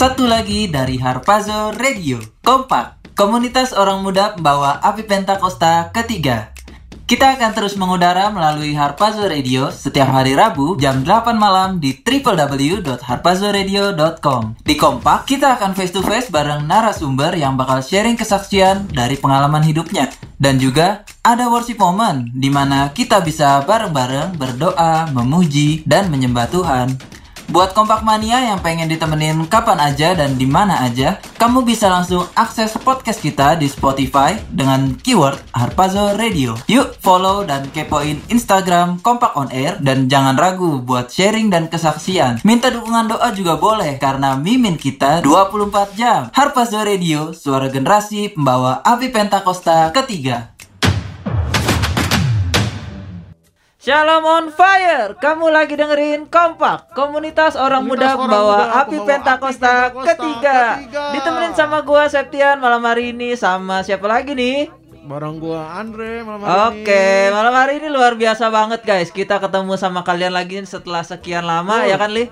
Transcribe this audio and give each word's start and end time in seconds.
Satu 0.00 0.24
lagi 0.24 0.64
dari 0.64 0.96
Harpazo 0.96 1.76
Radio. 1.76 2.24
Kompak, 2.40 3.12
komunitas 3.12 3.76
orang 3.76 4.00
muda 4.00 4.32
membawa 4.32 4.80
api 4.80 5.04
Pentakosta 5.04 5.92
ketiga. 5.92 6.56
Kita 7.04 7.36
akan 7.36 7.52
terus 7.52 7.76
mengudara 7.76 8.32
melalui 8.32 8.72
Harpazo 8.72 9.28
Radio 9.28 9.68
setiap 9.68 10.08
hari 10.08 10.32
Rabu 10.32 10.80
jam 10.80 11.04
8 11.04 11.36
malam 11.36 11.84
di 11.84 11.92
www.harpazoradio.com. 12.00 14.64
Di 14.64 14.72
Kompak, 14.80 15.28
kita 15.28 15.60
akan 15.60 15.76
face 15.76 15.92
to 15.92 16.00
face 16.00 16.32
bareng 16.32 16.64
narasumber 16.64 17.36
yang 17.36 17.60
bakal 17.60 17.84
sharing 17.84 18.16
kesaksian 18.16 18.88
dari 18.88 19.20
pengalaman 19.20 19.60
hidupnya. 19.60 20.08
Dan 20.40 20.56
juga 20.56 21.04
ada 21.20 21.52
worship 21.52 21.76
moment 21.76 22.24
di 22.32 22.48
mana 22.48 22.88
kita 22.96 23.20
bisa 23.20 23.60
bareng-bareng 23.68 24.40
berdoa, 24.40 25.12
memuji, 25.12 25.84
dan 25.84 26.08
menyembah 26.08 26.48
Tuhan. 26.48 27.19
Buat 27.50 27.74
kompak 27.74 28.06
mania 28.06 28.38
yang 28.46 28.62
pengen 28.62 28.86
ditemenin 28.86 29.42
kapan 29.50 29.82
aja 29.82 30.14
dan 30.14 30.38
di 30.38 30.46
mana 30.46 30.86
aja, 30.86 31.18
kamu 31.34 31.66
bisa 31.66 31.90
langsung 31.90 32.22
akses 32.38 32.78
podcast 32.78 33.18
kita 33.18 33.58
di 33.58 33.66
Spotify 33.66 34.38
dengan 34.54 34.94
keyword 35.02 35.42
Harpazo 35.50 36.14
Radio. 36.14 36.54
Yuk 36.70 36.94
follow 37.02 37.42
dan 37.42 37.66
kepoin 37.74 38.22
Instagram 38.30 39.02
Kompak 39.02 39.34
On 39.34 39.50
Air 39.50 39.82
dan 39.82 40.06
jangan 40.06 40.38
ragu 40.38 40.78
buat 40.78 41.10
sharing 41.10 41.50
dan 41.50 41.66
kesaksian. 41.66 42.38
Minta 42.46 42.70
dukungan 42.70 43.18
doa 43.18 43.34
juga 43.34 43.58
boleh 43.58 43.98
karena 43.98 44.38
mimin 44.38 44.78
kita 44.78 45.18
24 45.18 45.98
jam. 45.98 46.30
Harpazo 46.30 46.86
Radio, 46.86 47.34
suara 47.34 47.66
generasi 47.66 48.30
pembawa 48.30 48.78
api 48.86 49.10
Pentakosta 49.10 49.90
ketiga. 49.90 50.54
Shalom 53.80 54.20
on 54.22 54.46
fire, 54.52 55.16
kamu 55.16 55.48
lagi 55.48 55.72
dengerin 55.72 56.28
Kompak, 56.28 56.92
komunitas 56.92 57.56
orang 57.56 57.80
Komunitas 57.80 58.12
muda 58.12 58.28
orang 58.28 58.44
muda 58.44 58.64
api 58.76 58.96
Pentakosta 59.00 59.08
api 59.08 59.80
Pentakosta 59.88 60.04
ketiga. 60.04 60.58
ketiga. 60.76 61.02
Ditemenin 61.16 61.52
sama 61.56 61.80
gua 61.80 62.04
Septian 62.06 62.60
malam 62.60 62.84
hari 62.84 63.16
ini 63.16 63.32
sama 63.34 63.80
siapa 63.80 64.04
lagi 64.04 64.36
nih? 64.36 64.68
Barang 65.00 65.40
gua 65.40 65.80
Andre 65.80 66.20
malam 66.20 66.44
hari 66.44 66.84
Oke, 66.84 66.92
ini. 66.92 67.32
malam 67.32 67.54
hari 67.56 67.72
ini 67.80 67.88
luar 67.88 68.12
biasa 68.14 68.52
banget 68.52 68.84
guys. 68.84 69.08
Kita 69.08 69.40
ketemu 69.40 69.72
sama 69.74 70.04
kalian 70.04 70.36
lagi 70.36 70.60
setelah 70.60 71.00
sekian 71.00 71.48
lama 71.48 71.80
Betul. 71.80 71.88
ya 71.88 71.96
kan 71.96 72.10
Li? 72.12 72.24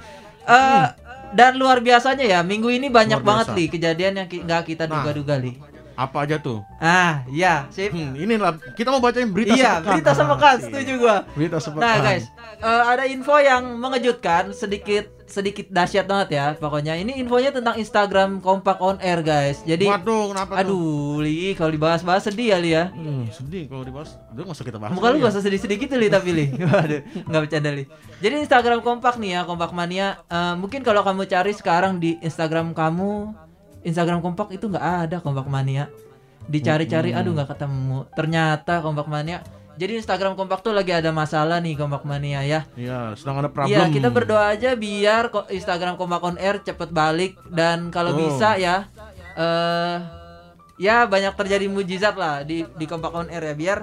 Eh, 0.44 0.84
dan 1.32 1.56
luar 1.56 1.80
biasanya 1.80 2.28
ya, 2.28 2.44
minggu 2.44 2.68
ini 2.68 2.92
banyak 2.92 3.24
banget. 3.24 3.56
Li 3.56 3.72
kejadian 3.72 4.20
yang 4.20 4.28
ki- 4.28 4.44
nggak 4.44 4.68
kita 4.68 4.84
Nah. 4.84 5.00
duga-duga 5.00 5.40
Li. 5.40 5.56
Apa 5.98 6.22
aja 6.22 6.38
tuh? 6.38 6.62
Ah, 6.78 7.26
ya, 7.26 7.66
sip. 7.68 7.90
Hmm, 7.90 8.14
inilah 8.14 8.54
kita 8.72 8.86
mau 8.88 9.02
bacain 9.02 9.26
berita 9.26 9.50
iya, 9.50 9.82
sepekan. 9.82 9.90
berita 9.90 10.10
Ah, 10.10 10.14
sepekan, 10.14 10.54
sih. 10.54 10.64
setuju 10.64 10.92
gua. 10.96 11.16
Berita 11.34 11.56
sepekan. 11.58 11.82
Nah 11.82 11.94
guys, 11.98 12.24
eh, 12.56 12.82
ada 12.86 13.04
info 13.04 13.34
yang 13.36 13.62
mengejutkan 13.74 14.54
sedikit 14.54 15.10
sedikit 15.26 15.66
dahsyat 15.68 16.06
banget 16.06 16.28
ya. 16.32 16.46
Pokoknya 16.54 16.94
ini 16.94 17.18
infonya 17.18 17.50
tentang 17.50 17.76
Instagram 17.76 18.38
Kompak 18.38 18.78
on 18.78 18.96
Air 18.98 19.20
guys. 19.20 19.60
Jadi, 19.60 19.84
Waduh, 19.84 20.32
kenapa 20.32 20.52
tuh? 20.54 20.60
aduh 20.62 21.20
Li, 21.20 21.52
kalau 21.52 21.68
dibahas-bahas 21.68 22.22
sedih 22.24 22.48
ya 22.48 22.58
Li 22.58 22.70
ya. 22.72 22.84
Hmm, 22.88 23.26
sedih 23.28 23.66
kalau 23.66 23.82
dibahas. 23.82 24.16
Udah 24.30 24.42
nggak 24.44 24.54
usah 24.54 24.64
kita 24.64 24.78
bahas. 24.78 24.94
Muka 24.94 25.10
lu 25.10 25.10
kali 25.10 25.16
gak 25.18 25.28
ya. 25.28 25.34
usah 25.34 25.42
sedih-sedih 25.42 25.76
gitu 25.82 25.94
Li 25.98 26.08
tapi 26.08 26.30
Li. 26.30 26.46
Waduh, 26.72 27.00
nggak 27.26 27.40
bercanda 27.42 27.70
Li. 27.74 27.84
Jadi 28.22 28.34
Instagram 28.40 28.80
Kompak 28.80 29.18
nih 29.18 29.30
ya, 29.34 29.40
Kompak 29.44 29.74
Mania. 29.74 30.22
Eh, 30.30 30.54
mungkin 30.54 30.80
kalau 30.80 31.02
kamu 31.02 31.26
cari 31.26 31.52
sekarang 31.52 31.98
di 31.98 32.16
Instagram 32.22 32.72
kamu, 32.72 33.34
Instagram 33.88 34.20
Kompak 34.20 34.52
itu 34.52 34.68
nggak 34.68 34.86
ada 35.08 35.16
Kompak 35.24 35.48
Mania. 35.48 35.88
Dicari-cari, 36.48 37.12
aduh 37.12 37.32
nggak 37.32 37.56
ketemu. 37.56 38.04
Ternyata 38.12 38.84
Kompak 38.84 39.08
Mania. 39.08 39.40
Jadi 39.78 39.94
Instagram 39.94 40.34
Kompak 40.34 40.66
tuh 40.66 40.74
lagi 40.74 40.90
ada 40.90 41.14
masalah 41.14 41.62
nih 41.62 41.78
Kompak 41.78 42.02
Mania 42.02 42.42
ya. 42.42 42.66
Iya, 42.74 43.14
sedang 43.14 43.38
ada 43.38 43.48
problem. 43.48 43.78
Iya, 43.78 43.86
kita 43.94 44.10
berdoa 44.10 44.50
aja 44.50 44.74
biar 44.74 45.30
Instagram 45.54 45.94
Kompak 45.94 46.20
on 46.26 46.36
Air 46.36 46.58
cepet 46.66 46.90
balik 46.90 47.38
dan 47.46 47.94
kalau 47.94 48.12
Betul. 48.12 48.34
bisa 48.34 48.58
ya 48.58 48.90
eh 49.38 49.96
ya 50.82 51.06
banyak 51.06 51.34
terjadi 51.38 51.70
mujizat 51.70 52.18
lah 52.18 52.42
di 52.42 52.66
di 52.74 52.84
Kompak 52.90 53.14
on 53.14 53.30
Air 53.30 53.54
ya 53.54 53.54
biar 53.54 53.78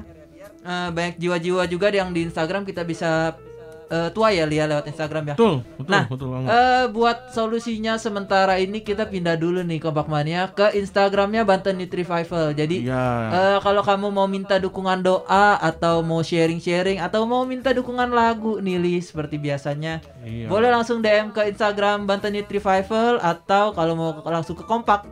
eh, 0.68 0.90
banyak 0.92 1.16
jiwa-jiwa 1.16 1.64
juga 1.72 1.88
yang 1.96 2.12
di 2.12 2.28
Instagram 2.28 2.68
kita 2.68 2.84
bisa 2.84 3.40
eh, 3.88 4.10
tua 4.10 4.30
ya 4.30 4.46
lihat 4.46 4.68
lewat 4.68 4.86
Instagram 4.88 5.32
ya. 5.32 5.36
Betul, 5.38 5.62
betul, 5.76 5.92
Nah, 5.92 6.04
betul 6.06 6.28
banget. 6.32 6.50
Eh 6.50 6.84
buat 6.90 7.18
solusinya 7.30 7.96
sementara 7.96 8.58
ini 8.58 8.82
kita 8.82 9.06
pindah 9.06 9.36
dulu 9.36 9.62
nih 9.62 9.78
Kompak 9.78 10.06
Mania 10.06 10.50
ke 10.50 10.74
Instagramnya 10.74 11.42
Banten 11.44 11.78
Youth 11.78 11.94
Revival. 11.94 12.52
Jadi 12.52 12.86
Iya. 12.86 13.06
Eh, 13.32 13.58
kalau 13.60 13.82
kamu 13.82 14.08
mau 14.10 14.26
minta 14.26 14.58
dukungan 14.58 15.02
doa 15.02 15.58
atau 15.58 16.02
mau 16.02 16.22
sharing-sharing 16.22 16.98
atau 17.00 17.26
mau 17.26 17.44
minta 17.44 17.72
dukungan 17.72 18.10
lagu 18.10 18.58
nih 18.58 18.78
Li, 18.78 18.96
seperti 19.00 19.38
biasanya, 19.38 20.02
Iya. 20.22 20.48
boleh 20.48 20.70
langsung 20.70 21.00
DM 21.00 21.30
ke 21.30 21.46
Instagram 21.46 22.06
Banten 22.06 22.36
Youth 22.36 22.50
Revival 22.50 23.18
atau 23.20 23.72
kalau 23.72 23.94
mau 23.94 24.12
langsung 24.26 24.56
ke 24.56 24.64
kompak 24.64 25.06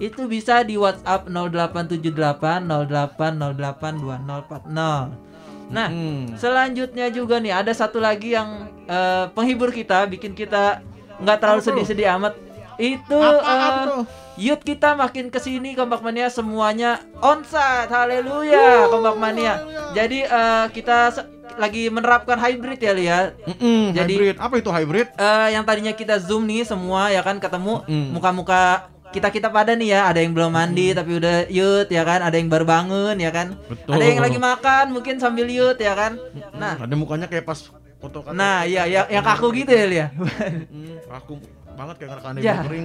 itu 0.00 0.26
bisa 0.26 0.66
di 0.66 0.74
WhatsApp 0.74 1.30
0878 1.30 2.66
0808 2.66 4.02
2040. 4.02 5.31
Nah, 5.72 5.88
Hmm. 5.88 6.36
selanjutnya 6.36 7.08
juga 7.08 7.36
nih 7.36 7.50
ada 7.54 7.72
satu 7.72 7.98
lagi 7.98 8.32
yang 8.32 8.68
eh, 8.82 9.24
penghibur 9.30 9.70
kita, 9.70 10.04
bikin 10.04 10.32
kita 10.32 10.84
nggak 11.16 11.38
terlalu 11.38 11.60
Apa 11.60 11.66
sedih-sedih 11.66 12.08
amat. 12.12 12.34
Itu 12.74 13.16
Apaan 13.16 13.72
eh, 13.72 13.84
tuh? 13.86 14.02
Youth 14.34 14.60
kita 14.60 14.92
makin 14.94 15.28
ke 15.28 15.38
sini 15.38 15.72
Kompak 15.72 16.00
Mania 16.00 16.26
semuanya 16.26 16.98
onsite 17.20 17.86
Haleluya 17.86 18.88
Kompak 18.88 19.14
Mania 19.14 19.60
Jadi 19.92 20.24
eh, 20.24 20.66
kita 20.68 21.12
lagi 21.54 21.86
menerapkan 21.86 22.34
hybrid 22.34 22.80
ya 22.80 22.92
Lia 22.92 23.20
Mm-mm, 23.44 23.92
Jadi- 23.92 24.16
hybrid. 24.16 24.36
Apa 24.40 24.54
itu 24.56 24.70
hybrid? 24.70 25.08
Eh, 25.12 25.48
Yang 25.52 25.64
tadinya 25.64 25.92
kita 25.92 26.16
zoom 26.18 26.44
nih 26.44 26.64
semua 26.64 27.08
ya 27.08 27.20
kan 27.20 27.36
ketemu 27.36 27.84
Mm. 27.84 28.16
Muka-muka 29.12 29.20
kita-kita 29.20 29.48
pada 29.52 29.76
nih 29.76 29.88
ya 29.92 30.00
Ada 30.08 30.24
yang 30.24 30.32
belum 30.32 30.48
mandi 30.48 30.96
tapi 30.96 31.20
udah 31.20 31.36
youth 31.52 31.92
ya 31.92 32.02
kan 32.02 32.24
Ada 32.24 32.40
yang 32.40 32.48
baru 32.48 32.64
bangun 32.64 33.16
ya 33.20 33.28
kan 33.28 33.60
Betul. 33.68 33.92
Ada 34.00 34.04
yang 34.08 34.20
lagi 34.24 34.38
makan 34.40 34.84
mungkin 34.96 35.20
sambil 35.20 35.44
youth 35.46 35.76
ya 35.76 35.92
kan 35.92 36.16
Nah 36.56 36.80
Ada 36.80 36.94
mukanya 36.96 37.28
kayak 37.28 37.44
pas 37.44 37.60
foto 38.02 38.18
kata. 38.24 38.34
Nah 38.34 38.66
iya 38.66 38.82
ya, 38.88 39.06
yang 39.06 39.22
kaku 39.22 39.52
gitu 39.52 39.70
ya 39.70 39.86
Lia 39.86 40.06
Hmm, 40.16 40.98
aku 41.06 41.38
banget 41.72 42.04
kayak 42.04 42.20
rekan 42.20 42.32
Ya. 42.36 42.60
kering. 42.60 42.84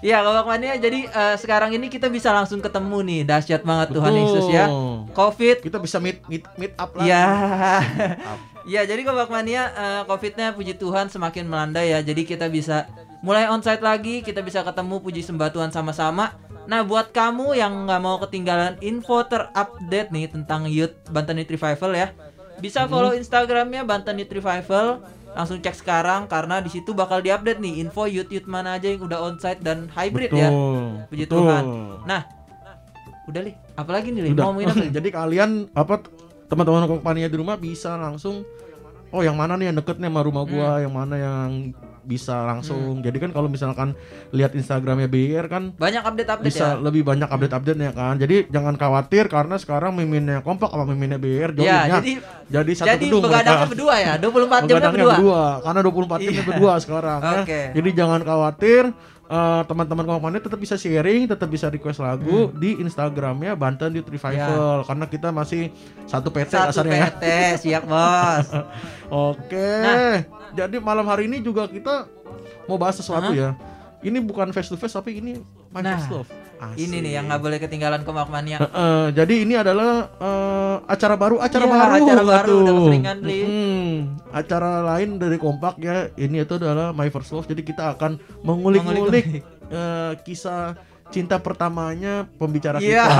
Iya 0.00 0.22
Kompak 0.22 0.46
Mania 0.46 0.78
jadi 0.78 1.08
eh, 1.08 1.34
sekarang 1.34 1.74
ini 1.74 1.90
kita 1.90 2.06
bisa 2.06 2.30
langsung 2.30 2.62
ketemu 2.62 2.98
nih 3.02 3.20
Dahsyat 3.26 3.62
banget 3.66 3.90
Tuhan 3.90 4.12
Betul. 4.12 4.22
Yesus 4.22 4.46
ya 4.48 4.64
Covid 5.10 5.56
Kita 5.64 5.82
bisa 5.82 5.98
meet 5.98 6.22
meet 6.28 6.44
meet 6.54 6.72
up 6.78 6.94
lagi. 6.94 7.10
Iya. 7.10 7.24
Meet 7.26 8.20
up. 8.22 8.38
Ya, 8.68 8.84
jadi 8.84 9.02
Mania 9.26 9.72
eh, 9.72 10.02
Covid-nya 10.04 10.52
puji 10.52 10.76
Tuhan 10.76 11.08
semakin 11.08 11.48
melanda 11.48 11.80
ya. 11.80 12.04
Jadi 12.04 12.22
kita 12.22 12.46
bisa 12.46 12.84
mulai 13.20 13.48
onsite 13.48 13.84
lagi, 13.84 14.24
kita 14.24 14.40
bisa 14.40 14.64
ketemu 14.64 15.00
puji 15.00 15.20
sembah 15.24 15.52
Tuhan 15.52 15.70
sama-sama. 15.72 16.36
Nah, 16.68 16.84
buat 16.84 17.10
kamu 17.10 17.56
yang 17.56 17.88
nggak 17.88 18.02
mau 18.02 18.16
ketinggalan 18.22 18.76
info 18.84 19.24
terupdate 19.26 20.12
nih 20.12 20.30
tentang 20.30 20.68
Youth 20.68 20.94
Banten 21.08 21.40
Youth 21.40 21.52
Revival 21.52 21.92
ya, 21.96 22.08
bisa 22.60 22.84
follow 22.86 23.16
Instagramnya 23.16 23.82
Banten 23.82 24.20
Youth 24.20 24.32
Revival. 24.32 25.00
Langsung 25.30 25.62
cek 25.62 25.78
sekarang 25.78 26.26
karena 26.26 26.58
di 26.58 26.66
situ 26.74 26.90
bakal 26.90 27.22
diupdate 27.22 27.62
nih 27.62 27.78
info 27.86 28.02
youth 28.10 28.34
youth 28.34 28.50
mana 28.50 28.74
aja 28.74 28.90
yang 28.90 29.06
udah 29.06 29.30
onsite 29.30 29.62
dan 29.62 29.86
hybrid 29.94 30.34
ya. 30.34 30.50
Betul. 30.50 31.06
Puji 31.06 31.24
betul. 31.30 31.38
Tuhan. 31.38 31.64
Nah, 32.02 32.20
udah 33.30 33.40
li, 33.46 33.52
apalagi 33.78 34.10
nih. 34.10 34.34
Mau 34.34 34.50
ngomongin 34.50 34.74
apa? 34.74 34.84
Jadi 34.98 35.08
kalian 35.14 35.50
apa 35.70 36.02
teman-teman 36.50 36.90
kompania 36.90 37.30
di 37.30 37.38
rumah 37.38 37.54
bisa 37.54 37.94
langsung 37.94 38.42
oh 39.10 39.20
yang 39.20 39.34
mana 39.34 39.54
nih 39.54 39.68
yang 39.68 39.76
deket 39.76 39.96
nih 39.96 40.06
sama 40.06 40.20
rumah 40.20 40.44
gua, 40.44 40.70
Hmm. 40.72 40.82
yang 40.82 40.92
mana 40.92 41.14
yang 41.14 41.48
bisa 42.00 42.32
langsung. 42.44 42.98
Jadi 42.98 43.18
kan 43.18 43.28
kalau 43.28 43.46
misalkan 43.46 43.92
lihat 44.30 44.52
Instagramnya 44.52 45.04
BR 45.04 45.46
kan 45.46 45.76
Banyak 45.76 46.00
update-update 46.02 46.48
bisa 46.48 46.66
ya. 46.70 46.80
lebih 46.80 47.02
banyak 47.02 47.26
update-update 47.26 47.76
ya 47.78 47.92
kan. 47.92 48.14
Jadi 48.16 48.48
jangan 48.48 48.74
khawatir 48.74 49.26
karena 49.26 49.54
sekarang 49.54 49.92
miminnya 49.92 50.40
kompak 50.40 50.68
sama 50.68 50.88
miminnya 50.88 51.16
BR 51.16 51.52
Ya, 51.52 51.84
joinnya 51.84 51.98
jadi 51.98 52.12
jadi 52.48 52.72
satu 52.74 52.88
Jadi 52.88 53.04
gedung 53.06 53.22
mereka. 53.22 53.68
berdua 53.68 53.94
ya, 53.96 54.12
24 54.22 54.32
jamnya 54.64 54.64
Begadangnya 54.64 54.96
berdua. 54.98 55.12
berdua 55.12 55.42
karena 55.60 55.80
24 55.82 55.92
jamnya 56.18 56.32
Iya. 56.32 56.48
berdua 56.48 56.72
sekarang 56.78 57.20
ya. 57.20 57.32
Oke. 57.44 57.60
Jadi 57.74 57.88
jangan 57.92 58.20
khawatir 58.22 58.82
eh, 59.30 59.62
teman-teman 59.64 60.02
kompannya 60.04 60.42
tetap 60.42 60.58
bisa 60.58 60.74
sharing, 60.74 61.24
tetap 61.24 61.46
bisa 61.46 61.66
request 61.66 61.98
lagu 61.98 62.50
Hmm. 62.50 62.58
di 62.58 62.74
Instagramnya 62.76 63.54
Banten 63.54 63.94
Youth 63.94 64.10
Revival 64.10 64.82
karena 64.82 65.06
kita 65.06 65.30
masih 65.30 65.70
satu 66.04 66.28
PT 66.28 66.50
Ya. 66.50 66.66
Satu 66.66 66.82
kasarnya 66.82 66.96
ya. 66.96 67.06
PT, 67.08 67.24
siap 67.60 67.82
bos. 67.86 68.46
Oke. 69.30 69.70
Nah. 69.80 70.18
Jadi 70.50 70.76
malam 70.76 71.06
hari 71.06 71.24
ini 71.24 71.38
juga 71.38 71.64
kita 71.64 72.10
mau 72.66 72.74
bahas 72.74 72.98
sesuatu 72.98 73.30
Hah? 73.30 73.38
ya. 73.38 73.50
Ini 74.00 74.18
bukan 74.18 74.50
face 74.50 74.66
to 74.66 74.74
face 74.74 74.92
tapi 74.92 75.14
ini 75.14 75.38
my 75.70 75.78
Nah, 75.78 75.94
first 75.94 76.10
love. 76.10 76.30
Ini 76.60 76.96
nih 77.00 77.12
yang 77.16 77.24
nggak 77.24 77.40
boleh 77.40 77.58
ketinggalan 77.58 78.04
Komak 78.04 78.28
Mania. 78.28 78.60
Heeh, 78.60 79.16
jadi 79.16 79.34
ini 79.48 79.54
adalah 79.56 80.12
eh, 80.20 80.76
acara 80.84 81.16
baru, 81.16 81.40
acara 81.40 81.64
Iya, 81.64 81.72
baru, 81.72 81.92
acara 82.04 82.22
baru, 82.22 82.48
tuh. 82.52 82.58
udah 82.60 82.74
keseringan, 82.76 83.16
Li. 83.24 83.40
Mm, 83.40 83.92
acara 84.28 84.70
lain 84.84 85.08
dari 85.16 85.36
kompak 85.40 85.74
ya. 85.80 86.12
Ini 86.12 86.44
itu 86.44 86.54
adalah 86.60 86.92
My 86.92 87.08
First 87.08 87.32
Love. 87.32 87.48
Jadi 87.48 87.64
kita 87.64 87.96
akan 87.96 88.20
mengulik-ngulik 88.44 89.40
eh, 89.72 90.12
kisah 90.20 90.76
cinta 91.10 91.36
pertamanya 91.36 92.24
pembicara 92.38 92.78
Iya. 92.78 93.04
kita. 93.04 93.18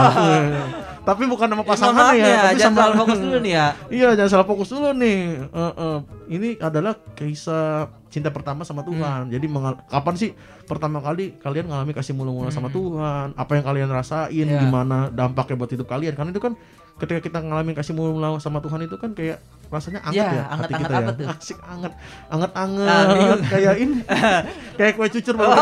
tapi 1.09 1.27
bukan 1.27 1.49
nama 1.49 1.65
pasangan 1.65 1.93
Pasangannya, 1.93 2.23
ya, 2.23 2.39
tapi 2.39 2.57
jangan 2.57 2.63
sama 2.63 2.79
terlalu 2.79 2.97
fokus 2.97 3.19
dulu 3.19 3.37
nih 3.41 3.53
ya. 3.53 3.67
Iya, 3.99 4.09
jangan 4.15 4.31
salah 4.31 4.47
fokus 4.47 4.69
dulu 4.71 4.89
nih. 4.95 5.19
Eh, 5.43 5.73
eh, 5.77 5.99
ini 6.31 6.49
adalah 6.57 6.95
kisah 7.13 7.69
cinta 8.07 8.29
pertama 8.29 8.63
sama 8.63 8.83
Tuhan. 8.83 9.27
Hmm. 9.27 9.33
Jadi 9.33 9.47
mengal- 9.47 9.81
kapan 9.87 10.15
sih 10.15 10.31
pertama 10.65 10.99
kali 10.99 11.35
kalian 11.37 11.67
ngalami 11.67 11.93
kasih 11.93 12.13
mulu-mulu 12.13 12.51
sama 12.51 12.69
Tuhan? 12.69 13.35
Apa 13.35 13.59
yang 13.59 13.65
kalian 13.65 13.89
rasain? 13.89 14.31
Hmm. 14.47 14.55
Iya. 14.55 14.61
Gimana 14.61 14.97
dampaknya 15.09 15.57
buat 15.57 15.71
hidup 15.71 15.87
kalian? 15.87 16.15
Karena 16.15 16.31
itu 16.31 16.43
kan 16.43 16.55
ketika 17.01 17.21
kita 17.21 17.39
ngalamin 17.41 17.73
kasih 17.73 17.91
mulu-mulu 17.91 18.37
sama 18.37 18.61
Tuhan 18.61 18.85
itu 18.85 18.95
kan 18.95 19.11
kayak 19.11 19.41
rasanya 19.67 20.03
anget 20.03 20.19
Iya, 20.19 20.29
ya, 20.29 20.45
hati 20.45 20.73
anget-anget 20.73 20.83
kita 20.83 20.99
ya. 20.99 21.11
tuh? 21.15 21.27
Asik 21.33 21.59
anget, 21.65 21.93
anget-anget 22.27 22.87
Nah, 22.87 23.03
bingung. 23.09 23.41
kayak 23.55 23.75
ini, 23.79 23.97
kayak 24.79 24.93
kue 24.95 25.09
cucur 25.11 25.35
baru 25.35 25.53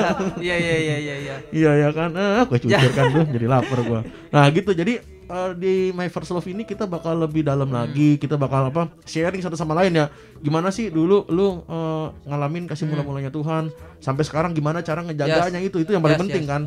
Iya 0.46 0.56
iya 0.56 0.74
iya 0.78 0.96
iya 0.96 1.14
iya. 1.18 1.34
Iya 1.50 1.70
ya 1.76 1.88
kan, 1.90 2.10
eh, 2.12 2.42
gue 2.44 2.58
cucur 2.60 2.90
kan 2.90 3.04
tuh, 3.10 3.24
jadi 3.28 3.46
lapar 3.46 3.78
gua. 3.82 4.00
Nah 4.28 4.44
gitu, 4.48 4.70
jadi 4.70 4.94
eh, 5.02 5.50
di 5.54 5.74
My 5.90 6.06
First 6.06 6.30
Love 6.30 6.46
ini 6.46 6.62
kita 6.62 6.86
bakal 6.86 7.18
lebih 7.18 7.42
dalam 7.42 7.66
Hmm. 7.66 7.82
lagi, 7.82 8.14
kita 8.16 8.34
bakal 8.34 8.70
apa 8.70 8.86
sharing 9.02 9.42
satu 9.42 9.54
sama 9.54 9.74
lain 9.74 9.92
ya. 9.92 10.06
Gimana 10.38 10.70
sih 10.70 10.88
dulu 10.88 11.26
lu 11.26 11.60
eh, 11.62 12.06
ngalamin 12.24 12.64
kasih 12.64 12.86
mula-mulanya 12.86 13.28
Tuhan, 13.28 13.68
sampai 13.98 14.22
sekarang 14.22 14.52
gimana 14.52 14.78
cara 14.80 15.02
ngejaganya 15.02 15.58
itu, 15.58 15.76
itu 15.76 15.90
yang 15.90 16.00
paling 16.00 16.14
Hmm. 16.14 16.22
Yes, 16.22 16.32
penting 16.32 16.44
yes. 16.44 16.52
kan 16.52 16.62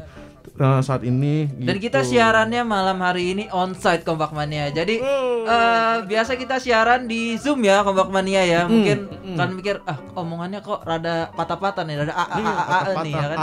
eh, 0.45 0.81
saat 0.83 1.01
ini. 1.03 1.47
Dan 1.47 1.77
gitu. 1.77 1.89
kita 1.89 2.03
siarannya 2.03 2.63
malam 2.63 2.99
hari 2.99 3.33
ini 3.35 3.43
onsite 3.49 4.03
Kompak 4.03 4.31
Mania. 4.31 4.69
Jadi 4.69 4.99
Oh. 4.99 5.43
eh, 5.47 5.97
biasa 6.05 6.35
kita 6.35 6.59
siaran 6.59 7.07
di 7.07 7.35
Zoom 7.35 7.63
ya 7.63 7.81
Kompak 7.81 8.11
Mania 8.11 8.43
ya. 8.43 8.61
Hmm, 8.65 8.71
Mungkin 8.71 8.97
hmm. 9.09 9.37
kan 9.37 9.49
mikir 9.55 9.75
ah 9.83 9.97
omongannya 10.15 10.59
kok 10.59 10.83
rada 10.83 11.31
patah-patah 11.33 11.83
nih, 11.83 11.95
rada 12.05 12.13
a 12.13 12.23
a 12.23 12.39
a, 12.39 12.77
a, 12.79 13.03
nih 13.03 13.13
ya 13.13 13.27
kan. 13.33 13.39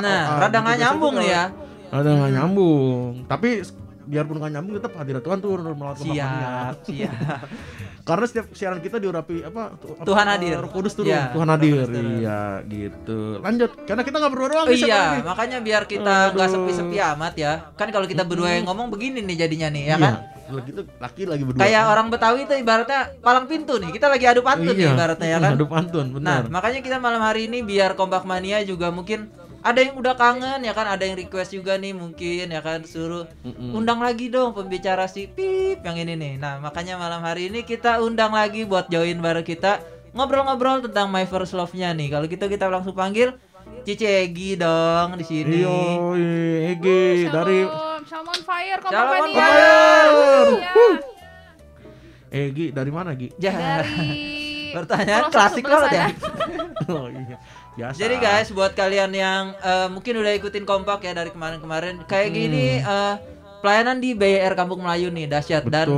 Nah, 0.00 0.20
rada 0.38 0.48
gitu. 0.52 0.64
nggak 0.64 0.78
nyambung 0.80 1.14
nih 1.18 1.30
ya. 1.30 1.44
Rada 1.92 2.10
nggak 2.16 2.32
nyambung. 2.32 3.10
Tapi 3.28 3.50
biarpun 4.04 4.36
nggak 4.36 4.52
nyambung 4.52 4.74
tetap 4.76 4.92
hadirat 4.94 5.20
Tuhan 5.20 5.38
turun 5.38 5.64
Mania. 5.68 5.96
Siap, 5.96 6.74
siap. 6.84 7.14
Karena 8.02 8.24
setiap 8.26 8.50
siaran 8.50 8.78
kita 8.78 8.98
diurapi 8.98 9.42
apa? 9.42 9.78
tu- 9.78 9.94
apa, 9.94 10.02
Tuhan 10.02 10.26
eh, 10.26 10.30
hadir. 10.32 10.58
Roh 10.58 10.68
Kudus 10.68 10.92
turun. 10.92 11.08
Iya, 11.08 11.30
Tuhan 11.30 11.48
hadir. 11.48 11.86
Iya, 11.86 12.40
gitu. 12.64 13.38
Lanjut. 13.38 13.70
Karena 13.82 14.02
kita 14.02 14.16
nggak 14.18 14.32
berdua 14.32 14.48
doang 14.50 14.66
Oh 14.66 14.74
iya, 14.74 14.90
lagi? 15.14 15.22
makanya 15.22 15.58
biar 15.58 15.82
kita 15.84 16.14
nggak 16.30 16.48
sepi-sepi 16.48 16.96
amat 16.98 17.34
ya. 17.36 17.52
Kan 17.72 17.88
kalau 17.88 18.04
kita 18.04 18.22
berdua 18.22 18.50
yang 18.52 18.66
ngomong 18.66 18.90
begini 18.90 19.22
nih 19.22 19.36
jadinya 19.38 19.68
nih 19.68 19.84
ya 19.84 19.90
Iya. 19.92 19.98
kan. 20.00 20.14
Lagi 20.52 20.68
itu 20.68 20.82
laki 20.98 21.22
lagi 21.24 21.42
berdua. 21.46 21.62
Kayak 21.62 21.82
orang 21.86 22.06
Betawi 22.08 22.40
itu 22.42 22.54
ibaratnya 22.54 23.00
palang 23.18 23.46
pintu 23.46 23.78
nih. 23.78 23.88
Kita 23.88 24.06
lagi 24.06 24.26
adu 24.26 24.42
pantun 24.42 24.74
nih 24.74 24.84
Iya, 24.84 24.92
ibaratnya 24.92 25.28
ya 25.28 25.38
kan. 25.46 25.52
Adu 25.54 25.66
pantun, 25.66 26.06
Nah, 26.10 26.14
benar. 26.18 26.42
makanya 26.50 26.80
kita 26.82 26.98
malam 26.98 27.22
hari 27.22 27.46
ini 27.46 27.62
biar 27.62 27.94
Kompak 27.94 28.26
Mania 28.26 28.58
juga 28.62 28.90
mungkin 28.90 29.30
ada 29.62 29.78
yang 29.78 29.94
udah 29.94 30.14
kangen 30.18 30.60
ya 30.66 30.74
kan, 30.74 30.90
ada 30.90 31.06
yang 31.06 31.14
request 31.14 31.54
juga 31.54 31.78
nih 31.78 31.94
mungkin 31.94 32.50
ya 32.50 32.58
kan 32.58 32.82
suruh 32.82 33.30
Mm-mm. 33.46 33.78
undang 33.78 34.02
lagi 34.02 34.26
dong 34.26 34.50
pembicara 34.52 35.06
si 35.06 35.30
Pip 35.30 35.86
yang 35.86 35.94
ini 35.94 36.18
nih. 36.18 36.34
Nah, 36.36 36.58
makanya 36.58 36.98
malam 36.98 37.22
hari 37.22 37.46
ini 37.46 37.62
kita 37.62 38.02
undang 38.02 38.34
lagi 38.34 38.66
buat 38.66 38.90
join 38.90 39.22
bareng 39.22 39.46
kita 39.46 39.78
ngobrol-ngobrol 40.12 40.82
tentang 40.84 41.08
My 41.08 41.24
First 41.24 41.54
Love-nya 41.54 41.94
nih. 41.94 42.10
Kalau 42.10 42.26
gitu 42.26 42.44
kita 42.44 42.66
langsung 42.66 42.92
panggil 42.92 43.38
Cici 43.82 44.02
Egi 44.06 44.58
dong 44.58 45.14
di 45.14 45.24
sini. 45.24 45.62
Iyo, 45.62 46.14
Egi 46.74 47.30
dari 47.30 47.62
Shalom, 47.62 48.02
Shalom 48.06 48.28
on 48.30 48.40
fire, 48.42 48.78
Kompak 48.82 48.92
Shalom 48.94 49.14
on 49.14 49.30
Mania. 49.30 49.38
fire. 49.38 50.10
Iya, 52.32 52.46
Egi 52.50 52.66
dari 52.72 52.90
mana, 52.90 53.10
Gi? 53.14 53.28
Dari 53.36 54.18
Pertanyaan 54.76 55.28
klasik 55.28 55.68
banget 55.68 55.90
ya. 55.92 56.06
oh 56.96 57.04
iya. 57.12 57.36
Biasa. 57.72 57.96
Jadi 57.96 58.14
guys, 58.18 58.48
buat 58.50 58.72
kalian 58.72 59.10
yang 59.10 59.56
eh, 59.56 59.88
mungkin 59.88 60.20
udah 60.20 60.32
ikutin 60.34 60.62
kompak 60.62 61.00
ya 61.02 61.12
dari 61.12 61.32
kemarin-kemarin, 61.32 62.04
kayak 62.04 62.28
gini 62.30 62.78
eh, 62.78 63.14
pelayanan 63.58 63.96
di 63.96 64.12
BR 64.12 64.52
Kampung 64.52 64.82
Melayu 64.82 65.08
nih 65.08 65.24
dahsyat 65.24 65.64
dan 65.64 65.88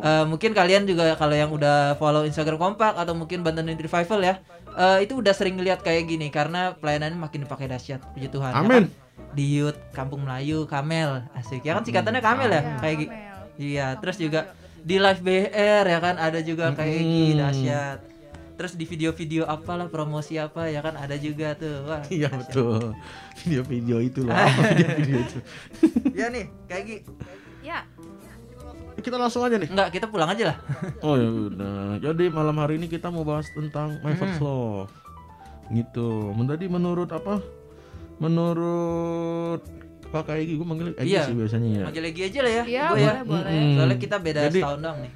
eh, 0.00 0.24
mungkin 0.26 0.50
kalian 0.50 0.84
juga 0.84 1.14
kalau 1.14 1.32
yang 1.32 1.48
udah 1.48 1.94
follow 1.96 2.26
Instagram 2.26 2.58
kompak 2.58 2.98
atau 2.98 3.14
mungkin 3.14 3.46
Banten 3.46 3.62
Unit 3.62 3.78
Revival 3.78 4.20
ya, 4.20 4.34
eh, 4.74 5.06
itu 5.06 5.14
udah 5.14 5.30
sering 5.30 5.54
lihat 5.56 5.80
kayak 5.80 6.10
gini 6.10 6.28
karena 6.28 6.74
pelayanannya 6.74 7.14
makin 7.16 7.46
dipakai 7.46 7.70
dahsyat, 7.70 8.02
puji 8.10 8.26
Tuhan. 8.26 8.50
ya 8.50 8.58
Amin. 8.58 8.84
kan? 8.90 9.08
Di 9.30 9.46
Youth 9.54 9.78
Kampung 9.94 10.26
Melayu, 10.26 10.66
Kamel, 10.66 11.22
asik 11.38 11.62
ya 11.62 11.78
kan 11.78 11.86
singkatannya 11.86 12.18
Kamel 12.18 12.50
ya, 12.50 12.58
Iya, 12.58 12.74
kayak 12.82 12.96
gitu. 12.98 13.12
Iya, 13.60 13.86
terus 14.02 14.16
juga 14.18 14.40
di 14.80 14.96
live 14.96 15.20
BR 15.20 15.84
ya 15.86 15.98
kan 16.00 16.16
ada 16.16 16.40
juga 16.40 16.72
kayak 16.72 16.98
gini 16.98 17.36
Mm. 17.36 17.38
dahsyat. 17.38 17.98
Terus 18.60 18.76
di 18.76 18.84
video-video 18.84 19.48
apalah 19.48 19.88
promosi 19.88 20.36
apa 20.36 20.68
ya 20.68 20.84
kan 20.84 20.92
ada 20.92 21.16
juga 21.16 21.56
tuh. 21.56 21.80
Wah. 21.88 22.04
Iya 22.12 22.28
betul. 22.28 22.92
Video-video 23.40 24.04
itu 24.04 24.20
loh. 24.20 24.36
Video-video 24.76 25.16
itu. 25.16 25.38
Iya 26.12 26.28
nih, 26.28 26.44
kayak 26.68 26.84
gitu. 26.84 27.10
Ya, 27.64 27.88
Kita 29.00 29.16
langsung 29.16 29.48
aja 29.48 29.56
nih. 29.56 29.64
Enggak, 29.64 29.96
kita 29.96 30.12
pulang 30.12 30.28
aja 30.28 30.52
lah. 30.52 30.56
Oh 31.08 31.16
ya 31.16 31.24
udah. 31.24 32.04
Jadi 32.04 32.28
malam 32.28 32.52
hari 32.60 32.76
ini 32.76 32.84
kita 32.84 33.08
mau 33.08 33.24
bahas 33.24 33.48
tentang 33.56 33.96
My 34.04 34.12
First 34.12 34.44
Love. 34.44 34.92
Gitu. 35.72 36.36
Tadi 36.36 36.64
menurut 36.68 37.08
apa? 37.16 37.40
Menurut 38.20 39.64
Kakak 40.12 40.36
Egi, 40.36 40.60
gue 40.60 40.66
manggil 40.68 40.92
Egi 41.00 41.16
Iya. 41.16 41.24
sih 41.24 41.32
biasanya 41.32 41.68
ya. 41.80 41.84
Manggil 41.88 42.02
lagi 42.12 42.20
aja 42.28 42.40
lah 42.44 42.52
ya. 42.52 42.62
iya 42.68 42.84
gua 42.92 42.98
ya. 43.00 43.12
boleh 43.24 43.24
boleh. 43.24 43.72
Soalnya 43.72 43.96
kita 43.96 44.16
beda 44.20 44.40
Jadi- 44.52 44.60
setahun 44.60 44.80
doang 44.84 44.98
nih. 45.00 45.12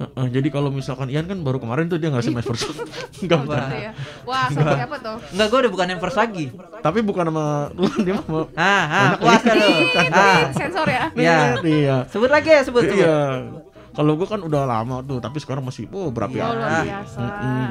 Heeh, 0.00 0.26
jadi 0.32 0.48
kalau 0.48 0.72
misalkan 0.72 1.12
Ian 1.12 1.28
kan 1.28 1.44
baru 1.44 1.60
kemarin 1.60 1.84
tuh 1.84 2.00
dia 2.00 2.08
ngasih 2.08 2.32
My 2.32 2.40
First 2.40 2.72
Love. 2.72 2.88
Enggak 3.20 3.36
Wah. 3.36 3.44
benar. 3.44 3.68
Ya. 3.76 3.92
Wah, 4.24 4.46
seperti 4.48 4.80
apa 4.80 4.96
tuh? 4.96 5.16
Enggak, 5.36 5.46
gua 5.52 5.58
udah 5.60 5.72
bukan 5.76 5.86
yang 5.92 6.00
first 6.00 6.16
lagi. 6.16 6.44
Tapi 6.80 6.98
bukan 7.04 7.24
sama 7.28 7.46
Tuhan 7.76 7.98
dia 8.08 8.14
mau 8.24 8.48
Ah, 8.56 8.84
ah, 8.88 9.10
puas 9.20 9.42
lu. 9.44 9.70
Ah, 10.16 10.40
Sensor 10.56 10.88
ya. 10.88 11.04
ya. 11.12 11.38
Iya. 11.60 11.96
Sebut 12.08 12.32
lagi 12.32 12.48
ya, 12.48 12.60
sebut. 12.64 12.88
Iya. 12.88 13.44
Kalau 13.90 14.14
gue 14.14 14.24
kan 14.24 14.40
udah 14.40 14.64
lama 14.64 15.02
tuh, 15.02 15.18
tapi 15.18 15.42
sekarang 15.42 15.66
masih 15.66 15.84
oh 15.90 16.08
berapi 16.14 16.38
Oh, 16.40 16.54
biasa. 16.54 17.20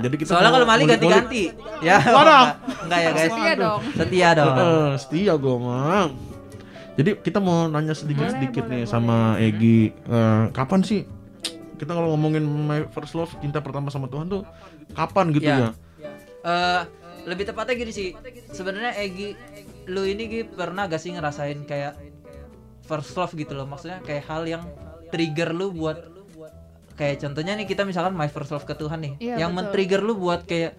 Jadi 0.03 0.15
kita 0.19 0.29
Soalnya 0.35 0.51
kalau 0.51 0.67
Mali 0.69 0.83
ganti-ganti. 0.85 1.43
Ya. 1.81 1.97
Waduh. 2.17 2.45
enggak. 2.85 2.99
Ya, 3.01 3.09
guys. 3.09 3.31
Setia 3.31 3.53
dong. 3.57 3.79
Setia 3.95 4.29
dong. 4.37 4.53
Heeh, 4.53 4.87
setia 5.01 5.33
gue 5.33 5.55
mah. 5.57 6.05
Jadi 6.99 7.09
kita 7.23 7.39
mau 7.39 7.65
nanya 7.65 7.95
sedikit-sedikit 7.95 8.67
nih 8.67 8.83
boleh, 8.83 8.91
sama 8.91 9.39
Egi. 9.39 9.95
Eh, 9.95 10.43
kapan 10.51 10.83
sih 10.83 11.07
kita 11.79 11.95
kalau 11.95 12.11
ngomongin 12.13 12.43
my 12.43 12.83
first 12.91 13.15
love 13.15 13.31
cinta 13.39 13.63
pertama 13.63 13.87
sama 13.87 14.05
Tuhan 14.05 14.27
tuh 14.27 14.43
kapan 14.91 15.31
gitu 15.31 15.47
Ya. 15.47 15.57
ya? 15.57 15.71
Eh, 16.39 16.81
lebih 17.23 17.47
tepatnya 17.47 17.75
gini 17.75 17.91
sih. 17.91 18.09
Sebenarnya 18.51 18.95
Egi 18.95 19.35
lu 19.87 20.03
ini 20.03 20.23
Gi, 20.27 20.41
pernah 20.45 20.85
gak 20.85 20.99
sih 20.99 21.15
ngerasain 21.15 21.63
kayak 21.63 21.95
first 22.83 23.15
love 23.15 23.31
gitu 23.33 23.55
loh. 23.55 23.65
Maksudnya 23.65 24.03
kayak 24.03 24.23
hal 24.27 24.43
yang 24.43 24.63
trigger 25.09 25.51
lu 25.51 25.71
buat 25.71 25.97
kayak 26.93 27.23
contohnya 27.23 27.55
nih 27.55 27.63
kita 27.63 27.87
misalkan 27.87 28.11
my 28.11 28.27
first 28.27 28.51
love 28.51 28.67
ke 28.67 28.75
Tuhan 28.75 28.99
nih. 28.99 29.13
Iya, 29.23 29.35
yang 29.47 29.55
men-trigger 29.55 30.03
lu 30.03 30.19
buat 30.19 30.43
kayak 30.43 30.75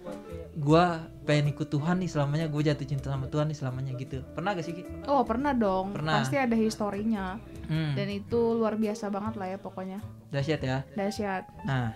gua 0.53 1.01
pengen 1.21 1.53
ikut 1.53 1.69
Tuhan 1.69 2.01
nih 2.01 2.09
selamanya 2.09 2.45
gue 2.49 2.61
jatuh 2.65 2.83
cinta 2.83 3.13
sama 3.13 3.29
Tuhan 3.29 3.49
nih 3.49 3.57
selamanya 3.57 3.91
gitu. 3.95 4.25
Pernah 4.33 4.57
gak 4.57 4.65
sih 4.65 4.73
Ki? 4.73 4.83
Oh, 5.05 5.21
pernah 5.21 5.53
dong. 5.53 5.93
Pernah. 5.93 6.21
Pasti 6.25 6.37
ada 6.37 6.57
historinya. 6.57 7.37
Hmm. 7.63 7.93
Dan 7.93 8.07
itu 8.09 8.41
luar 8.51 8.75
biasa 8.75 9.07
banget 9.07 9.33
lah 9.35 9.47
ya 9.47 9.57
pokoknya. 9.57 9.99
Dahsyat 10.27 10.61
ya. 10.61 10.77
Dahsyat. 10.91 11.43
Nah, 11.63 11.93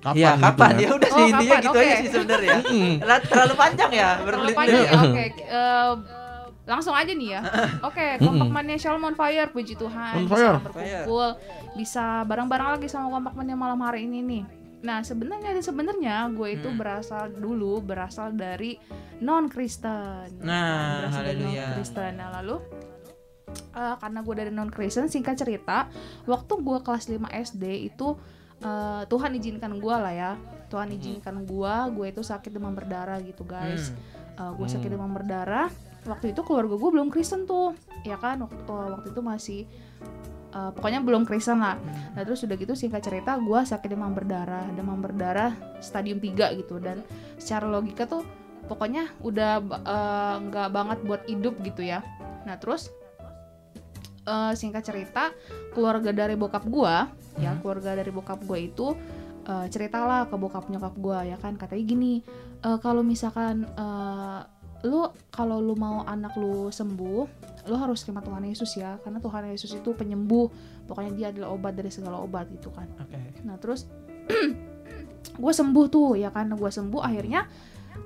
Kapan? 0.00 0.16
Gitu 0.36 0.44
kapan? 0.44 0.72
ya? 0.74 0.80
Ya 0.80 0.90
udah 0.92 1.08
Oh, 1.08 1.16
sih 1.16 1.24
intinya 1.26 1.40
kapan? 1.50 1.64
gitu 1.64 1.78
aja 1.78 1.88
Oke. 1.88 1.96
sih 1.96 2.08
sebenarnya. 2.10 2.56
Lah, 3.08 3.18
Terlalu 3.20 3.54
panjang 3.54 3.90
ya 3.90 4.08
Terlalu 4.10 4.24
berbelit-belit 4.26 4.56
panjang 4.58 4.76
ya. 4.76 4.84
ya. 4.84 5.00
Oke, 5.00 5.24
eh, 5.56 5.92
langsung 6.64 6.94
aja 6.94 7.08
nih 7.10 7.28
ya. 7.30 7.40
Oke, 7.88 8.06
kompak 8.18 8.48
mania 8.50 8.76
Shalom 8.76 9.00
on 9.02 9.14
fire, 9.14 9.48
puji 9.48 9.74
Tuhan. 9.74 10.12
On 10.14 10.24
bisa 10.24 10.36
fire. 10.36 10.60
berkumpul, 10.60 11.26
bisa 11.74 12.04
bareng-bareng 12.22 12.68
lagi 12.74 12.86
sama 12.86 13.08
kompak 13.10 13.32
mania 13.32 13.54
malam 13.54 13.80
hari 13.80 14.04
ini 14.04 14.20
nih. 14.20 14.44
Nah, 14.82 15.00
sebenarnya 15.00 15.56
sebenarnya 15.58 16.28
gue 16.30 16.48
itu 16.52 16.68
Hmm. 16.68 16.76
berasal 16.76 17.32
dulu 17.32 17.80
berasal 17.80 18.28
dari 18.30 18.76
non 19.18 19.48
Kristen. 19.48 20.28
Nah, 20.38 21.00
berasal 21.00 21.22
dari 21.22 21.40
haleluya. 21.40 21.64
non 21.64 21.74
Kristen. 21.74 22.12
Nah, 22.14 22.28
lalu 22.34 22.56
eh, 23.54 23.96
karena 23.98 24.20
gue 24.20 24.34
dari 24.34 24.50
non 24.52 24.70
Kristen, 24.70 25.06
singkat 25.06 25.38
cerita, 25.38 25.86
waktu 26.26 26.52
gue 26.60 26.78
kelas 26.82 27.06
5 27.08 27.30
SD 27.30 27.64
itu 27.88 28.18
eh, 28.62 29.02
Tuhan 29.06 29.30
izinkan 29.38 29.78
gue 29.78 29.94
lah 29.94 30.14
ya. 30.14 30.32
Tuhan 30.72 30.90
izinkan 30.90 31.46
gue, 31.46 31.74
gue 31.94 32.06
itu 32.10 32.22
sakit 32.24 32.50
demam 32.50 32.74
berdarah 32.74 33.22
gitu 33.22 33.46
guys. 33.46 33.94
Hmm. 34.34 34.50
gue 34.58 34.66
sakit 34.66 34.90
demam 34.90 35.14
berdarah 35.14 35.70
waktu 36.04 36.36
itu 36.36 36.40
keluarga 36.44 36.76
gue 36.76 36.90
belum 36.92 37.08
Kristen 37.08 37.48
tuh 37.48 37.72
ya 38.04 38.20
kan 38.20 38.44
waktu, 38.44 38.60
eh, 38.60 38.88
waktu 38.92 39.08
itu 39.12 39.20
masih 39.24 39.60
eh, 40.54 40.70
pokoknya 40.76 41.00
belum 41.02 41.24
Kristen 41.24 41.58
lah 41.60 41.76
Hmm. 41.80 42.14
nah 42.14 42.22
terus 42.22 42.44
udah 42.44 42.56
gitu 42.56 42.74
singkat 42.76 43.02
cerita 43.04 43.36
gue 43.40 43.60
sakit 43.64 43.88
demam 43.88 44.12
berdarah 44.12 44.68
demam 44.76 45.00
berdarah 45.00 45.56
stadium 45.80 46.20
3 46.20 46.60
gitu 46.60 46.78
dan 46.78 47.00
secara 47.40 47.66
logika 47.66 48.04
tuh 48.04 48.22
pokoknya 48.68 49.12
udah 49.24 49.52
eh, 49.64 50.36
nggak 50.48 50.68
banget 50.72 50.98
buat 51.04 51.22
hidup 51.26 51.54
gitu 51.64 51.82
ya 51.84 52.04
nah 52.44 52.60
terus 52.60 52.92
eh, 54.24 54.52
singkat 54.54 54.82
cerita 54.82 55.30
keluarga 55.70 56.10
dari 56.10 56.34
bokap 56.34 56.64
gue 56.64 56.94
ya 57.36 57.50
Hmm. 57.50 57.60
keluarga 57.60 57.94
dari 57.94 58.08
bokap 58.08 58.40
gue 58.40 58.58
itu 58.62 58.94
eh, 59.44 59.66
ceritalah 59.68 60.24
ke 60.24 60.34
bokap 60.34 60.66
nyokap 60.66 60.94
gue 60.96 61.18
ya 61.28 61.36
kan? 61.36 61.54
Katanya 61.54 61.84
gini 61.84 62.12
"Eh, 62.60 62.78
kalau 62.78 63.02
misalkan 63.02 63.68
eh, 63.68 64.40
lu 64.84 65.00
kalau 65.28 65.58
lu 65.58 65.72
mau 65.74 66.04
anak 66.04 66.36
lu 66.36 66.68
sembuh 66.68 67.24
lu 67.64 67.74
harus 67.74 68.00
terima 68.00 68.20
Tuhan 68.20 68.44
Yesus 68.44 68.76
ya. 68.76 69.00
Karena 69.00 69.16
Tuhan 69.16 69.48
Yesus 69.48 69.72
itu 69.72 69.92
penyembuh. 69.92 70.48
Pokoknya 70.84 71.12
dia 71.12 71.26
adalah 71.28 71.52
obat 71.52 71.72
dari 71.72 71.88
segala 71.88 72.20
obat 72.20 72.48
gitu 72.48 72.68
kan. 72.68 72.84
Oke. 73.00 73.16
nah 73.42 73.56
terus 73.56 73.88
gue 75.42 75.52
sembuh 75.52 75.86
tuh 75.88 76.16
ya 76.16 76.28
kan? 76.28 76.52
Gue 76.52 76.68
sembuh 76.68 77.00
akhirnya 77.00 77.48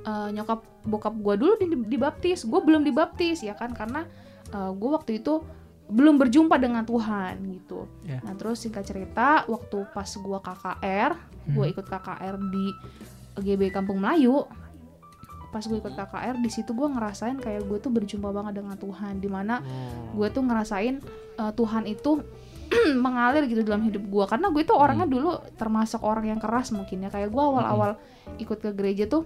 eh, 0.05 0.29
nyokap 0.33 0.63
bokap 0.87 1.15
gue 1.15 1.35
dulu 1.37 1.53
di- 1.59 1.87
dibaptis. 1.89 2.47
Gue 2.47 2.63
belum 2.63 2.83
dibaptis 2.83 3.43
ya 3.43 3.55
kan? 3.55 3.75
Karena 3.75 4.03
gue 4.49 4.89
waktu 4.89 5.21
itu 5.21 5.45
belum 5.89 6.21
berjumpa 6.21 6.61
dengan 6.61 6.85
Tuhan 6.85 7.41
gitu. 7.49 7.89
Ya. 8.05 8.21
nah 8.21 8.37
terus 8.37 8.61
singkat 8.61 8.85
cerita 8.85 9.49
waktu 9.49 9.89
pas 9.91 10.05
gue 10.07 10.39
KKR 10.39 11.13
gue 11.49 11.65
Hmm. 11.65 11.73
ikut 11.73 11.87
KKR 11.87 12.35
di 12.37 12.65
GB 13.39 13.73
Kampung 13.73 13.97
Melayu 13.97 14.45
pas 15.49 15.65
gue 15.65 15.81
ikut 15.81 15.97
KKR 15.97 16.37
di 16.37 16.51
situ 16.53 16.77
gue 16.77 16.85
ngerasain 16.85 17.41
kayak 17.41 17.65
gue 17.65 17.81
tuh 17.81 17.89
berjumpa 17.89 18.29
banget 18.29 18.61
dengan 18.61 18.77
Tuhan 18.77 19.17
di 19.17 19.33
mana 19.33 19.65
gue 20.13 20.29
tuh 20.29 20.45
ngerasain 20.45 21.01
uh, 21.41 21.53
Tuhan 21.57 21.89
itu 21.89 22.21
mengalir 23.05 23.49
gitu 23.49 23.65
dalam 23.65 23.81
hidup 23.81 24.05
gue 24.05 24.25
karena 24.29 24.53
gue 24.53 24.61
tuh 24.61 24.77
orangnya 24.77 25.09
dulu 25.09 25.41
termasuk 25.57 26.05
orang 26.05 26.37
yang 26.37 26.37
keras 26.37 26.69
mungkin 26.69 27.01
ya. 27.01 27.09
Kayak 27.09 27.33
gue 27.33 27.41
awal-awal 27.41 27.97
ikut 28.37 28.61
ke 28.61 28.77
gereja 28.77 29.09
tuh 29.09 29.25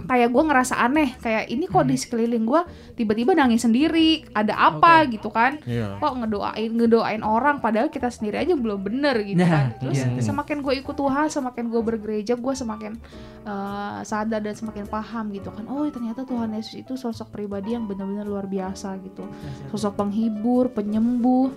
kayak 0.00 0.32
gue 0.32 0.42
ngerasa 0.42 0.80
aneh 0.80 1.12
kayak 1.20 1.52
ini 1.52 1.68
kok 1.68 1.84
di 1.84 1.92
sekeliling 1.92 2.48
gue 2.48 2.62
tiba-tiba 2.96 3.36
nangis 3.36 3.62
sendiri 3.62 4.24
ada 4.32 4.56
apa 4.56 5.04
gitu 5.06 5.28
kan? 5.28 5.60
Iya. 5.68 6.00
kok 6.00 6.16
ngedoain 6.16 6.72
ngedoain 6.72 7.20
orang 7.20 7.60
padahal 7.60 7.92
kita 7.92 8.08
sendiri 8.08 8.40
aja 8.40 8.56
belum 8.56 8.80
bener 8.80 9.20
gitu 9.20 9.44
Nah, 9.44 9.52
kan? 9.52 9.66
terus 9.76 10.00
iya, 10.00 10.08
iya. 10.16 10.22
semakin 10.24 10.64
gue 10.64 10.74
ikut 10.80 10.96
Tuhan 10.96 11.28
semakin 11.28 11.64
gue 11.68 11.82
bergereja 11.84 12.32
gue 12.34 12.54
semakin 12.56 12.96
uh, 13.44 14.00
sadar 14.00 14.40
dan 14.40 14.56
semakin 14.56 14.88
paham 14.88 15.30
gitu 15.36 15.52
kan. 15.52 15.68
Oh 15.68 15.84
ternyata 15.92 16.24
Tuhan 16.24 16.56
Yesus 16.56 16.80
itu 16.80 16.96
sosok 16.96 17.28
pribadi 17.28 17.76
yang 17.76 17.84
benar-benar 17.84 18.24
luar 18.24 18.48
biasa 18.48 18.96
gitu. 19.04 19.28
Sosok 19.68 20.00
penghibur 20.00 20.72
penyembuh 20.72 21.52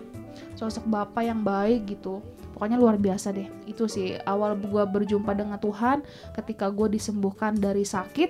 sosok 0.54 0.86
bapak 0.86 1.24
yang 1.24 1.42
baik 1.42 1.86
gitu. 1.90 2.20
Pokoknya 2.54 2.78
luar 2.78 2.96
biasa 2.96 3.32
deh. 3.32 3.50
Itu 3.66 3.86
sih 3.86 4.14
awal 4.24 4.56
gue 4.56 4.84
berjumpa 4.86 5.34
dengan 5.34 5.58
Tuhan 5.58 6.06
ketika 6.34 6.70
gue 6.70 6.92
disembuhkan 6.92 7.54
dari 7.54 7.84
sakit 7.84 8.30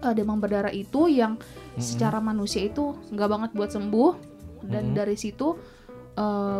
eh, 0.00 0.12
demam 0.12 0.36
berdarah 0.36 0.70
itu 0.70 1.06
yang 1.06 1.36
secara 1.76 2.18
manusia 2.18 2.62
itu 2.62 2.92
nggak 3.10 3.28
banget 3.28 3.50
buat 3.52 3.70
sembuh. 3.70 4.12
Dan 4.60 4.92
Mhm. 4.92 4.94
dari 4.94 5.16
situ 5.16 5.56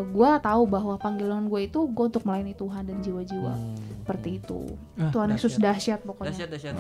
gue 0.07 0.31
tahu 0.41 0.63
bahwa 0.65 0.97
panggilan 0.97 1.45
gue 1.45 1.69
itu 1.69 1.85
gue 1.85 2.05
untuk 2.09 2.25
melayani 2.25 2.57
Tuhan 2.57 2.81
dan 2.81 2.97
jiwa-jiwa. 2.99 3.53
Seperti 4.01 4.41
itu. 4.41 4.73
Ah, 4.97 5.13
Tuhan 5.13 5.29
Yesus 5.31 5.61
dahsyat. 5.61 6.01
dahsyat 6.01 6.01
pokoknya. 6.03 6.33
Dahsyat, 6.33 6.49
dahsyat. 6.49 6.75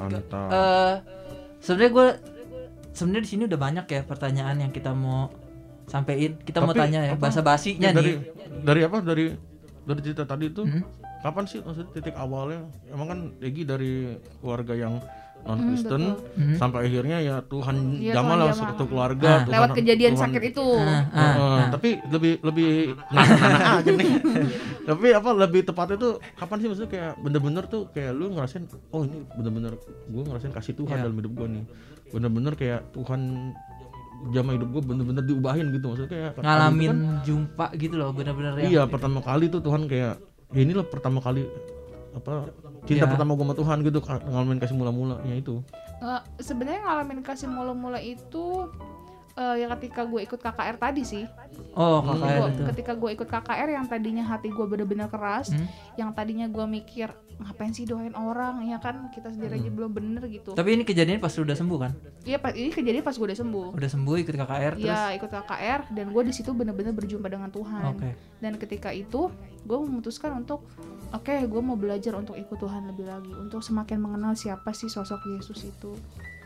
Eh, 0.48 0.94
sebenarnya 1.60 1.92
gue 1.92 2.08
sebenarnya 2.90 3.22
di 3.22 3.30
sini 3.30 3.42
udah 3.44 3.60
banyak 3.60 3.84
ya 3.86 4.00
pertanyaan 4.02 4.56
yang 4.58 4.72
kita 4.72 4.90
mau 4.90 5.28
sampein. 5.90 6.38
Kita 6.38 6.58
mau 6.60 6.70
Tapi 6.70 6.80
tanya 6.86 7.00
ya 7.04 7.14
bahasa 7.14 7.42
basinya 7.42 7.90
dari 7.90 8.14
nih. 8.14 8.62
dari 8.62 8.80
apa 8.82 8.98
dari 9.00 9.24
dari 9.82 10.00
cerita 10.00 10.22
tadi 10.24 10.46
itu 10.46 10.62
Hmm. 10.62 10.86
kapan 11.20 11.44
sih 11.44 11.58
maksudnya 11.58 11.90
titik 11.92 12.14
awalnya 12.14 12.62
emang 12.86 13.06
kan 13.08 13.18
Egi 13.40 13.62
dari 13.62 13.92
keluarga 14.38 14.72
yang 14.72 15.02
non 15.40 15.56
Hmm, 15.56 15.66
Kristen 15.66 16.02
betul. 16.06 16.36
Mhm. 16.36 16.54
sampai 16.54 16.78
akhirnya 16.82 17.16
ya 17.18 17.36
Tuhan 17.42 17.76
Iya, 17.96 18.12
Jamal 18.12 18.36
lah 18.38 18.52
satu 18.52 18.84
keluarga 18.84 19.24
Ah. 19.26 19.36
Tuhan- 19.40 19.52
lewat 19.54 19.70
kejadian 19.74 20.12
Tuhan- 20.12 20.22
sakit 20.28 20.42
itu 20.46 20.66
Ah, 20.70 20.84
ah, 20.84 21.00
Heeh, 21.00 21.32
ah. 21.40 21.68
tapi 21.70 21.88
lebih 22.06 22.32
lebih 22.42 22.70
nah, 23.08 23.24
nah, 23.24 23.48
nah, 23.50 23.72
aja 23.80 23.90
nih. 23.90 24.10
tapi 24.84 25.06
apa 25.10 25.30
lebih 25.34 25.60
tepatnya 25.62 25.96
tuh 25.96 26.12
kapan 26.34 26.56
sih 26.58 26.68
maksudnya 26.68 26.90
kayak 26.90 27.12
bener-bener 27.18 27.64
tuh 27.66 27.82
kayak 27.90 28.12
lu 28.12 28.26
ngerasain 28.30 28.64
oh 28.90 29.00
ini 29.02 29.16
bener-bener 29.32 29.72
gue 30.06 30.22
ngerasain 30.22 30.52
kasih 30.52 30.74
Tuhan 30.74 30.92
Iya. 30.94 31.04
dalam 31.04 31.16
hidup 31.16 31.32
gue 31.34 31.48
nih 31.50 31.64
bener-bener 32.10 32.52
kayak 32.54 32.80
Tuhan 32.90 33.20
jama 34.28 34.52
hidup 34.52 34.68
gue 34.70 34.82
bener-bener 34.84 35.22
diubahin 35.22 35.66
gitu 35.70 35.86
maksudnya 35.86 36.10
kayak 36.10 36.30
ngalamin 36.38 36.88
kan, 36.90 36.98
jumpa 37.22 37.66
gitu 37.74 37.94
loh 37.96 38.12
bener-bener 38.12 38.52
yang 38.58 38.70
iya 38.70 38.82
pertama 38.84 39.18
kali 39.20 39.48
tuh 39.48 39.58
Tuhan 39.58 39.84
kayak 39.84 40.20
ya 40.50 40.60
inilah 40.60 40.84
pertama 40.84 41.18
kali 41.18 41.48
apa 42.10 42.50
cinta 42.84 43.06
Iya. 43.06 43.08
pertama 43.08 43.32
gue 43.32 43.42
sama 43.42 43.54
Tuhan 43.54 43.76
gitu 43.80 43.98
ngalamin 44.02 44.58
kasih 44.58 44.74
mula-mula 44.74 45.16
ya 45.24 45.34
itu 45.34 45.64
Eh, 46.00 46.20
sebenarnya 46.38 46.80
ngalamin 46.82 47.20
kasih 47.20 47.44
mula-mula 47.46 48.00
itu 48.00 48.72
eh, 49.40 49.56
ya 49.56 49.72
ketika 49.72 50.04
gue 50.04 50.20
ikut 50.20 50.36
KKR 50.36 50.76
tadi 50.76 51.00
sih. 51.00 51.24
Oh 51.72 51.98
Hmm. 51.98 52.12
kakak 52.14 52.28
Gua- 52.34 52.50
itu. 52.50 52.62
ketika 52.68 52.92
gue 52.94 53.10
ikut 53.10 53.24
KKR 53.26 53.68
yang 53.70 53.86
tadinya 53.86 54.24
hati 54.26 54.48
gue 54.48 54.66
bener-bener 54.66 55.08
keras 55.08 55.48
Hmm. 55.48 55.64
yang 55.94 56.10
tadinya 56.10 56.44
gue 56.46 56.60
mikir 56.62 57.08
ngapain 57.38 57.70
sih 57.70 57.84
doain 57.84 58.12
orang? 58.12 58.60
Ya 58.62 58.76
kan 58.76 59.08
kita 59.08 59.28
sendiri 59.28 59.54
Hmm. 59.54 59.60
aja 59.60 59.70
belum 59.72 59.90
bener 59.90 60.22
gitu. 60.26 60.52
Tapi 60.52 60.68
ini 60.70 60.84
kejadian 60.84 61.18
pas 61.18 61.32
udah 61.32 61.54
sembuh 61.54 61.78
kan? 61.80 61.92
Iya 62.22 62.36
pas 62.36 62.52
ini 62.52 62.68
kejadian 62.70 63.00
pas 63.00 63.12
gue 63.12 63.24
udah 63.24 63.38
sembuh. 63.38 63.68
Udah 63.72 63.90
sembuh 63.90 64.14
ikut 64.18 64.34
KKR 64.36 64.72
terus 64.76 64.84
Iya 64.86 65.00
ikut 65.16 65.30
KKR 65.30 65.80
dan 65.90 66.06
gue 66.06 66.22
di 66.22 66.32
situ 66.32 66.50
bener-bener 66.52 66.92
berjumpa 66.92 67.26
dengan 67.26 67.48
Tuhan. 67.48 67.82
Oke. 67.88 68.10
Dan 68.38 68.52
ketika 68.56 68.90
itu 68.90 69.32
gue 69.62 69.78
memutuskan 69.78 70.36
untuk 70.36 70.68
oke 71.10 71.32
gue 71.32 71.60
mau 71.60 71.74
belajar 71.74 72.12
untuk 72.14 72.36
ikut 72.36 72.56
Tuhan 72.56 72.86
lebih 72.86 73.06
lagi 73.06 73.32
untuk 73.32 73.60
semakin 73.60 73.96
mengenal 73.98 74.32
siapa 74.34 74.70
sih 74.70 74.86
sosok 74.86 75.24
Yesus 75.30 75.64
itu. 75.66 75.96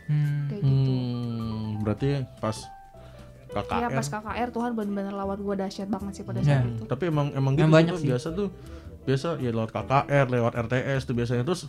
Hmm. 0.05 0.45
kayak 0.47 0.61
gitu. 0.61 0.91
Hmm, 0.93 1.81
berarti 1.81 2.09
pas 2.37 2.53
KKR 3.55 3.79
Iya 3.79 3.87
pas 3.89 4.07
KKR 4.09 4.49
Tuhan 4.51 4.71
bener-bener 4.73 5.13
lawat 5.13 5.39
gue 5.39 5.55
dahsyat 5.55 5.87
banget 5.87 6.13
sih 6.13 6.23
pada 6.23 6.39
Ya. 6.39 6.59
saat 6.59 6.67
itu. 6.67 6.83
Tapi 6.83 7.03
emang 7.07 7.27
emang 7.31 7.53
gitu 7.53 7.63
sih, 7.63 7.71
banyak 7.71 7.93
tuh, 7.93 8.01
sih. 8.01 8.09
biasa 8.11 8.27
tuh 8.31 8.47
biasa 9.01 9.27
ya 9.37 9.49
lewat 9.49 9.71
KKR 9.71 10.25
lewat 10.29 10.53
RTS 10.59 11.01
tuh 11.03 11.13
biasanya. 11.13 11.43
Terus 11.43 11.61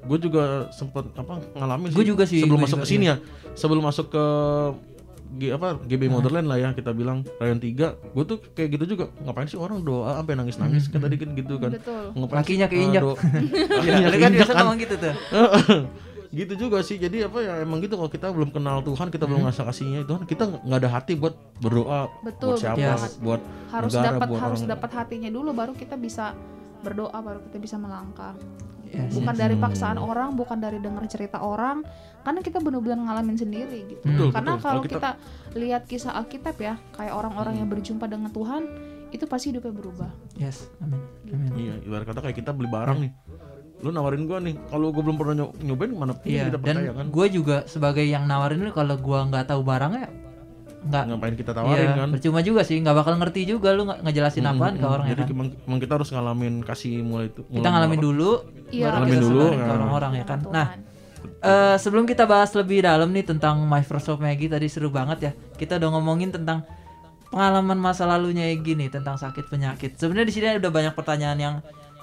gue 0.00 0.18
juga 0.18 0.44
sempet 0.70 1.04
apa 1.12 1.32
ngalamin 1.54 1.88
Gua 1.90 2.02
juga 2.02 2.24
sih, 2.24 2.40
sebelum 2.40 2.58
masuk 2.58 2.76
juga, 2.76 2.84
ke 2.84 2.90
sini 2.90 3.04
ya. 3.06 3.16
Sebelum 3.52 3.82
masuk 3.82 4.06
ke 4.08 4.24
G, 5.30 5.54
apa 5.54 5.78
GB 5.80 6.10
Motherland 6.10 6.42
lah 6.44 6.58
ya 6.58 6.68
kita 6.72 6.90
bilang 6.90 7.22
Rayon 7.36 7.56
3 7.56 7.70
gue 7.94 8.24
tuh 8.26 8.42
kayak 8.50 8.68
gitu 8.74 8.84
juga. 8.90 9.14
Ngapain 9.20 9.46
sih 9.46 9.54
orang 9.54 9.78
doa 9.80 10.16
sampai 10.16 10.34
nangis 10.34 10.58
nangis 10.58 10.84
kan 10.86 10.98
tadi 10.98 11.14
kan 11.16 11.30
gitu 11.32 11.54
kan. 11.54 11.70
Betul. 11.70 12.02
Ngapain 12.16 12.42
sih, 12.42 12.58
Kakinya 12.58 12.66
eh, 12.66 12.70
keinjak. 12.74 13.02
do- 13.04 13.14
Iya, 13.14 13.70
kakinya 13.70 14.02
kan 14.02 14.10
keinjak 14.10 14.32
biasa 14.34 14.50
kan. 14.50 14.58
ngomong 14.58 14.78
gitu 14.80 14.94
tuh 14.96 15.14
gitu 16.30 16.54
juga 16.56 16.78
sih 16.80 16.94
jadi 16.94 17.26
apa 17.26 17.38
ya 17.38 17.54
emang 17.58 17.78
gitu 17.78 17.94
kalau 17.94 18.06
kita 18.06 18.26
belum 18.28 18.50
kenal 18.50 18.80
Tuhan 18.80 19.08
kita 19.08 19.20
Hmm. 19.20 19.30
belum 19.30 19.40
ngerasa 19.44 19.62
kasihnya 19.64 20.00
Tuhan 20.04 20.22
kita 20.24 20.44
nggak 20.60 20.78
ada 20.78 20.90
hati 20.92 21.12
buat 21.14 21.34
berdoa 21.56 22.06
Betul, 22.20 22.54
buat 22.54 22.60
siapa 22.60 22.76
betul 22.76 22.86
banget. 22.88 23.12
buat 23.18 23.40
harus 23.68 23.92
negara, 23.92 24.06
dapat 24.08 24.26
buat 24.28 24.40
harus 24.40 24.60
orang. 24.60 24.70
dapat 24.70 24.90
hatinya 24.92 25.28
dulu 25.28 25.50
baru 25.52 25.72
kita 25.72 25.94
bisa 25.96 26.24
berdoa 26.80 27.18
baru 27.18 27.38
kita 27.44 27.58
bisa 27.58 27.76
melangkah 27.76 28.34
Yes, 28.86 29.14
bukan 29.14 29.30
yes. 29.30 29.40
dari 29.40 29.54
paksaan 29.56 29.98
orang 29.98 30.34
bukan 30.34 30.58
dari 30.58 30.78
dengar 30.78 31.06
cerita 31.06 31.38
orang 31.38 31.86
karena 32.20 32.40
kita 32.40 32.58
benar-benar 32.58 32.98
ngalamin 33.00 33.34
sendiri 33.36 33.86
gitu 33.88 34.02
Hmm. 34.02 34.14
Betul, 34.16 34.28
karena 34.32 34.52
betul. 34.52 34.64
kalau 34.64 34.80
Kalau 34.80 34.90
kita 34.90 35.10
lihat 35.54 35.82
kisah 35.84 36.12
Alkitab 36.12 36.56
ya 36.56 36.74
kayak 36.92 37.12
orang-orang 37.12 37.54
Hmm. 37.54 37.60
yang 37.60 37.68
berjumpa 37.68 38.06
dengan 38.06 38.30
Tuhan 38.30 38.62
itu 39.10 39.26
pasti 39.26 39.50
hidupnya 39.50 39.70
berubah 39.72 40.10
yes 40.36 40.70
amin 40.78 40.98
amin 41.24 41.50
Iya, 41.52 41.74
ibarat 41.82 42.02
kata 42.04 42.18
kayak 42.20 42.36
kita 42.36 42.50
beli 42.50 42.66
barang 42.68 42.98
nih. 43.00 43.10
Lu 43.80 43.88
nawarin 43.90 44.24
gua 44.24 44.38
nih, 44.38 44.60
kalau 44.66 44.90
gua 44.90 45.02
belum 45.02 45.16
pernah 45.16 45.34
nyo- 45.38 45.54
nyobain 45.58 45.90
mana 45.90 46.12
punya 46.12 46.28
Iya, 46.28 46.44
kita 46.46 46.58
dan 46.58 46.74
percaya 46.76 46.92
kan? 46.92 47.06
gue 47.08 47.26
juga 47.30 47.56
sebagai 47.64 48.04
yang 48.04 48.24
nawarin 48.24 48.60
lu 48.60 48.70
kalau 48.70 48.94
gua 48.94 49.24
nggak 49.24 49.44
tahu 49.46 49.60
barangnya 49.62 50.06
nggak 50.80 51.04
Ngapain 51.06 51.34
kita 51.34 51.52
tawarin 51.52 51.76
iya, 51.78 51.92
kan? 51.94 52.08
percuma 52.10 52.40
juga 52.40 52.60
sih 52.62 52.76
nggak 52.76 52.92
bakal 52.94 53.12
ngerti 53.14 53.40
juga 53.44 53.68
lu 53.70 53.84
nggak 53.84 54.00
ngejelasin 54.00 54.40
Mm, 54.42 54.50
apaan 54.50 54.74
mm, 54.74 54.80
ke 54.80 54.86
orang 54.86 55.04
ya 55.04 55.10
Jadi 55.10 55.22
kan 55.22 55.28
emang, 55.30 55.48
emang 55.62 55.78
kita 55.78 55.92
harus 55.94 56.08
ngalamin 56.08 56.54
kasih 56.60 56.92
mulai 57.00 57.26
itu. 57.26 57.40
kita 57.44 57.68
ngalamin 57.68 58.00
dulu 58.00 58.30
Iya, 58.70 58.86
ngalamin 58.90 59.08
kita 59.10 59.20
dulu, 59.22 59.44
ke 59.46 59.56
ya. 59.56 59.66
orang-orang 59.70 60.12
ya 60.14 60.24
kan 60.24 60.38
nah 60.46 60.66
eh, 61.42 61.76
sebelum 61.76 62.04
kita 62.04 62.24
bahas 62.24 62.50
lebih 62.54 62.80
dalam 62.80 63.08
nih 63.10 63.24
tentang 63.26 63.60
Microsoft 63.62 64.20
Maggie 64.20 64.48
tadi 64.48 64.66
seru 64.66 64.88
banget 64.88 65.18
ya 65.20 65.32
kita 65.54 65.76
udah 65.76 65.88
ngomongin 65.90 66.28
tentang 66.30 66.64
pengalaman 67.28 67.76
masa 67.76 68.04
lalunya 68.04 68.44
Egy 68.44 68.72
nih 68.72 68.88
tentang 68.88 69.14
sakit 69.14 69.46
penyakit 69.46 69.94
sebenarnya 69.94 70.26
di 70.26 70.34
sini 70.34 70.56
udah 70.56 70.70
banyak 70.70 70.92
pertanyaan 70.92 71.38
yang 71.38 71.54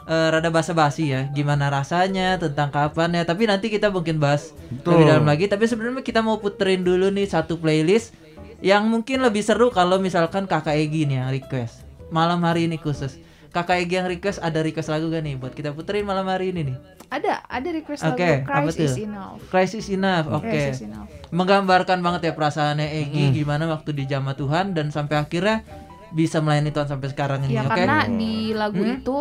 eh, 0.08 0.28
rada 0.30 0.48
basa-basi 0.48 1.12
ya. 1.12 1.28
Gimana 1.30 1.68
rasanya 1.68 2.36
tentang 2.38 2.70
kapan 2.70 3.14
ya 3.14 3.24
tapi 3.24 3.44
nanti 3.44 3.68
kita 3.68 3.88
mungkin 3.88 4.18
bahas 4.18 4.56
Betul. 4.70 4.96
lebih 4.96 5.06
dalam 5.08 5.26
lagi. 5.26 5.46
Tapi 5.46 5.64
sebelumnya 5.64 6.02
kita 6.02 6.20
mau 6.20 6.38
puterin 6.38 6.82
dulu 6.82 7.08
nih 7.10 7.26
satu 7.26 7.56
playlist 7.56 8.16
yang 8.60 8.86
mungkin 8.86 9.22
lebih 9.22 9.42
seru 9.42 9.70
kalau 9.70 9.98
misalkan 9.98 10.44
kakak 10.44 10.74
Egy 10.76 11.06
nih 11.06 11.18
yang 11.18 11.30
request. 11.30 11.86
Malam 12.08 12.42
hari 12.42 12.66
ini 12.66 12.76
khusus. 12.76 13.20
Kakak 13.48 13.80
Egy 13.80 13.92
yang 13.94 14.08
request 14.08 14.40
ada 14.40 14.60
request 14.60 14.88
lagu 14.88 15.08
gak 15.08 15.22
nih 15.22 15.36
buat 15.36 15.52
kita 15.52 15.72
puterin 15.72 16.04
malam 16.04 16.26
hari 16.26 16.50
ini 16.50 16.74
nih? 16.74 16.78
Ada 17.08 17.40
ada 17.42 17.70
request 17.70 18.04
lagu 18.04 18.20
apa 18.20 18.44
Christ 18.44 18.76
tuh? 18.76 18.84
is 18.84 18.98
enough. 18.98 19.40
Crisis 19.48 19.88
Enough 19.88 20.26
oke. 20.30 20.52
Enough. 20.78 21.08
Menggambarkan 21.30 22.00
banget 22.00 22.22
ya 22.24 22.34
perasaannya 22.34 22.84
Egy 22.86 23.32
gimana 23.34 23.68
waktu 23.68 23.94
di 23.94 24.04
jama 24.04 24.34
Tuhan 24.34 24.72
dan 24.72 24.90
sampai 24.90 25.16
akhirnya 25.18 25.64
bisa 26.10 26.40
melayani 26.40 26.72
Tuhan 26.72 26.88
sampai 26.88 27.08
sekarang 27.08 27.44
ini 27.44 27.54
Ya 27.54 27.64
oke? 27.64 27.76
karena 27.76 28.08
di 28.08 28.52
lagu 28.52 28.80
Hmm? 28.80 28.96
itu 28.98 29.16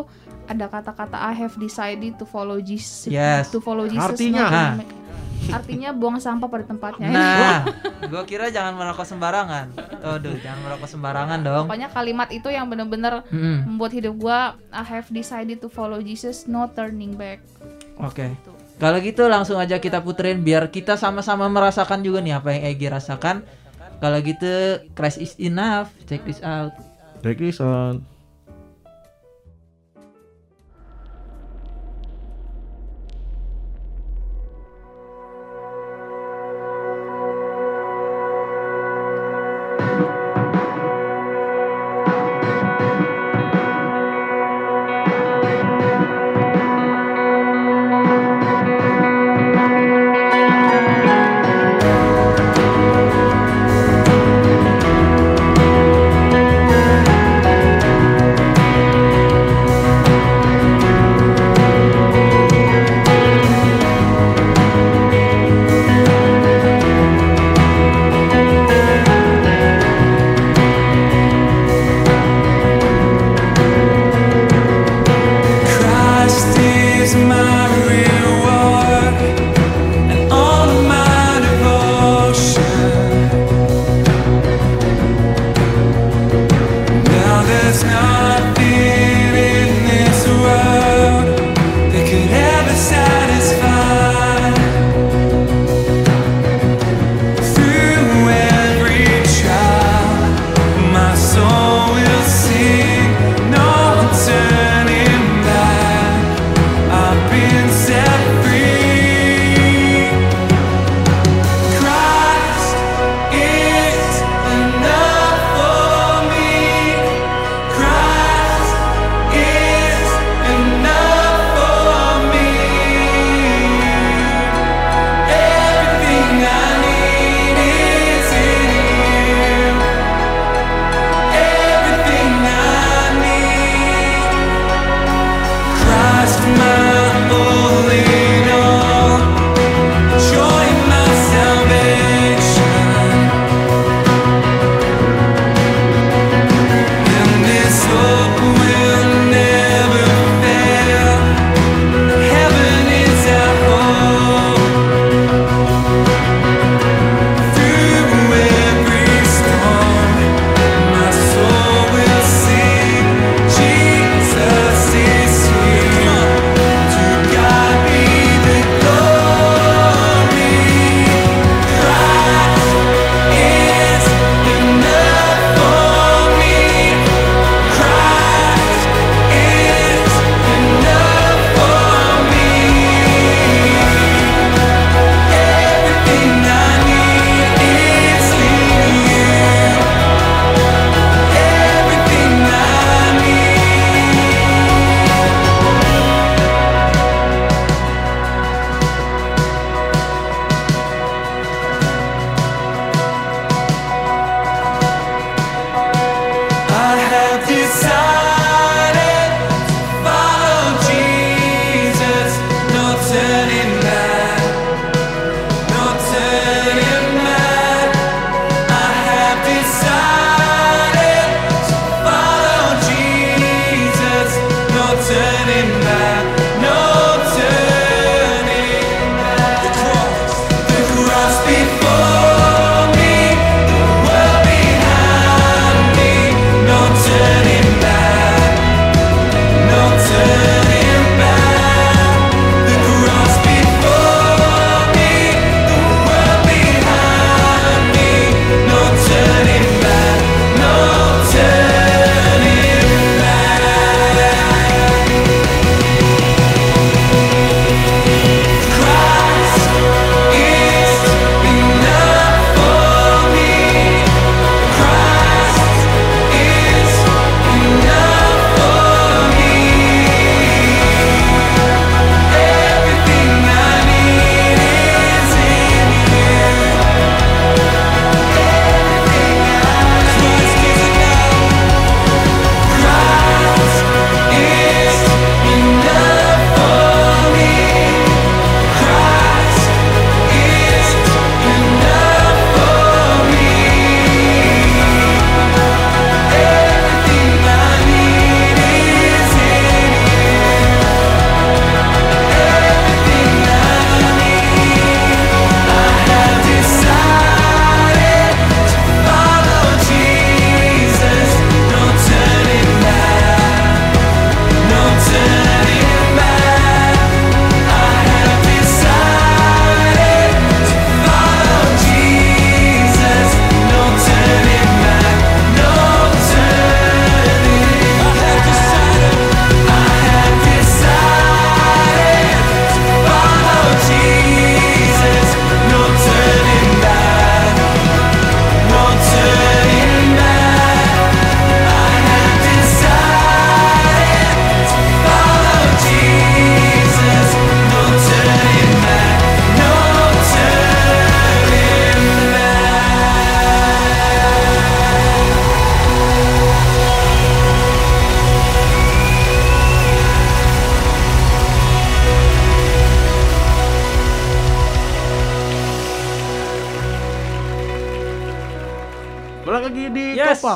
ada 0.46 0.66
kata-kata 0.66 1.16
I 1.18 1.34
have 1.34 1.54
decided 1.58 2.16
to 2.16 2.24
follow 2.24 2.58
Jesus. 2.58 3.10
Yes. 3.10 3.50
To 3.50 3.58
follow 3.58 3.86
Jesus. 3.86 4.02
Artinya? 4.02 4.44
Nah. 4.46 4.72
Artinya 5.46 5.94
buang 5.94 6.18
sampah 6.18 6.48
pada 6.50 6.64
tempatnya. 6.66 7.06
nah 7.06 7.62
gua 8.10 8.26
kira 8.26 8.50
jangan 8.50 8.74
merokok 8.74 9.06
sembarangan 9.06 9.70
Aduh 10.02 10.34
jangan 10.42 10.58
merokok 10.66 10.88
sembarangan 10.90 11.38
dong 11.38 11.64
Pokoknya 11.70 11.86
kalimat 11.86 12.28
itu 12.34 12.50
yang 12.50 12.66
bener-bener 12.66 13.22
Mm-mm. 13.30 13.62
membuat 13.62 13.94
hidup 13.94 14.18
gua 14.18 14.58
I 14.74 14.82
have 14.82 15.06
decided 15.06 15.62
to 15.62 15.70
follow 15.70 16.02
Jesus, 16.02 16.50
no 16.50 16.66
turning 16.74 17.14
back. 17.14 17.44
oke 18.00 18.16
Gitu. 18.16 18.50
Kalau 18.76 18.98
gitu 19.00 19.24
langsung 19.30 19.56
aja 19.56 19.80
kita 19.80 20.04
puterin 20.04 20.44
biar 20.44 20.68
kita 20.68 20.98
sama-sama 21.00 21.48
merasakan 21.48 22.04
juga 22.04 22.20
nih 22.20 22.36
apa 22.36 22.52
yang 22.52 22.62
Egi 22.76 22.92
rasakan. 22.92 23.40
Kalau 23.96 24.18
gitu 24.20 24.84
Crash 24.92 25.16
is 25.16 25.32
enough. 25.40 25.88
Check 26.04 26.28
this 26.28 26.44
out. 26.44 26.76
Take 27.24 27.40
this 27.40 27.56
on. 27.56 28.15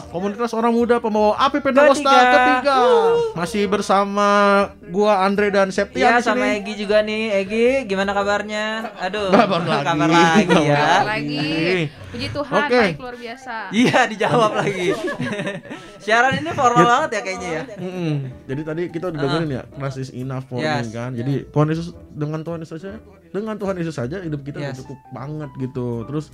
Kopak, 0.01 0.11
komunitas 0.11 0.51
orang 0.51 0.73
muda 0.73 0.97
pembawa 0.97 1.37
api 1.37 1.61
Pentakosta 1.61 2.01
Ketiga. 2.03 2.33
ketiga. 2.57 2.79
Masih 3.35 3.63
bersama 3.67 4.29
gua 4.89 5.21
Andre 5.23 5.49
dan 5.49 5.69
Septia 5.69 6.01
Iya 6.01 6.13
di 6.17 6.25
sama. 6.25 6.49
Egi 6.51 6.75
juga 6.75 7.01
nih. 7.01 7.37
Egi, 7.39 7.67
gimana 7.85 8.11
kabarnya? 8.11 8.89
Aduh, 8.99 9.29
Kabar 9.29 9.61
lagi. 9.61 9.85
kabar 9.85 10.09
lagi 10.09 10.57
ya. 10.59 10.77
Kabar 10.77 11.07
lagi. 11.07 11.49
Puji 12.11 12.27
Tuhan, 12.29 12.59
Oke. 12.59 12.81
baik 12.81 12.99
luar 12.99 13.17
biasa. 13.17 13.55
Iya, 13.71 13.99
dijawab 14.09 14.53
lagi. 14.57 14.89
Siaran 16.03 16.33
ini 16.35 16.51
formal 16.51 16.83
banget 16.83 17.11
ya 17.13 17.21
kayaknya 17.23 17.49
ya. 17.51 17.63
Mm-mm. 17.77 18.13
Jadi 18.47 18.63
tadi 18.65 18.83
kita 18.89 19.05
udah 19.07 19.19
dengerin 19.21 19.51
ya, 19.53 19.63
Christ 19.71 19.99
is 20.01 20.11
enough 20.13 20.45
for 20.45 20.59
me 20.59 20.65
Yes. 20.65 20.91
kan. 20.91 21.13
Jadi 21.13 21.47
Tuhan 21.47 21.67
Yesus 21.69 21.87
dengan 22.11 22.41
Tuhan 22.41 22.59
Yesus 22.59 22.81
saja, 22.81 22.99
dengan 23.31 23.55
Tuhan 23.55 23.77
Yesus 23.77 23.95
saja 23.95 24.17
hidup 24.19 24.41
kita 24.41 24.59
udah 24.59 24.73
Yes. 24.73 24.81
cukup 24.81 24.99
banget 25.11 25.51
gitu. 25.61 26.03
Terus 26.05 26.27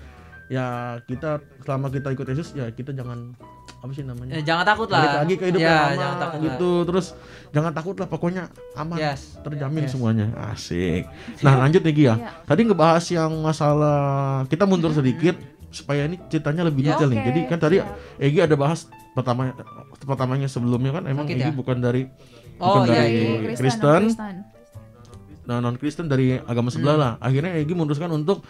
ya 0.46 0.66
kita 1.02 1.42
selama 1.60 1.90
kita 1.90 2.08
ikut 2.08 2.24
Yesus 2.24 2.54
ya 2.54 2.70
kita 2.70 2.94
jangan 2.94 3.34
apa 3.76 3.90
sih 3.90 4.02
namanya? 4.02 4.32
Eh, 4.32 4.42
jangan 4.42 4.64
takut 4.64 4.88
lah. 4.88 4.98
balik 4.98 5.14
lagi 5.20 5.34
ke 5.34 5.44
hidup 5.46 5.60
ya, 5.60 5.66
yang 5.66 5.76
lama 5.78 5.94
jangan 5.96 6.18
takut 6.18 6.38
gitu 6.42 6.70
terus 6.82 7.06
jangan 7.48 7.72
takut 7.72 7.94
lah 7.94 8.08
pokoknya 8.08 8.42
aman 8.74 8.96
Yes. 8.96 9.20
terjamin 9.40 9.82
Yes. 9.82 9.92
semuanya 9.92 10.26
asik 10.48 11.02
nah 11.40 11.54
lanjut 11.56 11.80
nih 11.80 11.94
Gia 11.94 12.02
Iya. 12.02 12.14
tadi 12.42 12.60
ngebahas 12.62 13.04
yang 13.06 13.32
masalah 13.38 14.00
kita 14.46 14.64
mundur 14.64 14.90
sedikit 14.90 15.36
supaya 15.68 16.04
ini 16.04 16.16
ceritanya 16.26 16.64
lebih 16.64 16.82
Ya, 16.82 16.94
detail 16.94 17.08
nih 17.08 17.18
oke, 17.18 17.26
jadi 17.26 17.40
kan 17.46 17.58
tadi. 17.58 17.76
Egi 18.16 18.38
ada 18.40 18.54
bahas 18.54 18.86
pertama 19.12 19.52
pertamanya 19.98 20.46
sebelumnya 20.46 20.90
kan 20.90 21.04
emang 21.04 21.24
Sakit 21.24 21.36
Egi 21.36 21.44
ya? 21.44 21.52
bukan 21.52 21.76
dari 21.78 22.02
Oh, 22.56 22.80
bukan 22.80 22.88
iya, 22.88 22.96
dari 22.96 23.12
iya. 23.12 23.54
Kristen 23.54 24.02
Kristen. 24.08 24.34
nah 25.42 25.56
non 25.58 25.76
Kristen 25.76 26.06
dari 26.06 26.40
agama 26.40 26.68
sebelah 26.68 26.94
Hmm. 26.94 27.02
lah 27.02 27.12
akhirnya 27.20 27.52
Egi 27.54 27.70
memutuskan 27.70 28.10
untuk 28.10 28.40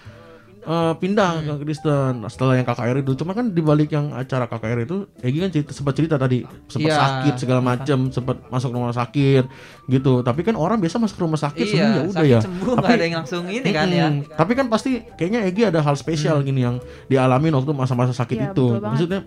eh, 0.67 0.93
pindah 0.95 1.31
ke 1.41 1.55
Kristen 1.63 2.27
setelah 2.27 2.55
yang 2.55 2.67
KKR 2.67 2.97
itu 2.99 3.15
cuma 3.15 3.33
kan 3.33 3.49
di 3.49 3.59
balik 3.59 3.89
yang 3.89 4.11
acara 4.11 4.45
KKR 4.45 4.79
itu 4.83 5.07
Egi 5.19 5.39
kan 5.39 5.49
cerita, 5.49 5.71
sempat 5.71 5.95
cerita 5.95 6.15
tadi 6.17 6.43
sempat 6.67 6.91
Iya. 6.91 6.99
sakit 6.99 7.35
segala 7.37 7.61
macam 7.61 7.99
sempat 8.09 8.37
masuk 8.47 8.71
rumah 8.71 8.91
sakit 8.91 9.45
gitu 9.87 10.21
tapi 10.21 10.43
kan 10.43 10.53
orang 10.53 10.77
biasa 10.77 10.99
masuk 10.99 11.19
rumah 11.21 11.39
sakit 11.39 11.65
sembuh 11.65 11.79
ya 11.79 11.89
Iya, 11.89 12.03
udah 12.09 12.25
ya 12.27 12.41
sembuh 12.41 12.73
nggak 12.75 12.91
ada 12.91 13.05
yang 13.05 13.17
langsung 13.17 13.45
ini 13.47 13.69
kan 13.71 13.87
ya. 13.89 14.07
Tapi 14.35 14.53
kan 14.53 14.67
pasti 14.67 14.91
kayaknya 15.15 15.47
Egi 15.47 15.63
ada 15.65 15.81
hal 15.81 15.95
spesial 15.95 16.43
gini 16.43 16.61
yang 16.61 16.77
dialami 17.07 17.49
waktu 17.49 17.71
masa-masa 17.71 18.11
sakit 18.13 18.37
Iya, 18.37 18.47
itu 18.51 18.67
maksudnya 18.77 19.21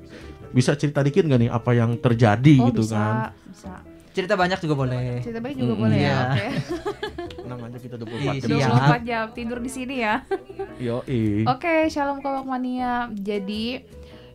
bisa 0.50 0.74
cerita 0.74 1.00
dikit 1.00 1.24
gak 1.24 1.38
nih 1.38 1.48
apa 1.48 1.72
yang 1.72 1.96
terjadi 1.96 2.56
Oh, 2.60 2.68
gitu 2.68 2.84
bisa, 2.84 2.96
kan 2.96 3.16
bisa. 3.48 3.72
Cerita 4.10 4.34
banyak 4.34 4.58
juga 4.60 4.76
boleh. 4.76 5.22
Cerita 5.22 5.38
baik 5.38 5.56
juga 5.56 5.72
Mm-mm. 5.72 5.84
boleh 5.86 5.98
ya. 5.98 6.10
Iya. 6.10 6.18
Oke. 6.26 6.48
tenang 7.50 7.66
aja 7.66 7.78
kita 7.82 7.96
24 7.98 8.14
Iya, 8.14 8.32
jam 8.38 8.50
siap. 8.62 9.02
24 9.02 9.10
jam 9.10 9.26
tidur 9.34 9.60
di 9.60 9.72
sini 9.74 9.96
ya. 10.06 10.22
Yoi. 10.86 11.50
Oke, 11.50 11.90
Shalom 11.90 12.22
Kompak 12.22 12.46
Mania. 12.46 13.10
Jadi 13.10 13.82